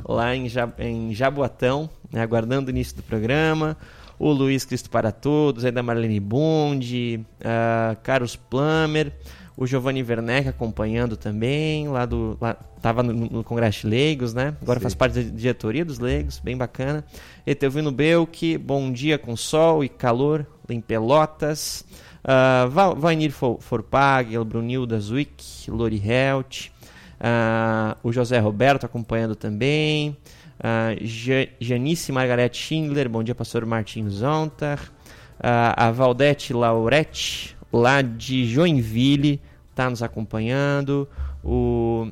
lá 0.05 0.35
em, 0.35 0.47
em 0.79 1.15
Jaboatão, 1.15 1.89
né, 2.13 2.23
aguardando 2.23 2.69
o 2.69 2.71
início 2.71 2.97
do 2.97 3.03
programa. 3.03 3.77
O 4.19 4.33
Luiz 4.33 4.65
Cristo 4.65 4.89
para 4.89 5.13
Todos, 5.13 5.65
aí 5.65 5.71
da 5.71 5.83
Marlene 5.83 6.19
Bund, 6.19 7.21
ah, 7.45 7.97
Carlos 8.03 8.35
Plummer, 8.35 9.13
o 9.57 9.67
Giovanni 9.67 10.03
Werneck 10.03 10.49
acompanhando 10.49 11.17
também, 11.17 11.87
lá 11.89 12.07
do. 12.07 12.37
Lá, 12.41 12.55
tava 12.81 13.03
no, 13.03 13.13
no 13.13 13.45
Congresso 13.45 13.83
de 13.83 13.89
Leigos, 13.89 14.33
né? 14.33 14.55
Agora 14.63 14.79
Sim. 14.79 14.83
faz 14.85 14.95
parte 14.95 15.21
da 15.21 15.37
diretoria 15.37 15.85
dos 15.85 15.99
Leigos, 15.99 16.39
bem 16.39 16.57
bacana. 16.57 17.05
Etelvino 17.47 17.91
Belk, 17.93 18.57
bom 18.59 18.91
dia 18.91 19.19
com 19.19 19.37
sol 19.37 19.85
e 19.85 19.89
calor 19.89 20.47
em 20.69 20.81
Pelotas. 20.81 21.85
Uh, 22.25 22.97
Vainir 22.97 23.31
For- 23.31 23.59
Forpag, 23.61 24.37
Brunilda 24.45 24.99
Zwick, 24.99 25.71
Lori 25.71 25.99
Helt, 25.99 26.71
ah, 27.21 27.97
o 28.03 28.13
José 28.13 28.39
Roberto 28.39 28.85
acompanhando 28.85 29.35
também. 29.37 30.17
Ja- 31.03 31.49
Janice 31.61 32.11
Margarete 32.13 32.57
Schindler, 32.59 33.09
bom 33.09 33.23
dia, 33.23 33.35
pastor 33.35 33.67
Martin 33.67 34.09
Zontar. 34.09 34.81
Ah, 35.39 35.89
a 35.89 35.91
Valdete 35.91 36.53
Laurete, 36.55 37.57
lá 37.73 38.01
de 38.01 38.47
Joinville, 38.47 39.41
está 39.71 39.91
nos 39.91 40.03
acompanhando. 40.03 41.07
O 41.45 42.11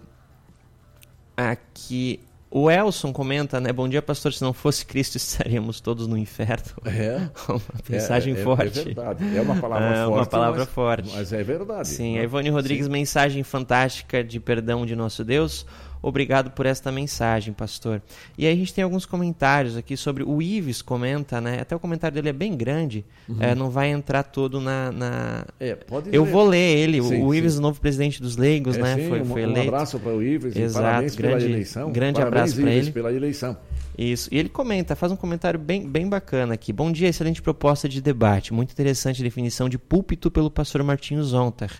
aqui 1.36 2.20
o 2.56 2.70
Elson 2.70 3.12
comenta, 3.12 3.60
né? 3.60 3.72
Bom 3.72 3.88
dia, 3.88 4.00
pastor. 4.00 4.32
Se 4.32 4.40
não 4.40 4.52
fosse 4.52 4.86
Cristo, 4.86 5.16
estaríamos 5.18 5.80
todos 5.80 6.06
no 6.06 6.16
inferno. 6.16 6.72
É. 6.84 7.28
uma 7.50 7.60
mensagem 7.90 8.32
é, 8.36 8.38
é- 8.38 8.44
forte. 8.44 8.78
É 8.78 8.84
verdade. 8.84 9.36
É 9.36 9.40
uma 9.40 9.56
palavra 9.56 9.86
É 9.88 10.04
forte. 10.04 10.12
uma 10.18 10.26
palavra 10.26 10.60
mas, 10.60 10.68
forte. 10.68 11.10
Mas 11.12 11.32
é 11.32 11.42
verdade. 11.42 11.88
Sim, 11.88 12.14
né? 12.14 12.20
a 12.20 12.22
Ivone 12.22 12.50
Rodrigues, 12.50 12.86
mensagem 12.86 13.42
fantástica 13.42 14.22
de 14.22 14.38
perdão 14.38 14.86
de 14.86 14.94
nosso 14.94 15.24
Deus. 15.24 15.66
Obrigado 16.06 16.50
por 16.50 16.66
esta 16.66 16.92
mensagem, 16.92 17.52
pastor. 17.54 18.02
E 18.36 18.46
aí 18.46 18.52
a 18.52 18.56
gente 18.56 18.74
tem 18.74 18.84
alguns 18.84 19.06
comentários 19.06 19.76
aqui 19.76 19.96
sobre. 19.96 20.22
O 20.22 20.42
Ives 20.42 20.82
comenta, 20.82 21.40
né? 21.40 21.60
Até 21.60 21.74
o 21.74 21.78
comentário 21.80 22.14
dele 22.14 22.28
é 22.28 22.32
bem 22.32 22.54
grande. 22.56 23.04
é, 23.40 23.54
não 23.54 23.70
vai 23.70 23.88
entrar 23.88 24.22
todo 24.22 24.60
na. 24.60 24.92
na- 24.92 25.44
É, 25.58 25.74
pode 25.74 26.14
Eu 26.14 26.24
ler. 26.24 26.30
vou 26.30 26.46
ler 26.46 26.76
ele. 26.78 27.02
Sim, 27.02 27.22
o 27.24 27.34
Ives, 27.34 27.54
sim. 27.54 27.58
o 27.58 27.62
novo 27.62 27.80
presidente 27.80 28.20
dos 28.20 28.36
Leigos, 28.36 28.76
É, 28.76 28.82
né? 28.82 28.94
sim, 28.96 29.08
foi, 29.08 29.22
um, 29.22 29.24
foi 29.24 29.46
um 29.46 29.50
eleito. 29.50 29.68
abraço 29.68 29.98
para 29.98 30.12
o 30.12 30.22
Ives 30.22 30.54
Exato, 30.54 30.84
parabéns 30.84 31.14
grande- 31.16 31.36
pela 31.36 31.50
eleição. 31.50 31.90
grande 31.92 32.20
parabéns, 32.20 32.42
abraço 32.52 32.60
Ives, 32.60 32.82
ele. 32.84 32.92
pela 32.92 33.12
eleição. 33.12 33.56
Isso. 33.96 34.28
E 34.32 34.38
ele 34.38 34.48
comenta, 34.48 34.94
faz 34.96 35.12
um 35.12 35.16
comentário 35.16 35.58
bem, 35.58 35.88
bem 35.88 36.08
bacana 36.08 36.54
aqui. 36.54 36.72
Bom 36.72 36.90
dia, 36.90 37.08
excelente 37.08 37.40
proposta 37.40 37.88
de 37.88 38.02
debate. 38.02 38.52
Muito 38.52 38.72
interessante 38.72 39.22
a 39.22 39.24
definição 39.24 39.68
de 39.68 39.78
púlpito 39.78 40.30
pelo 40.30 40.50
pastor 40.50 40.82
Martinho 40.82 41.22
Zontar. 41.22 41.70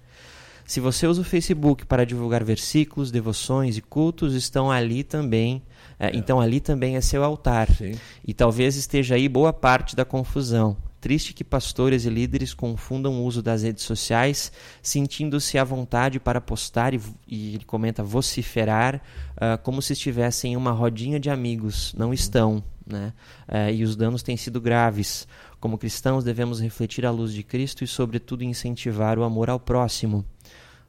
Se 0.66 0.80
você 0.80 1.06
usa 1.06 1.20
o 1.20 1.24
Facebook 1.24 1.84
para 1.84 2.06
divulgar 2.06 2.42
versículos, 2.42 3.10
devoções 3.10 3.76
e 3.76 3.82
cultos, 3.82 4.34
estão 4.34 4.70
ali 4.70 5.04
também. 5.04 5.62
é, 5.98 6.16
Então 6.16 6.40
ali 6.40 6.58
também 6.58 6.96
é 6.96 7.00
seu 7.00 7.22
altar. 7.22 7.70
Sim. 7.70 7.92
E 8.26 8.32
talvez 8.32 8.74
esteja 8.74 9.14
aí 9.14 9.28
boa 9.28 9.52
parte 9.52 9.94
da 9.94 10.04
confusão. 10.04 10.76
Triste 11.02 11.34
que 11.34 11.44
pastores 11.44 12.06
e 12.06 12.08
líderes 12.08 12.54
confundam 12.54 13.12
o 13.12 13.24
uso 13.24 13.42
das 13.42 13.62
redes 13.62 13.84
sociais, 13.84 14.50
sentindo-se 14.82 15.58
à 15.58 15.64
vontade 15.64 16.18
para 16.18 16.40
postar 16.40 16.94
e, 16.94 17.00
e 17.28 17.56
ele 17.56 17.64
comenta 17.66 18.02
vociferar, 18.02 19.02
ah, 19.36 19.58
como 19.58 19.82
se 19.82 19.92
estivessem 19.92 20.54
em 20.54 20.56
uma 20.56 20.70
rodinha 20.70 21.20
de 21.20 21.28
amigos. 21.28 21.94
Não 21.94 22.14
estão. 22.14 22.64
Né? 22.86 23.12
Eh, 23.48 23.74
e 23.74 23.84
os 23.84 23.96
danos 23.96 24.22
têm 24.22 24.36
sido 24.36 24.62
graves. 24.62 25.28
Como 25.60 25.76
cristãos, 25.76 26.24
devemos 26.24 26.58
refletir 26.58 27.04
a 27.04 27.10
luz 27.10 27.34
de 27.34 27.42
Cristo 27.42 27.84
e, 27.84 27.86
sobretudo, 27.86 28.42
incentivar 28.42 29.18
o 29.18 29.24
amor 29.24 29.50
ao 29.50 29.60
próximo 29.60 30.24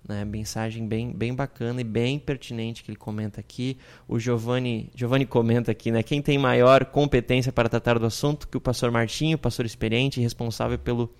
né? 0.08 0.24
Mensagem 0.24 0.88
bem, 0.88 1.12
bem 1.12 1.34
bacana 1.34 1.82
e 1.82 1.84
bem 1.84 2.20
pertinente 2.20 2.84
que 2.84 2.91
ele 2.91 2.97
comenta 2.97 3.39
aqui. 3.39 3.78
O 4.08 4.20
Giovanni, 4.20 4.89
Giovanni 4.95 5.26
comenta 5.26 5.72
aqui, 5.72 5.91
né? 5.91 6.03
Quem 6.03 6.22
tem 6.22 6.38
maior 6.38 6.86
competência 6.86 7.51
para 7.51 7.68
tratar 7.68 7.97
do 7.97 8.06
assunto 8.06 8.47
que 8.47 8.56
o 8.56 8.62
pastor 8.62 8.91
Martinho, 8.91 9.38
pastor 9.38 9.66
experiente 9.66 10.20
e 10.20 10.24
responsável 10.24 10.78
pelo, 10.78 11.12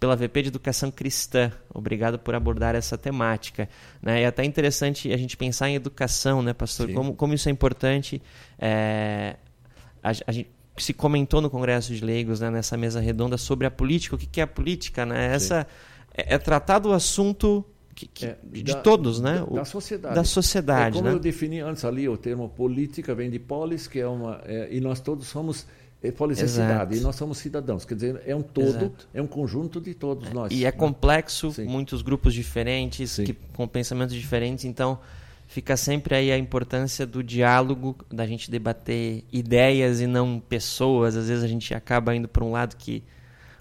pela 0.00 0.16
VP 0.16 0.42
de 0.42 0.48
Educação 0.48 0.90
Cristã. 0.90 1.52
Obrigado 1.72 2.18
por 2.18 2.34
abordar 2.34 2.74
essa 2.74 2.98
temática. 2.98 3.68
Né? 4.02 4.22
É 4.22 4.26
até 4.26 4.44
interessante 4.44 5.12
a 5.12 5.16
gente 5.16 5.36
pensar 5.36 5.68
em 5.68 5.76
educação, 5.76 6.42
né, 6.42 6.52
pastor? 6.52 6.88
Sim. 6.88 6.94
Como, 6.94 7.14
como 7.14 7.34
isso 7.34 7.48
é 7.48 7.52
importante. 7.52 8.20
É, 8.58 9.36
a, 10.02 10.10
a 10.26 10.32
gente 10.32 10.50
se 10.76 10.92
comentou 10.92 11.40
no 11.40 11.48
Congresso 11.48 11.94
de 11.94 12.04
Leigos, 12.04 12.40
né, 12.40 12.50
nessa 12.50 12.76
mesa 12.76 12.98
redonda, 12.98 13.38
sobre 13.38 13.68
a 13.68 13.70
política. 13.70 14.16
O 14.16 14.18
que, 14.18 14.26
que 14.26 14.40
é 14.40 14.44
a 14.44 14.48
política? 14.48 15.06
Né? 15.06 15.32
Essa, 15.32 15.66
é, 16.12 16.34
é 16.34 16.38
tratar 16.38 16.80
do 16.80 16.92
assunto 16.92 17.64
que- 17.94 18.06
que- 18.06 18.26
É, 18.26 18.36
de 18.44 18.62
da- 18.64 18.80
todos, 18.80 19.20
né? 19.20 19.36
Da, 19.36 19.44
O- 19.44 19.54
da 19.54 19.64
sociedade. 19.64 20.14
da 20.14 20.24
sociedade, 20.24 20.96
É 20.96 21.00
como 21.00 21.08
né? 21.10 21.14
eu 21.14 21.20
defini 21.20 21.60
antes 21.60 21.84
ali, 21.84 22.08
o 22.08 22.16
termo 22.16 22.48
política 22.48 23.14
vem 23.14 23.30
de 23.30 23.38
polis, 23.38 23.86
que 23.86 24.00
é 24.00 24.06
uma. 24.06 24.40
é, 24.44 24.68
e 24.70 24.80
nós 24.80 25.00
todos 25.00 25.26
somos. 25.26 25.66
Polis 26.16 26.42
é 26.42 26.48
cidade, 26.48 26.96
e 26.96 27.00
nós 27.00 27.14
somos 27.14 27.38
cidadãos. 27.38 27.84
Quer 27.84 27.94
dizer, 27.94 28.22
é 28.26 28.34
um 28.34 28.42
todo, 28.42 28.66
Exato. 28.66 29.08
é 29.14 29.22
um 29.22 29.26
conjunto 29.28 29.80
de 29.80 29.94
todos 29.94 30.32
nós. 30.32 30.50
E 30.52 30.62
é 30.64 30.66
né? 30.66 30.72
complexo, 30.72 31.52
Sim. 31.52 31.64
muitos 31.66 32.02
grupos 32.02 32.34
diferentes, 32.34 33.14
que, 33.24 33.32
com 33.52 33.68
pensamentos 33.68 34.12
diferentes, 34.16 34.64
então 34.64 34.98
fica 35.46 35.76
sempre 35.76 36.16
aí 36.16 36.32
a 36.32 36.36
importância 36.38 37.06
do 37.06 37.22
diálogo, 37.22 37.94
da 38.10 38.26
gente 38.26 38.50
debater 38.50 39.22
ideias 39.32 40.00
e 40.00 40.08
não 40.08 40.40
pessoas. 40.40 41.14
Às 41.14 41.28
vezes 41.28 41.44
a 41.44 41.46
gente 41.46 41.72
acaba 41.72 42.16
indo 42.16 42.26
para 42.26 42.42
um 42.42 42.50
lado 42.50 42.74
que, 42.76 43.04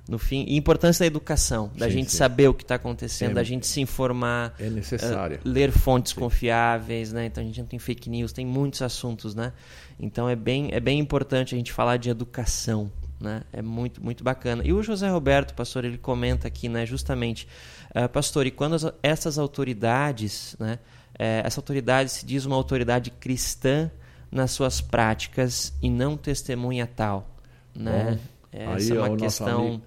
no 0.09 0.17
fim, 0.17 0.43
e 0.47 0.55
a 0.55 0.57
importância 0.57 1.03
da 1.03 1.07
educação, 1.07 1.71
da 1.75 1.85
Sim, 1.85 1.91
gente 1.93 2.11
sim. 2.11 2.17
saber 2.17 2.47
o 2.47 2.53
que 2.53 2.63
está 2.63 2.75
acontecendo, 2.75 3.31
É- 3.31 3.33
da 3.35 3.43
gente 3.43 3.65
se 3.67 3.79
informar, 3.81 4.53
É 4.59 4.69
necessária. 4.69 5.37
Uh, 5.37 5.47
ler 5.47 5.71
fontes 5.71 6.11
confiáveis, 6.13 7.13
né? 7.13 7.25
Então 7.25 7.41
a 7.43 7.45
gente 7.45 7.59
não 7.59 7.67
tem 7.67 7.79
fake 7.79 8.09
news, 8.09 8.31
tem 8.33 8.45
muitos 8.45 8.81
assuntos, 8.81 9.35
né? 9.35 9.53
Então 9.99 10.27
é 10.27 10.35
bem, 10.35 10.69
é 10.71 10.79
bem 10.79 10.99
importante 10.99 11.53
a 11.55 11.57
gente 11.57 11.71
falar 11.71 11.97
de 11.97 12.09
educação, 12.09 12.91
né? 13.19 13.43
É 13.53 13.61
muito, 13.61 14.03
muito 14.03 14.23
bacana. 14.23 14.63
E 14.65 14.73
o 14.73 14.81
José 14.83 15.07
Roberto, 15.09 15.53
pastor, 15.53 15.85
ele 15.85 15.97
comenta 15.97 16.47
aqui, 16.47 16.67
né? 16.67 16.85
Justamente, 16.85 17.47
uh, 17.95 18.09
pastor, 18.09 18.45
e 18.47 18.51
quando 18.51 18.73
as- 18.75 18.91
essas 19.03 19.37
autoridades, 19.37 20.55
né? 20.59 20.79
eh, 21.19 21.41
essa 21.45 21.59
autoridade 21.59 22.09
se 22.09 22.25
diz 22.25 22.45
uma 22.45 22.55
autoridade 22.55 23.11
cristã 23.11 23.91
nas 24.31 24.51
suas 24.51 24.81
práticas 24.81 25.73
e 25.81 25.89
não 25.89 26.17
testemunha 26.17 26.87
tal, 26.87 27.29
né? 27.75 28.17
Bom, 28.17 28.19
Essa 28.51 28.93
aí, 28.93 28.97
é 28.97 28.99
uma 28.99 29.09
nosso 29.09 29.19
questão... 29.23 29.81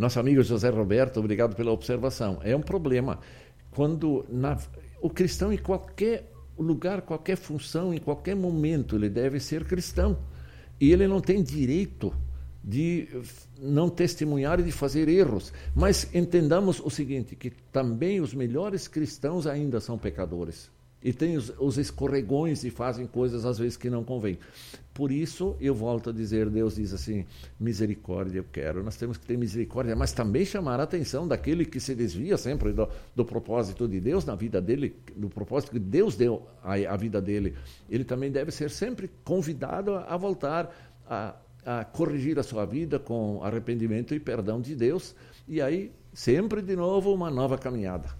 Nosso 0.00 0.18
amigo 0.18 0.42
José 0.42 0.70
Roberto, 0.70 1.20
obrigado 1.20 1.54
pela 1.54 1.70
observação. 1.70 2.38
É 2.42 2.56
um 2.56 2.62
problema. 2.62 3.18
Quando 3.70 4.24
na- 4.30 4.56
o 4.98 5.10
cristão, 5.10 5.52
em 5.52 5.58
qualquer 5.58 6.32
lugar, 6.58 7.02
qualquer 7.02 7.36
função, 7.36 7.92
em 7.92 7.98
qualquer 7.98 8.34
momento, 8.34 8.96
ele 8.96 9.10
deve 9.10 9.38
ser 9.38 9.62
cristão. 9.64 10.16
E 10.80 10.90
ele 10.90 11.06
não 11.06 11.20
tem 11.20 11.42
direito 11.42 12.14
de 12.64 13.08
não 13.60 13.90
testemunhar 13.90 14.58
e 14.58 14.62
de 14.62 14.72
fazer 14.72 15.06
erros. 15.06 15.52
Mas 15.76 16.08
entendamos 16.14 16.80
o 16.80 16.88
seguinte, 16.88 17.36
que 17.36 17.50
também 17.70 18.22
os 18.22 18.32
melhores 18.32 18.88
cristãos 18.88 19.46
ainda 19.46 19.80
são 19.80 19.98
pecadores. 19.98 20.70
E 21.02 21.12
tem 21.12 21.36
os, 21.36 21.52
os 21.58 21.78
escorregões 21.78 22.62
e 22.62 22.70
fazem 22.70 23.06
coisas 23.06 23.46
às 23.46 23.58
vezes 23.58 23.76
que 23.76 23.88
não 23.88 24.04
convém. 24.04 24.38
Por 24.92 25.10
isso, 25.10 25.56
eu 25.58 25.74
volto 25.74 26.10
a 26.10 26.12
dizer, 26.12 26.50
Deus 26.50 26.74
diz 26.74 26.92
assim, 26.92 27.24
misericórdia 27.58 28.40
eu 28.40 28.44
quero. 28.52 28.82
Nós 28.84 28.96
temos 28.96 29.16
que 29.16 29.24
ter 29.24 29.38
misericórdia, 29.38 29.96
mas 29.96 30.12
também 30.12 30.44
chamar 30.44 30.78
a 30.78 30.82
atenção 30.82 31.26
daquele 31.26 31.64
que 31.64 31.80
se 31.80 31.94
desvia 31.94 32.36
sempre 32.36 32.72
do, 32.72 32.86
do 33.16 33.24
propósito 33.24 33.88
de 33.88 33.98
Deus 33.98 34.26
na 34.26 34.34
vida 34.34 34.60
dele, 34.60 34.94
do 35.16 35.30
propósito 35.30 35.72
que 35.72 35.78
Deus 35.78 36.16
deu 36.16 36.46
à 36.62 36.96
vida 36.96 37.20
dele. 37.20 37.54
Ele 37.88 38.04
também 38.04 38.30
deve 38.30 38.50
ser 38.50 38.68
sempre 38.68 39.10
convidado 39.24 39.94
a, 39.94 40.04
a 40.04 40.16
voltar 40.18 40.92
a, 41.08 41.34
a 41.64 41.84
corrigir 41.84 42.38
a 42.38 42.42
sua 42.42 42.66
vida 42.66 42.98
com 42.98 43.42
arrependimento 43.42 44.14
e 44.14 44.20
perdão 44.20 44.60
de 44.60 44.74
Deus. 44.74 45.14
E 45.48 45.62
aí, 45.62 45.92
sempre 46.12 46.60
de 46.60 46.76
novo, 46.76 47.14
uma 47.14 47.30
nova 47.30 47.56
caminhada. 47.56 48.19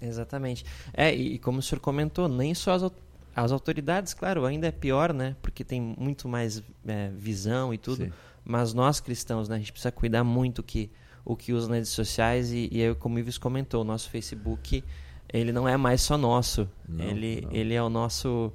Exatamente. 0.00 0.64
É, 0.92 1.14
e 1.14 1.38
como 1.38 1.58
o 1.58 1.62
senhor 1.62 1.80
comentou, 1.80 2.28
nem 2.28 2.54
só 2.54 2.72
as, 2.72 2.92
as 3.34 3.52
autoridades, 3.52 4.14
claro, 4.14 4.44
ainda 4.44 4.66
é 4.66 4.72
pior, 4.72 5.12
né? 5.12 5.36
Porque 5.42 5.64
tem 5.64 5.80
muito 5.80 6.28
mais 6.28 6.62
é, 6.86 7.10
visão 7.10 7.72
e 7.72 7.78
tudo. 7.78 8.04
Sim. 8.04 8.12
Mas 8.44 8.72
nós 8.72 9.00
cristãos, 9.00 9.48
né? 9.48 9.56
A 9.56 9.58
gente 9.58 9.72
precisa 9.72 9.92
cuidar 9.92 10.24
muito 10.24 10.62
que 10.62 10.90
o 11.24 11.34
que 11.34 11.52
usa 11.52 11.68
nas 11.68 11.76
redes 11.76 11.90
sociais 11.90 12.52
e, 12.52 12.70
e 12.72 12.94
como 12.94 13.16
o 13.16 13.18
Ives 13.18 13.36
comentou, 13.36 13.82
o 13.82 13.84
nosso 13.84 14.08
Facebook, 14.08 14.84
ele 15.32 15.50
não 15.50 15.68
é 15.68 15.76
mais 15.76 16.00
só 16.00 16.16
nosso. 16.16 16.68
Não, 16.88 17.04
ele, 17.04 17.40
não. 17.42 17.52
ele 17.52 17.74
é 17.74 17.82
o 17.82 17.88
nosso... 17.88 18.52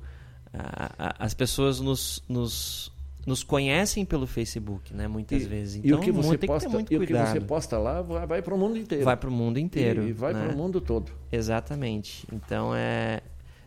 A, 0.53 0.91
a, 0.97 1.25
as 1.25 1.33
pessoas 1.33 1.79
nos, 1.79 2.23
nos 2.27 2.91
nos 3.25 3.43
conhecem 3.43 4.03
pelo 4.03 4.25
Facebook, 4.25 4.93
né? 4.93 5.07
Muitas 5.07 5.43
e, 5.43 5.45
vezes. 5.45 5.75
Então, 5.75 5.89
e 5.89 5.93
o 5.93 5.99
que 5.99 6.11
você 6.11 6.37
posta, 6.37 6.83
que 6.83 6.93
e 6.93 6.97
o 6.97 7.05
que 7.05 7.13
você 7.13 7.39
posta 7.39 7.77
lá 7.77 8.01
vai, 8.01 8.25
vai 8.25 8.41
para 8.41 8.55
o 8.55 8.57
mundo 8.57 8.77
inteiro. 8.77 9.05
Vai 9.05 9.17
para 9.17 9.29
o 9.29 9.31
mundo 9.31 9.59
inteiro. 9.59 10.03
E, 10.03 10.09
e 10.09 10.13
vai 10.13 10.33
né? 10.33 10.45
para 10.45 10.53
o 10.53 10.57
mundo 10.57 10.81
todo. 10.81 11.11
Exatamente. 11.31 12.27
Então 12.31 12.73
é, 12.75 13.21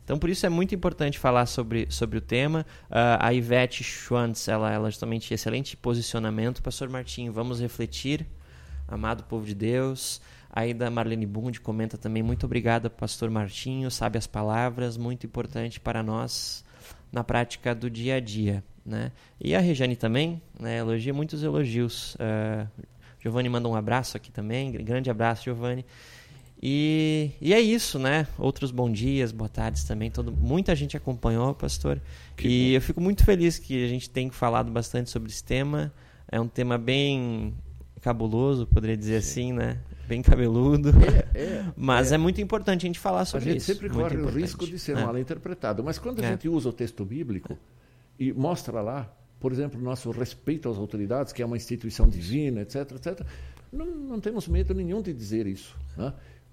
então 0.04 0.18
por 0.18 0.28
isso 0.28 0.44
é 0.44 0.48
muito 0.48 0.74
importante 0.74 1.18
falar 1.18 1.46
sobre, 1.46 1.86
sobre 1.88 2.18
o 2.18 2.20
tema. 2.20 2.66
Uh, 2.90 3.18
a 3.20 3.32
Ivete 3.32 3.84
Schwantz, 3.84 4.48
ela, 4.48 4.72
ela 4.72 4.90
justamente 4.90 5.32
excelente 5.32 5.76
posicionamento. 5.76 6.62
Pastor 6.62 6.88
Martinho, 6.88 7.32
vamos 7.32 7.60
refletir, 7.60 8.26
amado 8.88 9.24
povo 9.24 9.46
de 9.46 9.54
Deus. 9.54 10.20
Aí 10.56 10.72
da 10.72 10.90
Marlene 10.90 11.26
Bund 11.26 11.60
comenta 11.60 11.98
também 11.98 12.22
muito 12.22 12.46
obrigada, 12.46 12.88
Pastor 12.88 13.28
Martinho, 13.28 13.90
sabe 13.90 14.18
as 14.18 14.26
palavras, 14.26 14.96
muito 14.96 15.26
importante 15.26 15.80
para 15.80 16.00
nós 16.00 16.64
na 17.10 17.24
prática 17.24 17.74
do 17.74 17.90
dia 17.90 18.16
a 18.16 18.20
dia. 18.20 18.62
Né? 18.84 19.12
E 19.40 19.54
a 19.54 19.60
Regiane 19.60 19.96
também 19.96 20.42
né, 20.58 20.78
elogia 20.78 21.14
muitos 21.14 21.42
elogios. 21.42 22.16
Uh, 22.16 22.68
Giovanni 23.18 23.48
manda 23.48 23.68
um 23.68 23.74
abraço 23.74 24.16
aqui 24.16 24.30
também, 24.30 24.72
grande 24.72 25.08
abraço, 25.08 25.44
Giovanni. 25.44 25.84
E, 26.62 27.30
e 27.40 27.52
é 27.52 27.60
isso, 27.60 27.98
né? 27.98 28.26
Outros 28.38 28.70
bom 28.70 28.90
dias, 28.90 29.32
boa 29.32 29.48
tardes 29.48 29.84
também. 29.84 30.10
Todo, 30.10 30.32
muita 30.32 30.74
gente 30.74 30.96
acompanhou, 30.96 31.54
pastor. 31.54 32.00
Que 32.36 32.48
e 32.48 32.70
bom. 32.70 32.76
eu 32.76 32.80
fico 32.80 33.00
muito 33.00 33.24
feliz 33.24 33.58
que 33.58 33.84
a 33.84 33.88
gente 33.88 34.08
tem 34.08 34.30
falado 34.30 34.70
bastante 34.70 35.10
sobre 35.10 35.30
esse 35.30 35.44
tema. 35.44 35.92
É 36.30 36.40
um 36.40 36.48
tema 36.48 36.78
bem 36.78 37.54
cabuloso, 38.00 38.66
poderia 38.66 38.96
dizer 38.96 39.22
Sim. 39.22 39.52
assim, 39.52 39.52
né? 39.52 39.78
Bem 40.06 40.22
cabeludo. 40.22 40.90
É, 41.34 41.38
é, 41.38 41.64
mas 41.76 42.12
é. 42.12 42.14
é. 42.14 42.18
muito 42.18 42.40
importante 42.40 42.84
a 42.84 42.88
gente 42.88 42.98
falar 42.98 43.24
sobre 43.24 43.44
isso. 43.44 43.48
A 43.48 43.52
gente 43.52 43.62
isso. 43.62 43.72
sempre 43.72 43.88
corre 43.90 44.16
o 44.16 44.28
risco 44.30 44.66
de 44.66 44.78
ser 44.78 44.96
é. 44.96 45.04
mal 45.04 45.18
interpretado. 45.18 45.82
Mas 45.84 45.98
quando 45.98 46.20
a 46.20 46.24
é. 46.24 46.28
gente 46.30 46.48
usa 46.48 46.68
o 46.68 46.72
texto 46.72 47.04
bíblico 47.04 47.58
e 48.18 48.32
mostra 48.32 48.80
lá, 48.80 49.12
por 49.40 49.52
exemplo, 49.52 49.80
nosso 49.80 50.10
respeito 50.10 50.68
às 50.68 50.78
autoridades, 50.78 51.32
que 51.32 51.42
é 51.42 51.46
uma 51.46 51.56
instituição 51.56 52.08
divina, 52.08 52.62
etc., 52.62 52.92
etc., 52.92 53.26
não, 53.72 53.86
não 53.86 54.20
temos 54.20 54.46
medo 54.46 54.72
nenhum 54.72 55.02
de 55.02 55.12
dizer 55.12 55.46
isso. 55.46 55.76
Né? 55.96 56.12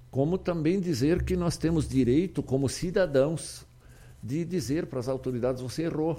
Como 0.09 0.38
também 0.38 0.80
dizer 0.80 1.24
que 1.24 1.38
nós 1.38 1.55
temos 1.55 1.88
direito, 1.88 2.41
como 2.41 2.68
cidadãos, 2.68 3.66
de 4.22 4.43
dizer 4.43 4.88
para 4.88 4.99
as 4.99 5.07
autoridades: 5.07 5.62
você 5.62 5.84
errou, 5.84 6.18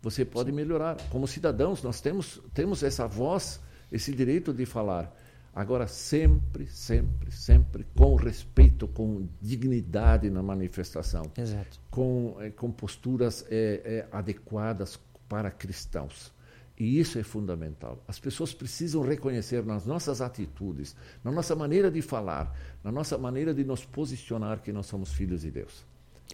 você 0.00 0.24
pode 0.24 0.52
melhorar. 0.52 0.96
Como 1.10 1.26
cidadãos, 1.26 1.82
nós 1.82 2.00
temos, 2.00 2.40
temos 2.54 2.82
essa 2.82 3.06
voz, 3.06 3.60
esse 3.92 4.12
direito 4.12 4.52
de 4.52 4.64
falar. 4.64 5.14
Agora, 5.54 5.86
sempre, 5.86 6.68
sempre, 6.68 7.32
sempre 7.32 7.84
com 7.96 8.14
respeito, 8.14 8.86
com 8.86 9.26
dignidade 9.40 10.30
na 10.30 10.42
manifestação. 10.42 11.24
Exato. 11.36 11.80
Com, 11.90 12.36
é, 12.40 12.50
com 12.50 12.70
posturas 12.70 13.44
é, 13.50 13.82
é, 13.84 14.08
adequadas 14.12 14.98
para 15.28 15.50
cristãos. 15.50 16.32
E 16.78 16.98
isso 16.98 17.18
é 17.18 17.22
fundamental. 17.22 18.02
As 18.08 18.18
pessoas 18.18 18.54
precisam 18.54 19.02
reconhecer 19.02 19.64
nas 19.66 19.84
nossas 19.84 20.22
atitudes, 20.22 20.96
na 21.22 21.30
nossa 21.30 21.54
maneira 21.54 21.90
de 21.90 22.00
falar, 22.00 22.56
na 22.82 22.90
nossa 22.90 23.18
maneira 23.18 23.52
de 23.52 23.64
nos 23.64 23.84
posicionar 23.84 24.62
que 24.62 24.72
nós 24.72 24.86
somos 24.86 25.12
filhos 25.12 25.42
de 25.42 25.50
Deus. 25.50 25.84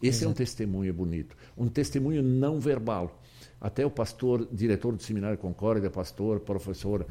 Esse 0.03 0.19
Exato. 0.19 0.27
é 0.27 0.29
um 0.29 0.35
testemunho 0.35 0.95
bonito, 0.95 1.35
um 1.57 1.67
testemunho 1.69 2.23
não 2.23 2.61
verbal. 2.61 3.21
Até 3.61 3.85
o 3.85 3.91
pastor, 3.91 4.47
diretor 4.53 4.95
do 4.95 5.03
Seminário 5.03 5.39
Concórdia, 5.39 5.91
pastor, 5.91 6.39
professor 6.41 7.07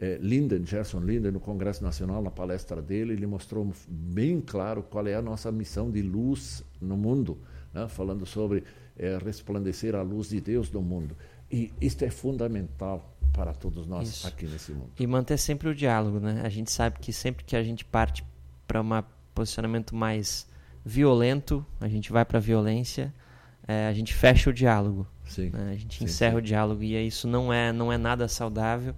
é, 0.00 0.18
Linden, 0.20 0.66
Gerson 0.66 1.00
Linden, 1.00 1.30
no 1.30 1.40
Congresso 1.40 1.82
Nacional, 1.82 2.22
na 2.22 2.30
palestra 2.30 2.82
dele, 2.82 3.12
ele 3.12 3.26
mostrou 3.26 3.72
bem 3.88 4.40
claro 4.40 4.82
qual 4.82 5.06
é 5.06 5.14
a 5.14 5.22
nossa 5.22 5.50
missão 5.52 5.90
de 5.90 6.02
luz 6.02 6.64
no 6.80 6.96
mundo, 6.96 7.38
né? 7.72 7.86
falando 7.88 8.26
sobre 8.26 8.64
é, 8.96 9.18
resplandecer 9.18 9.94
a 9.94 10.02
luz 10.02 10.28
de 10.28 10.40
Deus 10.40 10.70
no 10.70 10.82
mundo. 10.82 11.16
E 11.50 11.72
isto 11.80 12.04
é 12.04 12.10
fundamental 12.10 13.16
para 13.32 13.52
todos 13.52 13.86
nós 13.86 14.08
Isso. 14.08 14.26
aqui 14.26 14.46
nesse 14.46 14.72
mundo. 14.72 14.90
E 14.98 15.06
manter 15.06 15.36
sempre 15.38 15.68
o 15.68 15.74
diálogo, 15.74 16.20
né? 16.20 16.42
A 16.44 16.48
gente 16.48 16.70
sabe 16.70 16.98
que 17.00 17.12
sempre 17.12 17.44
que 17.44 17.56
a 17.56 17.62
gente 17.62 17.84
parte 17.84 18.24
para 18.66 18.80
um 18.80 19.02
posicionamento 19.34 19.94
mais 19.94 20.46
violento, 20.84 21.64
a 21.80 21.88
gente 21.88 22.12
vai 22.12 22.24
para 22.24 22.38
a 22.38 22.40
violência, 22.40 23.12
é, 23.66 23.88
a 23.88 23.92
gente 23.92 24.14
fecha 24.14 24.50
o 24.50 24.52
diálogo. 24.52 25.06
Né? 25.52 25.72
A 25.72 25.76
gente 25.76 25.98
sim, 25.98 26.04
encerra 26.04 26.34
sim. 26.34 26.38
o 26.38 26.42
diálogo 26.42 26.82
e 26.82 26.94
isso 27.06 27.26
não 27.26 27.52
é 27.52 27.72
não 27.72 27.92
é 27.92 27.96
nada 27.96 28.28
saudável 28.28 28.94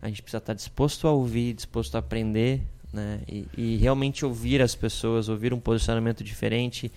a 0.00 0.08
gente 0.08 0.22
precisa 0.22 0.38
estar 0.38 0.54
disposto 0.54 1.06
a 1.06 1.12
ouvir, 1.12 1.52
disposto 1.54 1.94
a 1.96 1.98
aprender, 1.98 2.62
né? 2.92 3.20
E, 3.28 3.46
e, 3.56 3.76
realmente 3.76 4.24
ouvir 4.24 4.60
as 4.60 4.74
pessoas, 4.74 5.28
ouvir 5.28 5.52
um 5.52 5.60
posicionamento 5.60 6.24
diferente, 6.24 6.90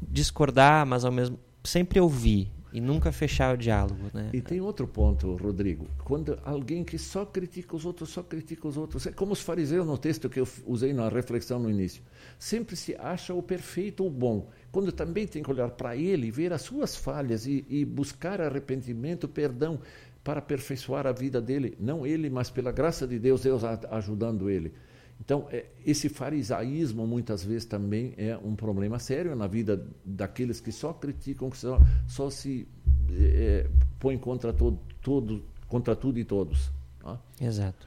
discordar, 0.00 0.86
mas 0.86 1.04
ao 1.04 1.12
mesmo 1.12 1.38
sempre 1.64 1.98
ouvir 1.98 2.50
e 2.72 2.80
nunca 2.80 3.10
fechar 3.10 3.54
o 3.54 3.58
diálogo, 3.58 4.10
né? 4.12 4.28
E 4.34 4.40
tem 4.42 4.60
outro 4.60 4.86
ponto, 4.86 5.34
Rodrigo. 5.36 5.86
Quando 6.04 6.38
alguém 6.44 6.84
que 6.84 6.98
só 6.98 7.24
critica 7.24 7.74
os 7.74 7.86
outros, 7.86 8.10
só 8.10 8.22
critica 8.22 8.68
os 8.68 8.76
outros, 8.76 9.06
é 9.06 9.12
como 9.12 9.32
os 9.32 9.40
fariseus 9.40 9.86
no 9.86 9.96
texto 9.96 10.28
que 10.28 10.38
eu 10.38 10.48
usei 10.66 10.92
na 10.92 11.08
reflexão 11.08 11.58
no 11.58 11.70
início, 11.70 12.02
sempre 12.38 12.76
se 12.76 12.94
acha 12.96 13.32
o 13.32 13.42
perfeito, 13.42 14.06
o 14.06 14.10
bom, 14.10 14.50
quando 14.70 14.92
também 14.92 15.26
tem 15.26 15.42
que 15.42 15.50
olhar 15.50 15.70
para 15.70 15.96
ele, 15.96 16.30
ver 16.30 16.52
as 16.52 16.60
suas 16.60 16.94
falhas 16.94 17.46
e, 17.46 17.64
e 17.68 17.84
buscar 17.84 18.42
arrependimento, 18.42 19.26
perdão 19.26 19.80
para 20.26 20.40
aperfeiçoar 20.40 21.06
a 21.06 21.12
vida 21.12 21.40
dele, 21.40 21.76
não 21.78 22.04
ele, 22.04 22.28
mas 22.28 22.50
pela 22.50 22.72
graça 22.72 23.06
de 23.06 23.16
Deus, 23.16 23.42
Deus 23.42 23.62
ajudando 23.62 24.50
ele. 24.50 24.72
Então, 25.20 25.46
é, 25.52 25.66
esse 25.86 26.08
farisaísmo 26.08 27.06
muitas 27.06 27.44
vezes 27.44 27.64
também 27.64 28.12
é 28.18 28.36
um 28.36 28.56
problema 28.56 28.98
sério 28.98 29.36
na 29.36 29.46
vida 29.46 29.86
daqueles 30.04 30.60
que 30.60 30.72
só 30.72 30.92
criticam, 30.92 31.48
que 31.48 31.56
só, 31.56 31.80
só 32.08 32.28
se 32.28 32.66
é, 33.12 33.68
põem 34.00 34.18
contra, 34.18 34.52
todo, 34.52 34.80
todo, 35.00 35.44
contra 35.68 35.94
tudo 35.94 36.18
e 36.18 36.24
todos. 36.24 36.72
Tá? 36.98 37.20
Exato. 37.40 37.86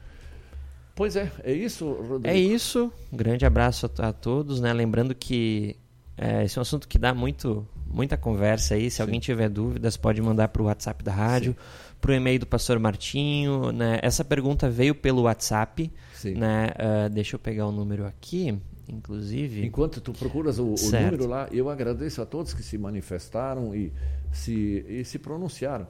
Pois 0.94 1.16
é, 1.16 1.30
é 1.44 1.52
isso, 1.52 1.92
Rodrigo. 1.92 2.26
É 2.26 2.38
isso. 2.38 2.90
Um 3.12 3.18
grande 3.18 3.44
abraço 3.44 3.84
a, 3.98 4.08
a 4.08 4.12
todos. 4.14 4.60
Né? 4.60 4.72
Lembrando 4.72 5.14
que 5.14 5.76
é, 6.16 6.42
esse 6.44 6.58
é 6.58 6.60
um 6.60 6.62
assunto 6.62 6.88
que 6.88 6.98
dá 6.98 7.14
muito, 7.14 7.66
muita 7.86 8.16
conversa 8.16 8.74
aí. 8.74 8.90
Se 8.90 8.96
Sim. 8.96 9.02
alguém 9.02 9.20
tiver 9.20 9.50
dúvidas, 9.50 9.98
pode 9.98 10.20
mandar 10.22 10.48
para 10.48 10.62
o 10.62 10.64
WhatsApp 10.64 11.04
da 11.04 11.12
rádio. 11.12 11.52
Sim 11.52 11.89
para 12.00 12.12
o 12.12 12.14
e-mail 12.14 12.40
do 12.40 12.46
pastor 12.46 12.78
Martinho. 12.78 13.72
Né? 13.72 13.98
Essa 14.02 14.24
pergunta 14.24 14.68
veio 14.70 14.94
pelo 14.94 15.22
WhatsApp. 15.22 15.92
Sim. 16.14 16.34
Né? 16.34 16.68
Uh, 16.68 17.10
deixa 17.10 17.36
eu 17.36 17.38
pegar 17.38 17.66
o 17.66 17.72
número 17.72 18.06
aqui, 18.06 18.58
inclusive. 18.88 19.64
Enquanto 19.64 20.00
tu 20.00 20.12
procuras 20.12 20.58
o, 20.58 20.74
o 20.74 20.90
número 20.90 21.26
lá, 21.26 21.48
eu 21.52 21.68
agradeço 21.68 22.20
a 22.22 22.26
todos 22.26 22.54
que 22.54 22.62
se 22.62 22.78
manifestaram 22.78 23.74
e 23.74 23.92
se, 24.32 24.84
e 24.88 25.04
se 25.04 25.18
pronunciaram. 25.18 25.86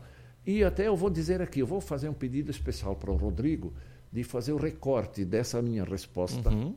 E 0.46 0.64
até 0.64 0.88
eu 0.88 0.96
vou 0.96 1.10
dizer 1.10 1.40
aqui, 1.40 1.60
eu 1.60 1.66
vou 1.66 1.80
fazer 1.80 2.08
um 2.08 2.14
pedido 2.14 2.50
especial 2.50 2.96
para 2.96 3.10
o 3.10 3.16
Rodrigo 3.16 3.72
de 4.12 4.24
fazer 4.24 4.52
o 4.52 4.56
recorte 4.56 5.24
dessa 5.24 5.62
minha 5.62 5.84
resposta 5.84 6.50
uhum. 6.50 6.74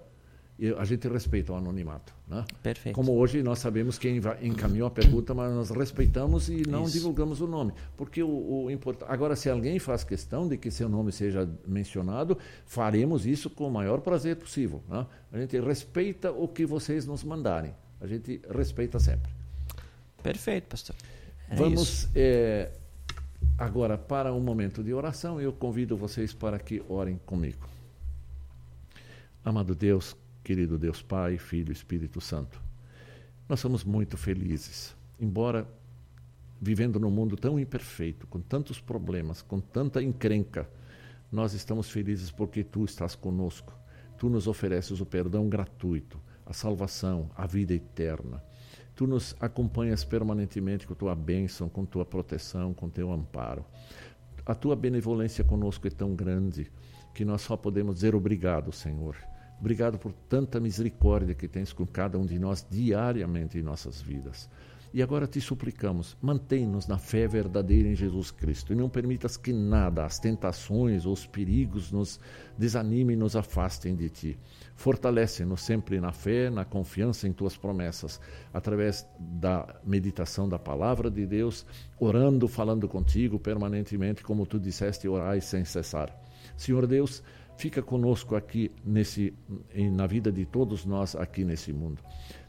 a 0.77 0.83
gente 0.83 1.07
respeita 1.07 1.53
o 1.53 1.55
anonimato. 1.55 2.13
Né? 2.27 2.43
Perfeito. 2.61 2.93
Como 2.93 3.13
hoje 3.13 3.41
nós 3.41 3.59
sabemos 3.59 3.97
quem 3.97 4.19
encaminhou 4.41 4.89
a 4.89 4.91
pergunta, 4.91 5.33
mas 5.33 5.53
nós 5.53 5.69
respeitamos 5.69 6.49
e 6.49 6.67
não 6.67 6.83
Isso. 6.83 6.91
divulgamos 6.93 7.39
o 7.39 7.47
nome. 7.47 7.71
Porque 7.95 8.21
o, 8.21 8.65
o 8.65 8.69
importante. 8.69 9.09
Agora, 9.09 9.33
se 9.33 9.49
alguém 9.49 9.79
faz 9.79 10.03
questão 10.03 10.49
de 10.49 10.57
que 10.57 10.69
seu 10.69 10.89
nome 10.89 11.13
seja 11.13 11.49
mencionado, 11.65 12.37
faremos 12.65 13.25
isso 13.25 13.49
com 13.49 13.69
o 13.69 13.71
maior 13.71 14.01
prazer 14.01 14.35
possível. 14.35 14.83
Né? 14.89 15.07
A 15.31 15.39
gente 15.39 15.57
respeita 15.61 16.29
o 16.29 16.45
que 16.45 16.65
vocês 16.65 17.05
nos 17.05 17.23
mandarem. 17.23 17.73
A 18.01 18.05
gente 18.05 18.41
respeita 18.49 18.99
sempre. 18.99 19.31
Perfeito, 20.21 20.67
pastor. 20.67 20.95
É 21.53 21.55
Vamos 21.55 22.09
é, 22.15 22.71
agora 23.55 23.95
para 23.95 24.33
um 24.33 24.39
momento 24.39 24.83
de 24.83 24.91
oração. 24.91 25.39
Eu 25.39 25.53
convido 25.53 25.95
vocês 25.95 26.33
para 26.33 26.57
que 26.57 26.81
orem 26.89 27.19
comigo. 27.27 27.69
Amado 29.45 29.75
Deus, 29.75 30.17
querido 30.43 30.79
Deus 30.79 31.03
Pai, 31.03 31.37
Filho 31.37 31.69
e 31.69 31.73
Espírito 31.73 32.19
Santo. 32.19 32.59
Nós 33.47 33.59
somos 33.59 33.83
muito 33.83 34.17
felizes, 34.17 34.95
embora 35.19 35.67
vivendo 36.59 36.99
num 36.99 37.11
mundo 37.11 37.37
tão 37.37 37.59
imperfeito, 37.59 38.25
com 38.25 38.39
tantos 38.39 38.79
problemas, 38.79 39.43
com 39.43 39.59
tanta 39.59 40.01
encrenca, 40.01 40.67
nós 41.31 41.53
estamos 41.53 41.87
felizes 41.87 42.31
porque 42.31 42.63
tu 42.63 42.83
estás 42.83 43.13
conosco. 43.13 43.77
Tu 44.17 44.27
nos 44.27 44.47
ofereces 44.47 44.99
o 44.99 45.05
perdão 45.05 45.47
gratuito, 45.47 46.19
a 46.47 46.53
salvação, 46.53 47.29
a 47.35 47.45
vida 47.45 47.75
eterna. 47.75 48.41
Tu 48.95 49.07
nos 49.07 49.35
acompanhas 49.39 50.03
permanentemente 50.03 50.85
com 50.85 50.93
tua 50.93 51.15
bênção, 51.15 51.67
com 51.67 51.85
tua 51.85 52.05
proteção, 52.05 52.73
com 52.73 52.89
teu 52.89 53.11
amparo. 53.11 53.65
A 54.45 54.53
tua 54.53 54.75
benevolência 54.75 55.43
conosco 55.43 55.87
é 55.87 55.89
tão 55.89 56.13
grande 56.15 56.71
que 57.13 57.23
nós 57.23 57.41
só 57.41 57.55
podemos 57.55 57.95
dizer 57.95 58.13
obrigado, 58.13 58.71
Senhor. 58.71 59.15
Obrigado 59.59 59.97
por 59.97 60.11
tanta 60.11 60.59
misericórdia 60.59 61.33
que 61.33 61.47
tens 61.47 61.71
com 61.71 61.85
cada 61.85 62.19
um 62.19 62.25
de 62.25 62.37
nós 62.37 62.65
diariamente 62.69 63.57
em 63.57 63.63
nossas 63.63 64.01
vidas. 64.01 64.49
E 64.93 65.01
agora 65.01 65.25
te 65.25 65.41
suplicamos, 65.41 66.15
mantém-nos 66.21 66.85
na 66.85 66.99
fé 66.99 67.27
verdadeira 67.27 67.89
em 67.89 67.95
Jesus 67.95 68.29
Cristo 68.29 68.71
e 68.71 68.75
não 68.75 68.87
permitas 68.87 69.35
que 69.35 69.51
nada, 69.51 70.05
as 70.05 70.19
tentações 70.19 71.03
ou 71.03 71.13
os 71.13 71.25
perigos 71.25 71.91
nos 71.91 72.19
desanimem 72.55 73.15
e 73.15 73.19
nos 73.19 73.35
afastem 73.35 73.95
de 73.95 74.07
ti. 74.07 74.39
Fortalece-nos 74.75 75.61
sempre 75.61 75.99
na 75.99 76.11
fé, 76.11 76.47
na 76.51 76.63
confiança 76.63 77.27
em 77.27 77.33
tuas 77.33 77.57
promessas, 77.57 78.21
através 78.53 79.03
da 79.19 79.81
meditação 79.83 80.47
da 80.47 80.59
palavra 80.59 81.09
de 81.09 81.25
Deus, 81.25 81.65
orando, 81.99 82.47
falando 82.47 82.87
contigo 82.87 83.39
permanentemente, 83.39 84.21
como 84.21 84.45
tu 84.45 84.59
disseste, 84.59 85.07
orai 85.07 85.41
sem 85.41 85.65
cessar. 85.65 86.15
Senhor 86.55 86.85
Deus, 86.85 87.23
fica 87.57 87.81
conosco 87.81 88.35
aqui 88.35 88.69
nesse, 88.85 89.33
na 89.73 90.05
vida 90.05 90.31
de 90.31 90.45
todos 90.45 90.85
nós 90.85 91.15
aqui 91.15 91.43
nesse 91.43 91.73
mundo. 91.73 91.99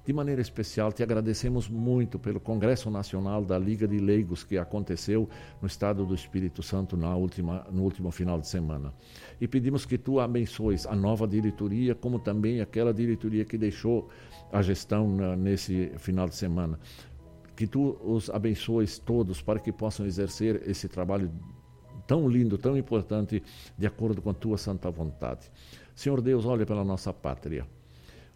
De 0.05 0.13
maneira 0.13 0.43
especial, 0.43 0.93
te 0.93 1.03
agradecemos 1.03 1.67
muito 1.67 2.19
pelo 2.19 2.39
Congresso 2.39 2.91
Nacional 2.91 3.43
da 3.43 3.59
Liga 3.59 3.89
de 3.89 3.99
Leigos 3.99 4.45
que 4.45 4.59
aconteceu 4.59 5.27
no 5.63 5.67
estado 5.67 6.05
do 6.05 6.15
Espírito 6.15 6.63
Santo 6.63 6.95
na 6.95 7.17
última, 7.17 7.67
no 7.73 7.83
último 7.83 8.11
final 8.11 8.39
de 8.39 8.47
semana. 8.47 8.93
E 9.41 9.49
pedimos 9.49 9.87
que 9.87 9.97
tu 9.97 10.21
abençoes 10.21 10.85
a 10.87 10.95
nova 10.95 11.27
diretoria, 11.27 11.95
como 11.95 12.19
também 12.19 12.61
aquela 12.61 12.93
diretoria 12.93 13.47
que 13.47 13.57
deixou 13.57 14.11
a 14.53 14.61
gestão 14.61 15.09
na, 15.09 15.35
nesse 15.35 15.91
final 15.97 16.29
de 16.29 16.37
semana. 16.37 16.79
Que 17.57 17.67
tu 17.67 17.97
os 18.05 18.29
abençoes 18.29 18.99
todos 18.99 19.41
para 19.41 19.59
que 19.59 19.73
possam 19.73 20.05
exercer 20.05 20.69
esse 20.69 20.87
trabalho 20.87 21.33
tão 22.07 22.29
lindo, 22.29 22.59
tão 22.59 22.77
importante, 22.77 23.43
de 23.79 23.87
acordo 23.87 24.21
com 24.21 24.29
a 24.29 24.35
tua 24.35 24.59
santa 24.59 24.91
vontade. 24.91 25.51
Senhor 25.95 26.21
Deus, 26.21 26.45
olha 26.45 26.67
pela 26.67 26.85
nossa 26.85 27.11
pátria, 27.11 27.67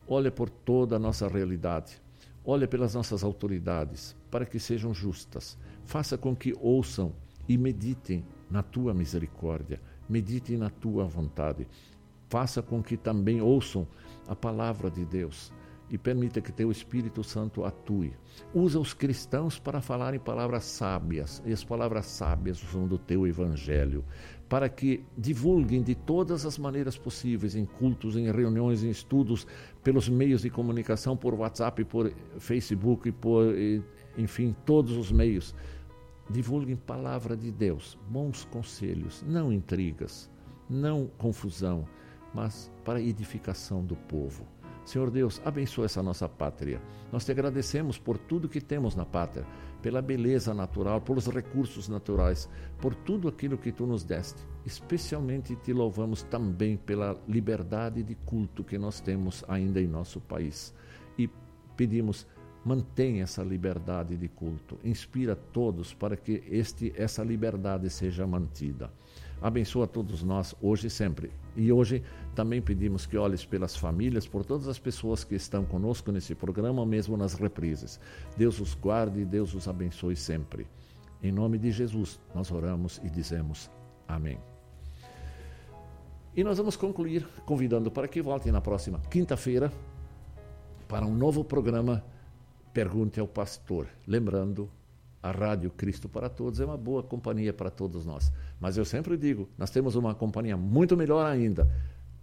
olha 0.09 0.33
por 0.33 0.49
toda 0.49 0.97
a 0.97 0.99
nossa 0.99 1.29
realidade, 1.29 2.01
olha 2.45 2.67
pelas 2.67 2.95
nossas 2.95 3.23
autoridades, 3.23 4.17
para 4.31 4.47
que 4.47 4.59
sejam 4.59 4.95
justas. 4.95 5.59
Faça 5.85 6.17
com 6.17 6.35
que 6.35 6.55
ouçam 6.59 7.13
e 7.49 7.59
meditem 7.59 8.25
na 8.51 8.63
tua 8.63 8.95
misericórdia, 8.95 9.81
meditem 10.09 10.57
na 10.57 10.71
tua 10.71 11.05
vontade. 11.05 11.69
Faça 12.29 12.63
com 12.63 12.83
que 12.83 12.97
também 12.97 13.41
ouçam 13.41 13.87
a 14.27 14.35
palavra 14.35 14.91
de 14.91 15.05
Deus 15.05 15.53
e 15.91 15.97
permita 15.97 16.41
que 16.41 16.53
teu 16.53 16.71
Espírito 16.71 17.25
Santo 17.25 17.65
atue. 17.65 18.13
Usa 18.53 18.79
os 18.79 18.93
cristãos 18.93 19.59
para 19.59 19.81
falarem 19.81 20.21
palavras 20.21 20.65
sábias, 20.65 21.43
e 21.47 21.53
as 21.53 21.65
palavras 21.65 22.07
sábias 22.07 22.59
são 22.59 22.87
do 22.87 22.99
teu 22.99 23.27
evangelho, 23.27 24.05
para 24.49 24.69
que 24.69 25.05
divulguem 25.17 25.83
de 25.83 25.95
todas 25.95 26.47
as 26.47 26.57
maneiras 26.59 26.97
possíveis, 26.97 27.55
em 27.55 27.67
cultos, 27.67 28.17
em 28.17 28.31
reuniões, 28.31 28.83
em 28.83 28.89
estudos, 28.89 29.47
pelos 29.85 30.09
meios 30.09 30.43
de 30.43 30.51
comunicação, 30.51 31.17
por 31.17 31.35
WhatsApp, 31.35 31.85
por 31.85 32.11
Facebook, 32.39 33.13
por, 33.13 33.55
enfim, 34.17 34.57
todos 34.65 34.97
os 34.97 35.13
meios. 35.13 35.55
Divulguem 36.31 36.77
palavra 36.77 37.37
de 37.37 37.51
Deus, 37.51 37.99
bons 38.09 38.45
conselhos, 38.47 39.23
não 39.27 39.53
intrigas, 39.53 40.31
não 40.69 41.07
confusão, 41.19 41.87
mas 42.35 42.71
para 42.85 43.01
edificação 43.01 43.85
do 43.85 43.97
povo. 43.97 44.47
Senhor 44.85 45.11
Deus, 45.11 45.41
abençoa 45.45 45.85
essa 45.85 46.03
nossa 46.03 46.27
pátria. 46.27 46.81
Nós 47.13 47.23
te 47.23 47.31
agradecemos 47.31 47.99
por 47.99 48.17
tudo 48.17 48.49
que 48.49 48.61
temos 48.61 48.95
na 48.95 49.05
pátria, 49.05 49.47
pela 49.83 50.03
beleza 50.03 50.53
natural, 50.53 51.01
pelos 51.01 51.27
recursos 51.27 51.89
naturais, 51.89 52.49
por 52.81 52.95
tudo 52.95 53.29
aquilo 53.29 53.59
que 53.59 53.73
tu 53.73 53.87
nos 53.87 54.05
deste. 54.05 54.43
Especialmente 54.67 55.57
te 55.57 55.73
louvamos 55.73 56.23
também 56.25 56.77
pela 56.77 57.17
liberdade 57.27 58.03
de 58.03 58.15
culto 58.15 58.65
que 58.65 58.77
nós 58.77 59.01
temos 59.01 59.45
ainda 59.49 59.81
em 59.81 59.87
nosso 59.87 60.21
país. 60.21 60.75
E 61.17 61.29
pedimos, 61.77 62.27
mantenha 62.65 63.23
essa 63.23 63.43
liberdade 63.43 64.17
de 64.17 64.29
culto. 64.29 64.79
Inspira 64.85 65.35
todos 65.35 65.95
para 65.95 66.17
que 66.17 66.43
este, 66.51 66.93
essa 66.97 67.23
liberdade 67.23 67.89
seja 67.89 68.27
mantida. 68.27 68.91
Abençoa 69.41 69.87
todos 69.87 70.23
nós 70.23 70.55
hoje 70.61 70.89
e 70.89 70.91
sempre. 70.91 71.31
E 71.57 71.73
hoje 71.73 72.03
também 72.39 72.63
pedimos 72.63 73.05
que 73.05 73.17
olhes 73.17 73.45
pelas 73.45 73.77
famílias, 73.77 74.25
por 74.25 74.45
todas 74.45 74.69
as 74.69 74.79
pessoas 74.79 75.25
que 75.25 75.35
estão 75.35 75.65
conosco 75.65 76.13
nesse 76.13 76.37
programa, 76.37 76.87
mesmo 76.87 77.17
nas 77.17 77.35
reprises. 77.35 77.99
Deus 78.37 78.61
os 78.61 78.75
guarde 78.77 79.23
e 79.23 79.25
Deus 79.25 79.55
os 79.55 79.67
abençoe 79.67 80.15
sempre. 80.15 80.65
Em 81.21 81.33
nome 81.33 81.59
de 81.59 81.73
Jesus, 81.73 82.21
nós 82.33 82.53
oramos 82.53 83.01
e 83.03 83.11
dizemos 83.11 83.69
amém. 84.07 84.39
E 86.37 86.45
nós 86.45 86.59
vamos 86.59 86.77
concluir 86.77 87.27
convidando 87.45 87.91
para 87.91 88.07
que 88.07 88.23
voltem 88.23 88.53
na 88.53 88.61
próxima 88.61 89.01
quinta-feira 89.11 89.73
para 90.87 91.05
um 91.05 91.17
novo 91.17 91.43
programa 91.43 92.05
Pergunte 92.73 93.19
ao 93.19 93.27
Pastor. 93.27 93.89
Lembrando, 94.07 94.71
a 95.21 95.33
Rádio 95.33 95.71
Cristo 95.71 96.09
para 96.09 96.29
Todos 96.29 96.61
é 96.61 96.65
uma 96.65 96.77
boa 96.77 97.03
companhia 97.03 97.53
para 97.53 97.69
todos 97.69 98.07
nós. 98.07 98.33
Mas 98.61 98.77
eu 98.77 98.85
sempre 98.85 99.17
digo, 99.17 99.49
nós 99.59 99.71
temos 99.71 99.97
uma 99.97 100.15
companhia 100.15 100.57
muito 100.57 100.97
melhor 100.97 101.27
ainda, 101.27 101.69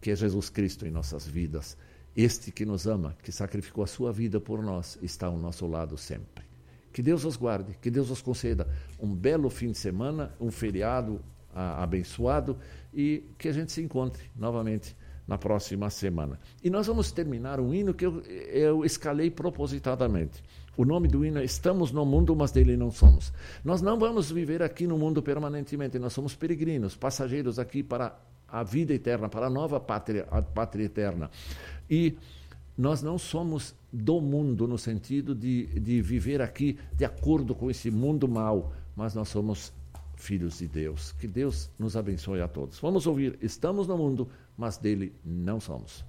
que 0.06 0.12
é 0.12 0.16
Jesus 0.16 0.52
Cristo 0.52 0.86
em 0.86 0.92
nossas 0.92 1.26
vidas. 1.26 1.76
Este 2.16 2.52
que 2.52 2.64
nos 2.64 2.86
ama, 2.86 3.18
que 3.24 3.32
sacrificou 3.32 3.84
a 3.84 3.88
sua 3.88 4.14
vida 4.14 4.40
por 4.40 4.62
nós, 4.62 5.00
está 5.02 5.26
ao 5.26 5.36
nosso 5.36 5.66
lado 5.66 5.98
sempre. 5.98 6.46
Que 6.94 7.02
Deus 7.02 7.26
os 7.26 7.36
guarde, 7.36 7.76
que 7.82 7.90
Deus 7.90 8.12
os 8.12 8.22
conceda 8.22 8.68
um 9.00 9.16
belo 9.16 9.50
fim 9.50 9.72
de 9.72 9.80
semana, 9.80 10.32
um 10.40 10.52
feriado 10.52 11.20
abençoado 11.52 12.56
e 12.94 13.24
que 13.40 13.48
a 13.48 13.52
gente 13.52 13.72
se 13.72 13.82
encontre 13.82 14.30
novamente 14.36 14.96
na 15.28 15.40
próxima 15.40 15.90
semana. 15.90 16.40
E 16.64 16.70
nós 16.70 16.86
vamos 16.86 17.12
terminar 17.12 17.60
um 17.60 17.74
hino 17.74 17.92
que 17.92 18.06
eu, 18.06 18.22
eu 18.22 18.86
escalei 18.86 19.32
propositadamente. 19.32 20.44
O 20.78 20.86
nome 20.86 21.08
do 21.08 21.26
hino 21.26 21.40
é 21.40 21.44
Estamos 21.44 21.92
no 21.92 22.06
mundo, 22.06 22.36
mas 22.36 22.52
dele 22.52 22.78
não 22.78 22.92
somos. 22.92 23.34
Nós 23.64 23.82
não 23.82 23.98
vamos 23.98 24.30
viver 24.30 24.62
aqui 24.62 24.86
no 24.86 25.00
mundo 25.00 25.24
permanentemente, 25.24 25.98
nós 25.98 26.14
somos 26.14 26.36
peregrinos, 26.36 26.96
passageiros 26.96 27.58
aqui 27.58 27.82
para 27.82 28.16
a 28.48 28.64
vida 28.64 28.94
eterna, 28.94 29.30
para 29.30 29.48
a 29.48 29.50
nova 29.50 29.80
pátria, 29.80 30.28
a 30.32 30.42
pátria 30.42 30.86
eterna. 30.86 31.30
E 31.90 32.18
nós 32.78 33.02
não 33.02 33.18
somos 33.18 33.76
do 33.92 34.20
mundo 34.20 34.68
no 34.68 34.78
sentido 34.78 35.34
de, 35.34 35.66
de 35.80 36.02
viver 36.02 36.42
aqui 36.42 36.78
de 36.94 37.06
acordo 37.06 37.56
com 37.56 37.70
esse 37.70 37.90
mundo 37.90 38.28
mau, 38.28 38.74
mas 38.96 39.14
nós 39.14 39.30
somos 39.30 39.74
filhos 40.16 40.60
de 40.60 40.68
Deus. 40.68 41.12
Que 41.14 41.28
Deus 41.28 41.70
nos 41.80 41.96
abençoe 41.96 42.42
a 42.42 42.48
todos. 42.48 42.80
Vamos 42.80 43.08
ouvir 43.08 43.38
Estamos 43.42 43.88
no 43.88 43.98
mundo, 43.98 44.28
mas 44.58 44.78
dele 44.78 45.14
não 45.24 45.60
somos. 45.60 46.04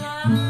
Busca 0.00 0.49